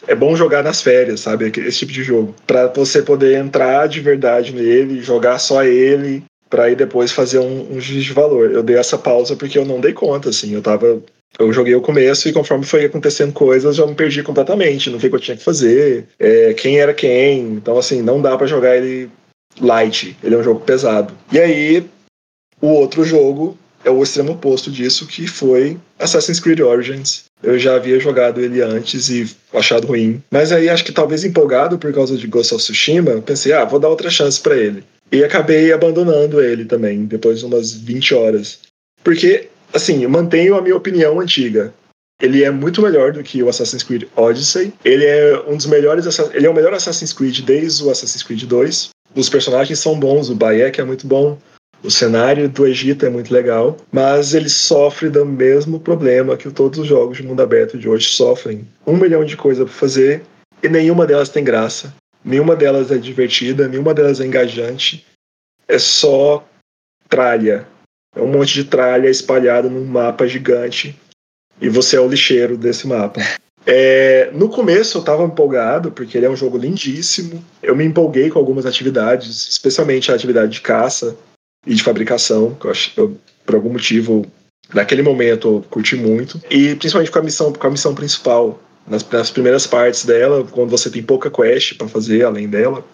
É 0.07 0.15
bom 0.15 0.35
jogar 0.37 0.63
nas 0.63 0.83
férias, 0.83 1.21
sabe? 1.21 1.53
Esse 1.59 1.79
tipo 1.79 1.93
de 1.93 2.03
jogo. 2.03 2.35
para 2.47 2.67
você 2.69 3.03
poder 3.03 3.37
entrar 3.37 3.87
de 3.89 4.01
verdade 4.01 4.53
nele, 4.53 5.03
jogar 5.03 5.39
só 5.39 5.65
ele, 5.65 6.23
para 6.51 6.65
aí 6.65 6.77
depois 6.77 7.13
fazer 7.13 7.39
um, 7.39 7.73
um 7.73 7.81
juízo 7.81 8.07
de 8.07 8.13
valor. 8.13 8.51
Eu 8.51 8.63
dei 8.63 8.77
essa 8.77 8.99
pausa 8.99 9.37
porque 9.37 9.59
eu 9.59 9.65
não 9.65 9.81
dei 9.81 9.93
conta, 9.93 10.31
assim. 10.31 10.53
Eu 10.53 10.63
tava. 10.63 11.03
Eu 11.39 11.53
joguei 11.53 11.75
o 11.75 11.83
começo 11.83 12.29
e 12.29 12.33
conforme 12.33 12.65
foi 12.65 12.85
acontecendo 12.85 13.33
coisas, 13.33 13.77
eu 13.77 13.87
me 13.87 13.95
perdi 13.95 14.23
completamente. 14.23 14.89
Não 14.89 14.99
sei 14.99 15.09
o 15.09 15.11
que 15.11 15.17
eu 15.17 15.21
tinha 15.21 15.37
que 15.37 15.45
fazer, 15.45 16.07
é, 16.19 16.55
quem 16.55 16.79
era 16.79 16.95
quem. 16.95 17.41
Então, 17.41 17.77
assim, 17.77 18.01
não 18.01 18.23
dá 18.23 18.37
para 18.39 18.47
jogar 18.47 18.77
ele 18.77 19.11
light. 19.61 20.17
Ele 20.23 20.35
é 20.35 20.39
um 20.39 20.43
jogo 20.43 20.61
pesado. 20.61 21.13
E 21.31 21.39
aí, 21.39 21.85
o 22.61 22.69
outro 22.69 23.05
jogo 23.05 23.57
é 23.85 23.91
o 23.91 24.03
extremo 24.03 24.33
oposto 24.33 24.71
disso, 24.71 25.07
que 25.07 25.27
foi 25.27 25.79
Assassin's 25.99 26.41
Creed 26.41 26.61
Origins. 26.61 27.26
Eu 27.43 27.59
já 27.59 27.77
havia 27.77 28.01
jogado 28.01 28.41
ele 28.41 28.63
antes 28.63 29.09
e 29.09 29.37
achado 29.53 29.87
ruim. 29.87 30.23
Mas 30.31 30.53
aí 30.53 30.69
acho 30.69 30.85
que 30.85 30.93
talvez 30.93 31.25
empolgado 31.25 31.79
por 31.79 31.93
causa 31.93 32.17
de 32.17 32.27
Ghost 32.27 32.55
of 32.55 32.63
Tsushima, 32.63 33.21
pensei, 33.23 33.53
ah, 33.53 33.65
vou 33.65 33.79
dar 33.79 33.89
outra 33.89 34.11
chance 34.11 34.41
para 34.41 34.57
ele. 34.57 34.83
E 35.13 35.23
acabei 35.23 35.73
abandonando 35.73 36.41
ele 36.41 36.65
também, 36.65 37.05
depois 37.05 37.41
de 37.41 37.47
umas 37.47 37.73
20 37.73 38.15
horas. 38.15 38.61
Porque, 39.05 39.49
assim, 39.73 40.03
eu 40.03 40.11
mantenho 40.11 40.57
a 40.57 40.63
minha 40.63 40.77
opinião 40.77 41.21
antiga. 41.21 41.73
Ele 42.21 42.43
é 42.43 42.51
muito 42.51 42.81
melhor 42.81 43.13
do 43.13 43.23
que 43.23 43.43
o 43.43 43.49
Assassin's 43.49 43.83
Creed 43.83 44.05
Odyssey. 44.17 44.73
Ele 44.85 45.05
é 45.05 45.39
um 45.47 45.57
dos 45.57 45.67
melhores. 45.67 46.07
Ele 46.33 46.47
é 46.47 46.51
o 46.51 46.55
melhor 46.55 46.73
Assassin's 46.73 47.13
Creed 47.13 47.41
desde 47.41 47.85
o 47.85 47.91
Assassin's 47.91 48.23
Creed 48.23 48.45
2. 48.45 48.89
Os 49.15 49.29
personagens 49.29 49.79
são 49.79 49.99
bons, 49.99 50.29
o 50.31 50.35
Bayek 50.35 50.81
é 50.81 50.85
muito 50.85 51.07
bom. 51.07 51.39
O 51.87 51.91
cenário 51.91 52.49
do 52.49 52.67
Egito 52.67 53.07
é 53.07 53.09
muito 53.09 53.33
legal, 53.33 53.77
mas 53.93 54.35
ele 54.35 54.49
sofre 54.49 55.09
do 55.09 55.25
mesmo 55.25 55.79
problema 55.79 56.37
que 56.37 56.51
todos 56.51 56.81
os 56.81 56.87
jogos 56.89 57.19
de 57.19 57.23
mundo 57.23 57.41
aberto 57.41 57.79
de 57.79 57.89
hoje 57.89 58.09
sofrem. 58.09 58.67
Um 58.85 58.97
milhão 58.97 59.25
de 59.25 59.37
coisas 59.37 59.65
para 59.65 59.73
fazer 59.73 60.23
e 60.61 60.69
nenhuma 60.69 61.07
delas 61.07 61.29
tem 61.29 61.45
graça, 61.45 61.95
nenhuma 62.25 62.57
delas 62.57 62.91
é 62.91 62.99
divertida, 62.99 63.69
nenhuma 63.69 63.95
delas 63.95 64.21
é 64.21 64.27
engajante. 64.27 65.07
É 65.69 65.79
só 65.79 66.45
tralha. 67.09 67.69
É 68.17 68.21
um 68.21 68.33
monte 68.33 68.55
de 68.55 68.65
tralha 68.65 69.09
espalhada 69.09 69.69
num 69.69 69.85
mapa 69.85 70.27
gigante 70.27 70.99
e 71.61 71.69
você 71.69 71.95
é 71.95 72.01
o 72.01 72.09
lixeiro 72.09 72.57
desse 72.57 72.85
mapa. 72.89 73.21
É, 73.65 74.29
no 74.33 74.49
começo 74.49 74.99
eu 74.99 75.03
estava 75.03 75.23
empolgado, 75.23 75.93
porque 75.93 76.19
ele 76.19 76.27
é 76.27 76.31
um 76.31 76.37
jogo 76.37 76.59
lindíssimo. 76.59 77.45
Eu 77.63 77.77
me 77.77 77.85
empolguei 77.85 78.29
com 78.29 78.41
algumas 78.41 78.67
atividades, 78.67 79.47
especialmente 79.47 80.11
a 80.11 80.17
atividade 80.17 80.51
de 80.51 80.61
caça 80.61 81.17
e 81.67 81.75
de 81.75 81.83
fabricação, 81.83 82.55
que 82.55 82.67
eu 82.67 82.71
acho 82.71 82.93
eu, 82.97 83.17
por 83.45 83.55
algum 83.55 83.71
motivo, 83.71 84.25
naquele 84.73 85.03
momento 85.03 85.49
eu 85.49 85.65
curti 85.69 85.97
muito. 85.97 86.41
E 86.51 86.75
principalmente 86.77 87.11
com 87.11 87.19
a 87.19 87.23
missão, 87.23 87.53
com 87.53 87.67
a 87.67 87.71
missão 87.71 87.95
principal. 87.95 88.61
Nas, 88.87 89.09
nas 89.11 89.31
primeiras 89.31 89.67
partes 89.67 90.05
dela, 90.05 90.47
quando 90.49 90.71
você 90.71 90.89
tem 90.89 91.03
pouca 91.03 91.29
quest 91.29 91.77
para 91.77 91.89
fazer 91.89 92.25
além 92.25 92.49
dela, 92.49 92.85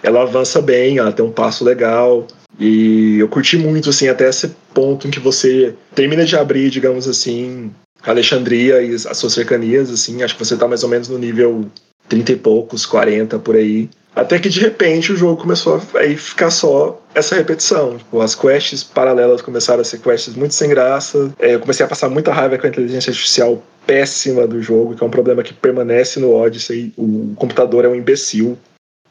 ela 0.00 0.22
avança 0.22 0.62
bem, 0.62 0.98
ela 0.98 1.12
tem 1.12 1.24
um 1.24 1.32
passo 1.32 1.64
legal. 1.64 2.26
E 2.58 3.18
eu 3.18 3.28
curti 3.28 3.56
muito, 3.56 3.90
assim, 3.90 4.08
até 4.08 4.28
esse 4.28 4.54
ponto 4.72 5.08
em 5.08 5.10
que 5.10 5.18
você 5.18 5.74
termina 5.94 6.24
de 6.24 6.36
abrir, 6.36 6.70
digamos 6.70 7.08
assim, 7.08 7.72
Alexandria 8.02 8.82
e 8.82 8.94
as 8.94 9.16
suas 9.16 9.32
cercanias, 9.32 9.90
assim, 9.90 10.22
acho 10.22 10.36
que 10.36 10.44
você 10.44 10.56
tá 10.56 10.68
mais 10.68 10.82
ou 10.82 10.88
menos 10.88 11.08
no 11.08 11.18
nível 11.18 11.66
30 12.08 12.32
e 12.32 12.36
poucos, 12.36 12.86
40 12.86 13.38
por 13.38 13.56
aí. 13.56 13.88
Até 14.14 14.38
que 14.38 14.48
de 14.48 14.60
repente 14.60 15.12
o 15.12 15.16
jogo 15.16 15.40
começou 15.40 15.80
a 15.94 15.98
aí 15.98 16.16
ficar 16.16 16.50
só 16.50 17.00
essa 17.14 17.36
repetição. 17.36 17.96
Tipo, 17.96 18.20
as 18.20 18.34
quests 18.34 18.82
paralelas 18.82 19.40
começaram 19.40 19.80
a 19.80 19.84
ser 19.84 20.00
quests 20.00 20.34
muito 20.34 20.54
sem 20.54 20.68
graça. 20.68 21.32
É, 21.38 21.54
eu 21.54 21.60
comecei 21.60 21.84
a 21.84 21.88
passar 21.88 22.08
muita 22.08 22.32
raiva 22.32 22.58
com 22.58 22.66
a 22.66 22.70
inteligência 22.70 23.10
artificial 23.10 23.62
péssima 23.86 24.46
do 24.46 24.60
jogo, 24.60 24.94
que 24.94 25.02
é 25.02 25.06
um 25.06 25.10
problema 25.10 25.42
que 25.42 25.54
permanece 25.54 26.18
no 26.18 26.34
Odyssey. 26.34 26.92
O 26.96 27.34
computador 27.36 27.84
é 27.84 27.88
um 27.88 27.94
imbecil. 27.94 28.58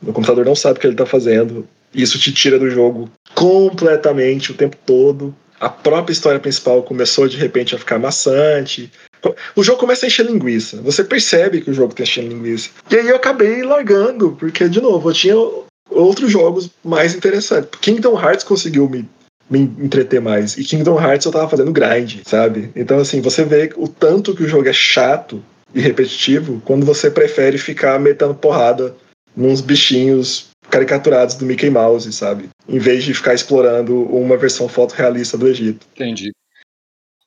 O 0.01 0.13
computador 0.13 0.45
não 0.45 0.55
sabe 0.55 0.77
o 0.77 0.81
que 0.81 0.87
ele 0.87 0.93
está 0.93 1.05
fazendo. 1.05 1.67
Isso 1.93 2.19
te 2.19 2.31
tira 2.31 2.59
do 2.59 2.69
jogo 2.69 3.09
completamente 3.33 4.51
o 4.51 4.55
tempo 4.55 4.77
todo. 4.85 5.35
A 5.59 5.69
própria 5.69 6.13
história 6.13 6.39
principal 6.39 6.83
começou 6.83 7.27
de 7.27 7.35
repente 7.35 7.75
a 7.75 7.77
ficar 7.77 7.99
maçante. 7.99 8.91
O 9.55 9.63
jogo 9.63 9.79
começa 9.79 10.05
a 10.05 10.07
encher 10.07 10.25
linguiça. 10.25 10.81
Você 10.81 11.03
percebe 11.03 11.61
que 11.61 11.69
o 11.69 11.73
jogo 11.73 11.91
está 11.91 12.03
enchendo 12.03 12.29
linguiça. 12.29 12.69
E 12.89 12.95
aí 12.95 13.07
eu 13.07 13.15
acabei 13.15 13.63
largando, 13.63 14.31
porque, 14.39 14.69
de 14.69 14.81
novo, 14.81 15.09
eu 15.09 15.13
tinha 15.13 15.35
outros 15.89 16.31
jogos 16.31 16.69
mais 16.83 17.13
interessantes. 17.13 17.69
Kingdom 17.81 18.19
Hearts 18.19 18.43
conseguiu 18.43 18.87
me, 18.89 19.07
me 19.49 19.59
entreter 19.59 20.21
mais. 20.21 20.57
E 20.57 20.63
Kingdom 20.63 20.99
Hearts 20.99 21.25
eu 21.25 21.31
tava 21.31 21.49
fazendo 21.49 21.71
grind, 21.71 22.21
sabe? 22.25 22.71
Então, 22.75 22.99
assim, 22.99 23.21
você 23.21 23.43
vê 23.43 23.71
o 23.75 23.87
tanto 23.87 24.35
que 24.35 24.43
o 24.43 24.47
jogo 24.47 24.67
é 24.67 24.73
chato 24.73 25.43
e 25.73 25.79
repetitivo 25.79 26.61
quando 26.65 26.85
você 26.85 27.11
prefere 27.11 27.57
ficar 27.57 27.99
metendo 27.99 28.33
porrada 28.33 28.95
nos 29.35 29.61
bichinhos 29.61 30.49
caricaturados 30.69 31.35
do 31.35 31.45
Mickey 31.45 31.69
Mouse, 31.69 32.11
sabe? 32.13 32.49
Em 32.67 32.79
vez 32.79 33.03
de 33.03 33.13
ficar 33.13 33.33
explorando 33.33 34.03
uma 34.03 34.37
versão 34.37 34.67
fotorrealista 34.67 35.37
do 35.37 35.47
Egito. 35.47 35.85
Entendi. 35.95 36.31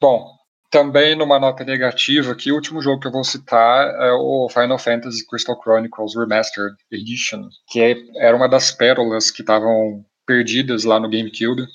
Bom, 0.01 0.37
também 0.73 1.15
numa 1.15 1.39
nota 1.39 1.63
negativa, 1.65 2.35
que 2.35 2.51
o 2.51 2.55
último 2.55 2.81
jogo 2.81 2.99
que 2.99 3.07
eu 3.07 3.13
vou 3.13 3.23
citar 3.23 3.89
é 3.89 4.13
o 4.13 4.49
Final 4.49 4.79
Fantasy 4.79 5.25
Crystal 5.27 5.61
Chronicles 5.63 6.17
Remastered 6.17 6.75
Edition, 6.91 7.47
que 7.69 7.81
é, 7.81 7.95
era 8.17 8.35
uma 8.35 8.49
das 8.49 8.73
pérolas 8.73 9.31
que 9.31 9.43
estavam 9.43 10.03
perdidas 10.27 10.85
lá 10.85 10.99
no 10.99 11.11
GameCube. 11.11 11.67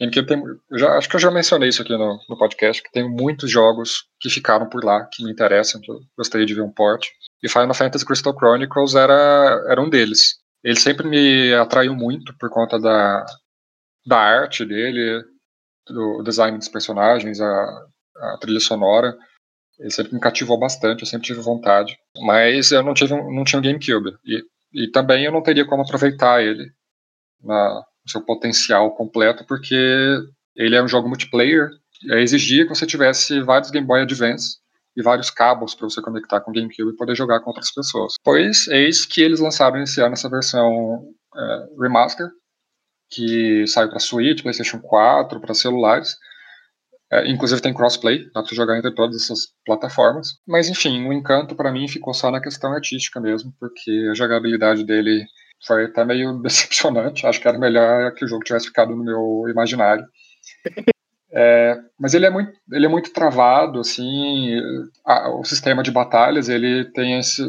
GameCube 0.00 0.26
tem, 0.26 0.42
já, 0.72 0.96
acho 0.96 1.06
que 1.06 1.16
eu 1.16 1.20
já 1.20 1.30
mencionei 1.30 1.68
isso 1.68 1.82
aqui 1.82 1.92
no, 1.92 2.18
no 2.30 2.38
podcast, 2.38 2.82
que 2.82 2.90
tem 2.90 3.06
muitos 3.06 3.50
jogos 3.50 4.06
que 4.18 4.30
ficaram 4.30 4.66
por 4.70 4.82
lá, 4.82 5.04
que 5.04 5.22
me 5.22 5.30
interessam, 5.30 5.78
que 5.78 5.90
eu 5.90 6.00
gostaria 6.16 6.46
de 6.46 6.54
ver 6.54 6.62
um 6.62 6.72
port. 6.72 7.06
E 7.42 7.50
Final 7.50 7.74
Fantasy 7.74 8.06
Crystal 8.06 8.34
Chronicles 8.34 8.94
era, 8.94 9.66
era 9.68 9.82
um 9.82 9.90
deles. 9.90 10.38
Ele 10.64 10.80
sempre 10.80 11.06
me 11.06 11.52
atraiu 11.52 11.94
muito 11.94 12.34
por 12.38 12.48
conta 12.48 12.80
da, 12.80 13.26
da 14.06 14.18
arte 14.18 14.64
dele, 14.64 15.22
do 15.86 16.22
design 16.22 16.56
dos 16.56 16.68
personagens, 16.68 17.38
a 17.38 17.86
a 18.20 18.38
trilha 18.38 18.60
sonora. 18.60 19.16
Ele 19.78 19.90
sempre 19.90 20.14
me 20.14 20.20
cativou 20.20 20.58
bastante, 20.58 21.02
eu 21.02 21.06
sempre 21.06 21.26
tive 21.26 21.40
vontade. 21.40 21.98
Mas 22.24 22.72
eu 22.72 22.82
não, 22.82 22.94
tive, 22.94 23.14
não 23.14 23.44
tinha 23.44 23.58
um 23.58 23.62
GameCube. 23.62 24.16
E, 24.24 24.42
e 24.72 24.90
também 24.90 25.24
eu 25.24 25.32
não 25.32 25.42
teria 25.42 25.66
como 25.66 25.82
aproveitar 25.82 26.42
ele 26.42 26.70
na, 27.42 27.74
no 28.04 28.10
seu 28.10 28.22
potencial 28.22 28.94
completo, 28.94 29.44
porque 29.46 29.74
ele 30.54 30.76
é 30.76 30.82
um 30.82 30.88
jogo 30.88 31.08
multiplayer. 31.08 31.70
Exigia 32.10 32.64
que 32.64 32.74
você 32.74 32.86
tivesse 32.86 33.40
vários 33.42 33.70
Game 33.70 33.86
Boy 33.86 34.02
Advance 34.02 34.58
e 34.96 35.02
vários 35.02 35.30
cabos 35.30 35.74
para 35.74 35.88
você 35.88 36.00
conectar 36.00 36.40
com 36.40 36.50
o 36.50 36.54
GameCube 36.54 36.92
e 36.92 36.96
poder 36.96 37.14
jogar 37.14 37.40
com 37.40 37.50
outras 37.50 37.72
pessoas. 37.72 38.14
Pois 38.24 38.66
eis 38.68 39.04
que 39.04 39.20
eles 39.20 39.40
lançaram 39.40 39.82
esse 39.82 40.00
ano 40.00 40.14
essa 40.14 40.28
versão 40.28 41.04
é, 41.36 41.66
remaster, 41.78 42.28
que 43.10 43.66
saiu 43.66 43.90
para 43.90 43.98
Switch, 43.98 44.42
PlayStation 44.42 44.80
4, 44.80 45.38
para 45.38 45.54
celulares. 45.54 46.16
É, 47.10 47.30
inclusive 47.30 47.62
tem 47.62 47.72
crossplay, 47.72 48.28
dá 48.34 48.42
pra 48.42 48.54
jogar 48.54 48.76
entre 48.76 48.92
todas 48.92 49.22
essas 49.22 49.48
plataformas. 49.64 50.38
Mas 50.46 50.68
enfim, 50.68 51.06
o 51.06 51.12
encanto 51.12 51.54
para 51.54 51.70
mim 51.70 51.86
ficou 51.88 52.12
só 52.12 52.30
na 52.30 52.40
questão 52.40 52.72
artística 52.72 53.20
mesmo, 53.20 53.52
porque 53.60 54.08
a 54.10 54.14
jogabilidade 54.14 54.84
dele 54.84 55.24
foi 55.64 55.84
até 55.84 56.04
meio 56.04 56.34
decepcionante. 56.42 57.26
Acho 57.26 57.40
que 57.40 57.48
era 57.48 57.58
melhor 57.58 58.12
que 58.14 58.24
o 58.24 58.28
jogo 58.28 58.44
tivesse 58.44 58.66
ficado 58.66 58.94
no 58.94 59.04
meu 59.04 59.48
imaginário. 59.48 60.04
É, 61.32 61.78
mas 61.98 62.14
ele 62.14 62.26
é 62.26 62.30
muito, 62.30 62.52
ele 62.72 62.86
é 62.86 62.88
muito 62.88 63.12
travado, 63.12 63.80
assim. 63.80 64.58
A, 65.04 65.30
o 65.30 65.44
sistema 65.44 65.82
de 65.82 65.90
batalhas 65.90 66.48
ele 66.48 66.86
tem 66.92 67.18
esse, 67.18 67.42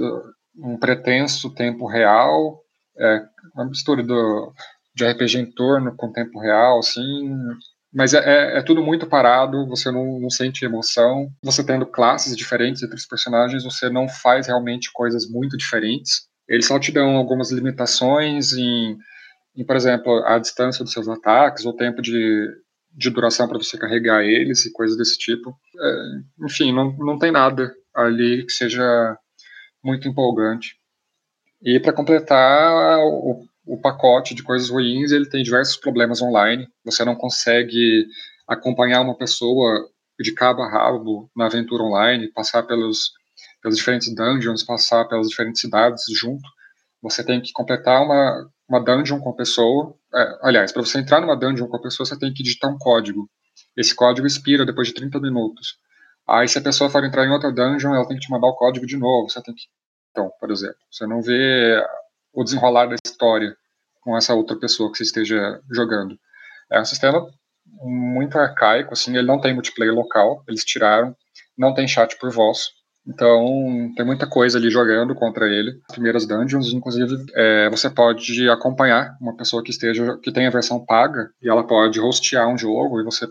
um 0.58 0.78
pretenso 0.78 1.54
tempo 1.54 1.88
real, 1.88 2.62
é, 3.00 3.22
uma 3.56 3.66
mistura 3.66 4.04
do, 4.04 4.54
de 4.96 5.06
RPG 5.06 5.40
em 5.40 5.52
torno 5.52 5.96
com 5.96 6.12
tempo 6.12 6.40
real, 6.40 6.80
assim, 6.80 7.36
mas 7.94 8.14
é, 8.14 8.20
é, 8.20 8.58
é, 8.60 8.62
tudo 8.62 8.84
muito 8.84 9.08
parado, 9.08 9.66
você 9.68 9.92
não, 9.92 10.20
não, 10.20 10.30
sente 10.30 10.66
emoção. 10.66 11.30
Você 11.44 11.64
tendo 11.64 11.86
classes 11.86 12.36
diferentes 12.36 12.84
entre 12.84 12.96
os 12.96 13.06
personagens, 13.06 13.64
você 13.64 13.90
não 13.90 14.08
faz 14.08 14.48
realmente 14.48 14.92
coisas 14.94 15.30
muito 15.30 15.58
diferentes. 15.58 16.28
Eles 16.48 16.66
só 16.66 16.78
te 16.80 16.92
dão 16.92 17.16
algumas 17.16 17.52
limitações 17.52 18.54
em, 18.54 18.98
em 19.56 19.66
por 19.66 19.76
exemplo, 19.76 20.24
a 20.26 20.38
distância 20.38 20.84
dos 20.84 20.94
seus 20.94 21.08
ataques, 21.08 21.66
o 21.66 21.74
tempo 21.74 22.02
de, 22.02 22.48
de 22.92 23.10
duração 23.10 23.48
para 23.48 23.58
você 23.58 23.78
carregar 23.78 24.24
eles 24.24 24.66
e 24.66 24.72
coisas 24.72 24.98
desse 24.98 25.18
tipo. 25.18 25.58
É, 25.80 26.46
enfim, 26.46 26.74
não, 26.74 26.96
não 26.98 27.18
tem 27.18 27.32
nada 27.32 27.74
ali 27.96 28.46
que 28.46 28.52
seja 28.52 29.18
muito 29.84 30.08
empolgante. 30.08 30.76
E 31.62 31.80
para 31.80 31.94
completar, 31.94 33.00
o, 33.00 33.47
o 33.68 33.80
pacote 33.80 34.34
de 34.34 34.44
coisas 34.44 34.70
ruins 34.70 35.12
ele 35.12 35.30
tem 35.30 35.44
diversos 35.44 35.78
problemas 35.78 36.22
online. 36.22 36.68
Você 36.86 37.04
não 37.04 37.16
consegue 37.16 38.08
acompanhar 38.48 39.02
uma 39.02 39.16
pessoa 39.16 39.88
de 40.20 40.34
cabo 40.34 40.62
a 40.62 40.70
rabo 40.70 41.30
na 41.36 41.46
aventura 41.46 41.84
online, 41.84 42.32
passar 42.32 42.64
pelos, 42.64 43.12
pelos 43.62 43.78
diferentes 43.78 44.14
dungeons, 44.16 44.64
passar 44.64 45.06
pelas 45.06 45.28
diferentes 45.28 45.62
cidades 45.62 46.04
junto. 46.18 46.48
Você 47.02 47.24
tem 47.24 47.42
que 47.42 47.52
completar 47.52 48.02
uma, 48.02 48.50
uma 48.68 48.84
dungeon 48.84 49.20
com 49.20 49.30
a 49.30 49.36
pessoa. 49.36 49.94
É, 50.14 50.40
aliás, 50.42 50.72
para 50.72 50.82
você 50.82 51.00
entrar 51.00 51.22
numa 51.22 51.36
dungeon 51.36 51.68
com 51.68 51.78
a 51.78 51.82
pessoa, 51.82 52.06
você 52.06 52.18
tem 52.18 52.34
que 52.34 52.42
digitar 52.42 52.72
um 52.72 52.78
código. 52.78 53.30
Esse 53.76 53.94
código 53.94 54.26
expira 54.26 54.66
depois 54.66 54.88
de 54.88 54.94
30 54.94 55.20
minutos. 55.20 55.78
Aí, 56.28 56.48
se 56.48 56.58
a 56.58 56.62
pessoa 56.62 56.90
for 56.90 57.04
entrar 57.04 57.26
em 57.26 57.32
outra 57.32 57.52
dungeon, 57.52 57.94
ela 57.94 58.08
tem 58.08 58.18
que 58.18 58.26
te 58.26 58.32
mandar 58.32 58.48
o 58.48 58.56
código 58.56 58.86
de 58.86 58.98
novo. 58.98 59.30
Você 59.30 59.42
tem 59.44 59.54
que. 59.54 59.64
Então, 60.12 60.32
por 60.40 60.50
exemplo, 60.50 60.78
você 60.92 61.06
não 61.06 61.22
vê 61.22 61.80
o 62.34 62.44
desenrolar 62.44 62.88
da 62.88 62.96
história 63.04 63.56
com 64.02 64.16
essa 64.16 64.34
outra 64.34 64.58
pessoa 64.58 64.92
que 64.92 64.98
você 64.98 65.04
esteja 65.04 65.62
jogando. 65.72 66.18
É 66.72 66.80
um 66.80 66.86
sistema 66.86 67.26
muito 67.82 68.38
arcaico, 68.38 68.94
assim, 68.94 69.16
ele 69.16 69.28
não 69.28 69.40
tem 69.40 69.54
multiplayer 69.54 69.94
local, 69.94 70.44
eles 70.48 70.64
tiraram, 70.64 71.16
não 71.58 71.74
tem 71.74 71.88
chat 71.88 72.18
por 72.18 72.32
voz, 72.32 72.70
então 73.08 73.94
tem 73.96 74.06
muita 74.06 74.28
coisa 74.28 74.58
ali 74.58 74.70
jogando 74.70 75.16
contra 75.16 75.48
ele. 75.48 75.80
As 75.90 75.96
primeiras 75.96 76.26
dungeons, 76.26 76.74
inclusive, 76.74 77.16
é, 77.36 77.70
você 77.70 77.90
pode 77.90 78.50
acompanhar 78.50 79.16
uma 79.22 79.36
pessoa 79.36 79.64
que 79.64 79.72
esteja 79.72 80.18
que 80.22 80.32
tem 80.32 80.46
a 80.46 80.52
versão 80.52 80.86
paga 80.86 81.30
e 81.42 81.50
ela 81.50 81.66
pode 81.66 82.00
hostear 82.02 82.48
um 82.50 82.58
jogo 82.58 83.00
e 83.00 83.06
você 83.06 83.26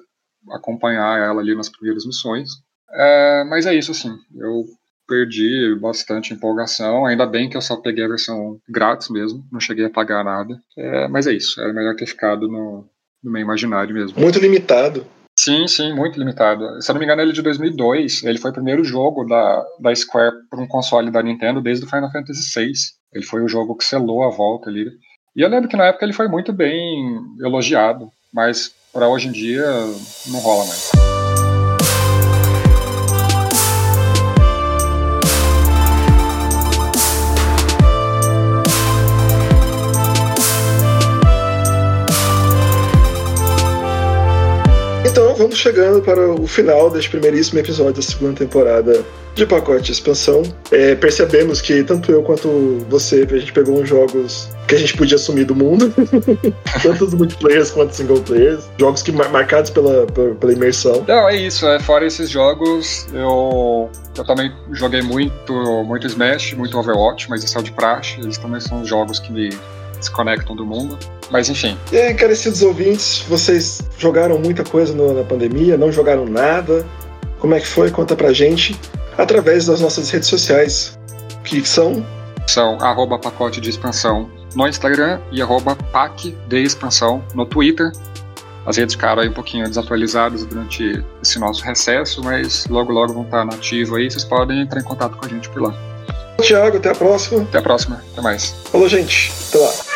acompanhar 0.50 1.18
ela 1.18 1.40
ali 1.40 1.54
nas 1.54 1.68
primeiras 1.68 2.06
missões. 2.06 2.48
É, 2.90 3.44
mas 3.44 3.66
é 3.66 3.74
isso, 3.74 3.90
assim. 3.90 4.16
Eu 4.34 4.64
perdi 5.06 5.74
bastante 5.80 6.34
empolgação. 6.34 7.06
Ainda 7.06 7.26
bem 7.26 7.48
que 7.48 7.56
eu 7.56 7.62
só 7.62 7.76
peguei 7.76 8.04
a 8.04 8.08
versão 8.08 8.58
grátis 8.68 9.08
mesmo, 9.08 9.44
não 9.50 9.60
cheguei 9.60 9.86
a 9.86 9.90
pagar 9.90 10.24
nada. 10.24 10.58
É, 10.76 11.08
mas 11.08 11.26
é 11.26 11.32
isso, 11.32 11.60
era 11.60 11.72
melhor 11.72 11.94
ter 11.94 12.06
ficado 12.06 12.48
no, 12.48 12.88
no 13.22 13.32
meio 13.32 13.44
imaginário 13.44 13.94
mesmo. 13.94 14.20
Muito 14.20 14.38
limitado. 14.38 15.06
Sim, 15.38 15.68
sim, 15.68 15.92
muito 15.92 16.18
limitado. 16.18 16.80
Se 16.80 16.90
eu 16.90 16.94
não 16.94 16.98
me 16.98 17.04
engano, 17.04 17.20
ele 17.20 17.30
é 17.30 17.34
de 17.34 17.42
2002. 17.42 18.24
Ele 18.24 18.38
foi 18.38 18.50
o 18.50 18.54
primeiro 18.54 18.82
jogo 18.82 19.24
da, 19.24 19.64
da 19.78 19.94
Square 19.94 20.34
para 20.48 20.60
um 20.60 20.66
console 20.66 21.10
da 21.10 21.22
Nintendo 21.22 21.60
desde 21.60 21.84
o 21.84 21.88
Final 21.88 22.10
Fantasy 22.10 22.58
VI. 22.58 22.72
Ele 23.12 23.24
foi 23.24 23.42
o 23.42 23.48
jogo 23.48 23.76
que 23.76 23.84
selou 23.84 24.24
a 24.24 24.30
volta 24.30 24.70
ali. 24.70 24.86
E 25.36 25.42
eu 25.42 25.48
lembro 25.48 25.68
que 25.68 25.76
na 25.76 25.86
época 25.86 26.06
ele 26.06 26.14
foi 26.14 26.26
muito 26.26 26.54
bem 26.54 27.20
elogiado, 27.40 28.10
mas 28.32 28.72
para 28.92 29.08
hoje 29.08 29.28
em 29.28 29.32
dia 29.32 29.66
não 30.28 30.40
rola 30.40 30.64
mais. 30.64 31.15
Vamos 45.14 45.56
chegando 45.56 46.02
para 46.02 46.28
o 46.32 46.46
final 46.46 46.90
deste 46.90 47.10
primeiríssimo 47.10 47.58
episódio 47.58 47.94
da 47.94 48.02
segunda 48.02 48.34
temporada 48.34 49.04
de 49.34 49.46
pacote 49.46 49.84
de 49.84 49.92
expansão. 49.92 50.42
É, 50.72 50.94
percebemos 50.94 51.60
que 51.60 51.84
tanto 51.84 52.10
eu 52.10 52.22
quanto 52.22 52.84
você, 52.88 53.26
a 53.30 53.38
gente 53.38 53.52
pegou 53.52 53.80
uns 53.80 53.88
jogos 53.88 54.48
que 54.66 54.74
a 54.74 54.78
gente 54.78 54.96
podia 54.96 55.16
assumir 55.16 55.44
do 55.44 55.54
mundo, 55.54 55.92
tanto 56.82 57.04
os 57.04 57.14
multiplayers 57.14 57.70
quanto 57.70 57.90
os 57.90 57.96
single 57.96 58.20
players, 58.22 58.64
jogos 58.78 59.02
que 59.02 59.12
marcados 59.12 59.70
pela, 59.70 60.06
pela, 60.06 60.34
pela, 60.34 60.52
imersão. 60.52 61.04
Não, 61.06 61.28
é 61.28 61.36
isso, 61.36 61.66
é, 61.66 61.78
fora 61.78 62.04
esses 62.04 62.28
jogos, 62.28 63.06
eu, 63.12 63.90
eu 64.16 64.24
também 64.24 64.52
joguei 64.72 65.02
muito, 65.02 65.52
muito 65.84 66.06
Smash, 66.06 66.54
muito 66.54 66.76
Overwatch, 66.76 67.30
mas 67.30 67.44
isso 67.44 67.56
é 67.56 67.60
o 67.60 67.64
de 67.64 67.72
praxe, 67.72 68.18
eles 68.20 68.38
também 68.38 68.60
são 68.60 68.84
jogos 68.84 69.20
que 69.20 69.30
me 69.30 69.50
desconectam 70.06 70.56
do 70.56 70.64
mundo. 70.64 70.98
Mas 71.30 71.48
enfim. 71.48 71.76
E 71.92 71.96
aí, 71.96 72.14
carecidos 72.14 72.62
ouvintes, 72.62 73.24
vocês 73.28 73.82
jogaram 73.98 74.38
muita 74.38 74.64
coisa 74.64 74.94
no, 74.94 75.12
na 75.12 75.24
pandemia, 75.24 75.76
não 75.76 75.90
jogaram 75.90 76.24
nada? 76.24 76.86
Como 77.38 77.54
é 77.54 77.60
que 77.60 77.66
foi? 77.66 77.90
Conta 77.90 78.16
pra 78.16 78.32
gente 78.32 78.78
através 79.18 79.66
das 79.66 79.80
nossas 79.80 80.10
redes 80.10 80.28
sociais, 80.28 80.98
que 81.44 81.66
são 81.66 82.04
são 82.46 82.78
arroba 82.80 83.18
pacote 83.18 83.60
de 83.60 83.70
expansão 83.70 84.30
no 84.54 84.68
Instagram 84.68 85.20
e 85.32 85.42
arroba 85.42 85.74
pac 85.74 86.30
de 86.46 86.62
expansão 86.62 87.24
no 87.34 87.44
Twitter. 87.44 87.90
As 88.64 88.76
redes 88.76 88.94
ficaram 88.94 89.22
aí 89.22 89.28
um 89.28 89.32
pouquinho 89.32 89.64
desatualizadas 89.66 90.44
durante 90.44 91.04
esse 91.22 91.38
nosso 91.38 91.64
recesso, 91.64 92.22
mas 92.22 92.66
logo 92.68 92.92
logo 92.92 93.12
vão 93.12 93.24
estar 93.24 93.44
nativos 93.44 93.96
aí, 93.96 94.10
vocês 94.10 94.24
podem 94.24 94.60
entrar 94.60 94.80
em 94.80 94.84
contato 94.84 95.16
com 95.16 95.26
a 95.26 95.28
gente 95.28 95.48
por 95.48 95.62
lá. 95.62 95.74
Tiago, 96.40 96.76
até 96.76 96.90
a 96.90 96.94
próxima. 96.94 97.42
Até 97.42 97.58
a 97.58 97.62
próxima, 97.62 98.02
até 98.12 98.20
mais. 98.20 98.54
Falou, 98.70 98.88
gente. 98.88 99.32
Até 99.48 99.58
lá. 99.58 99.95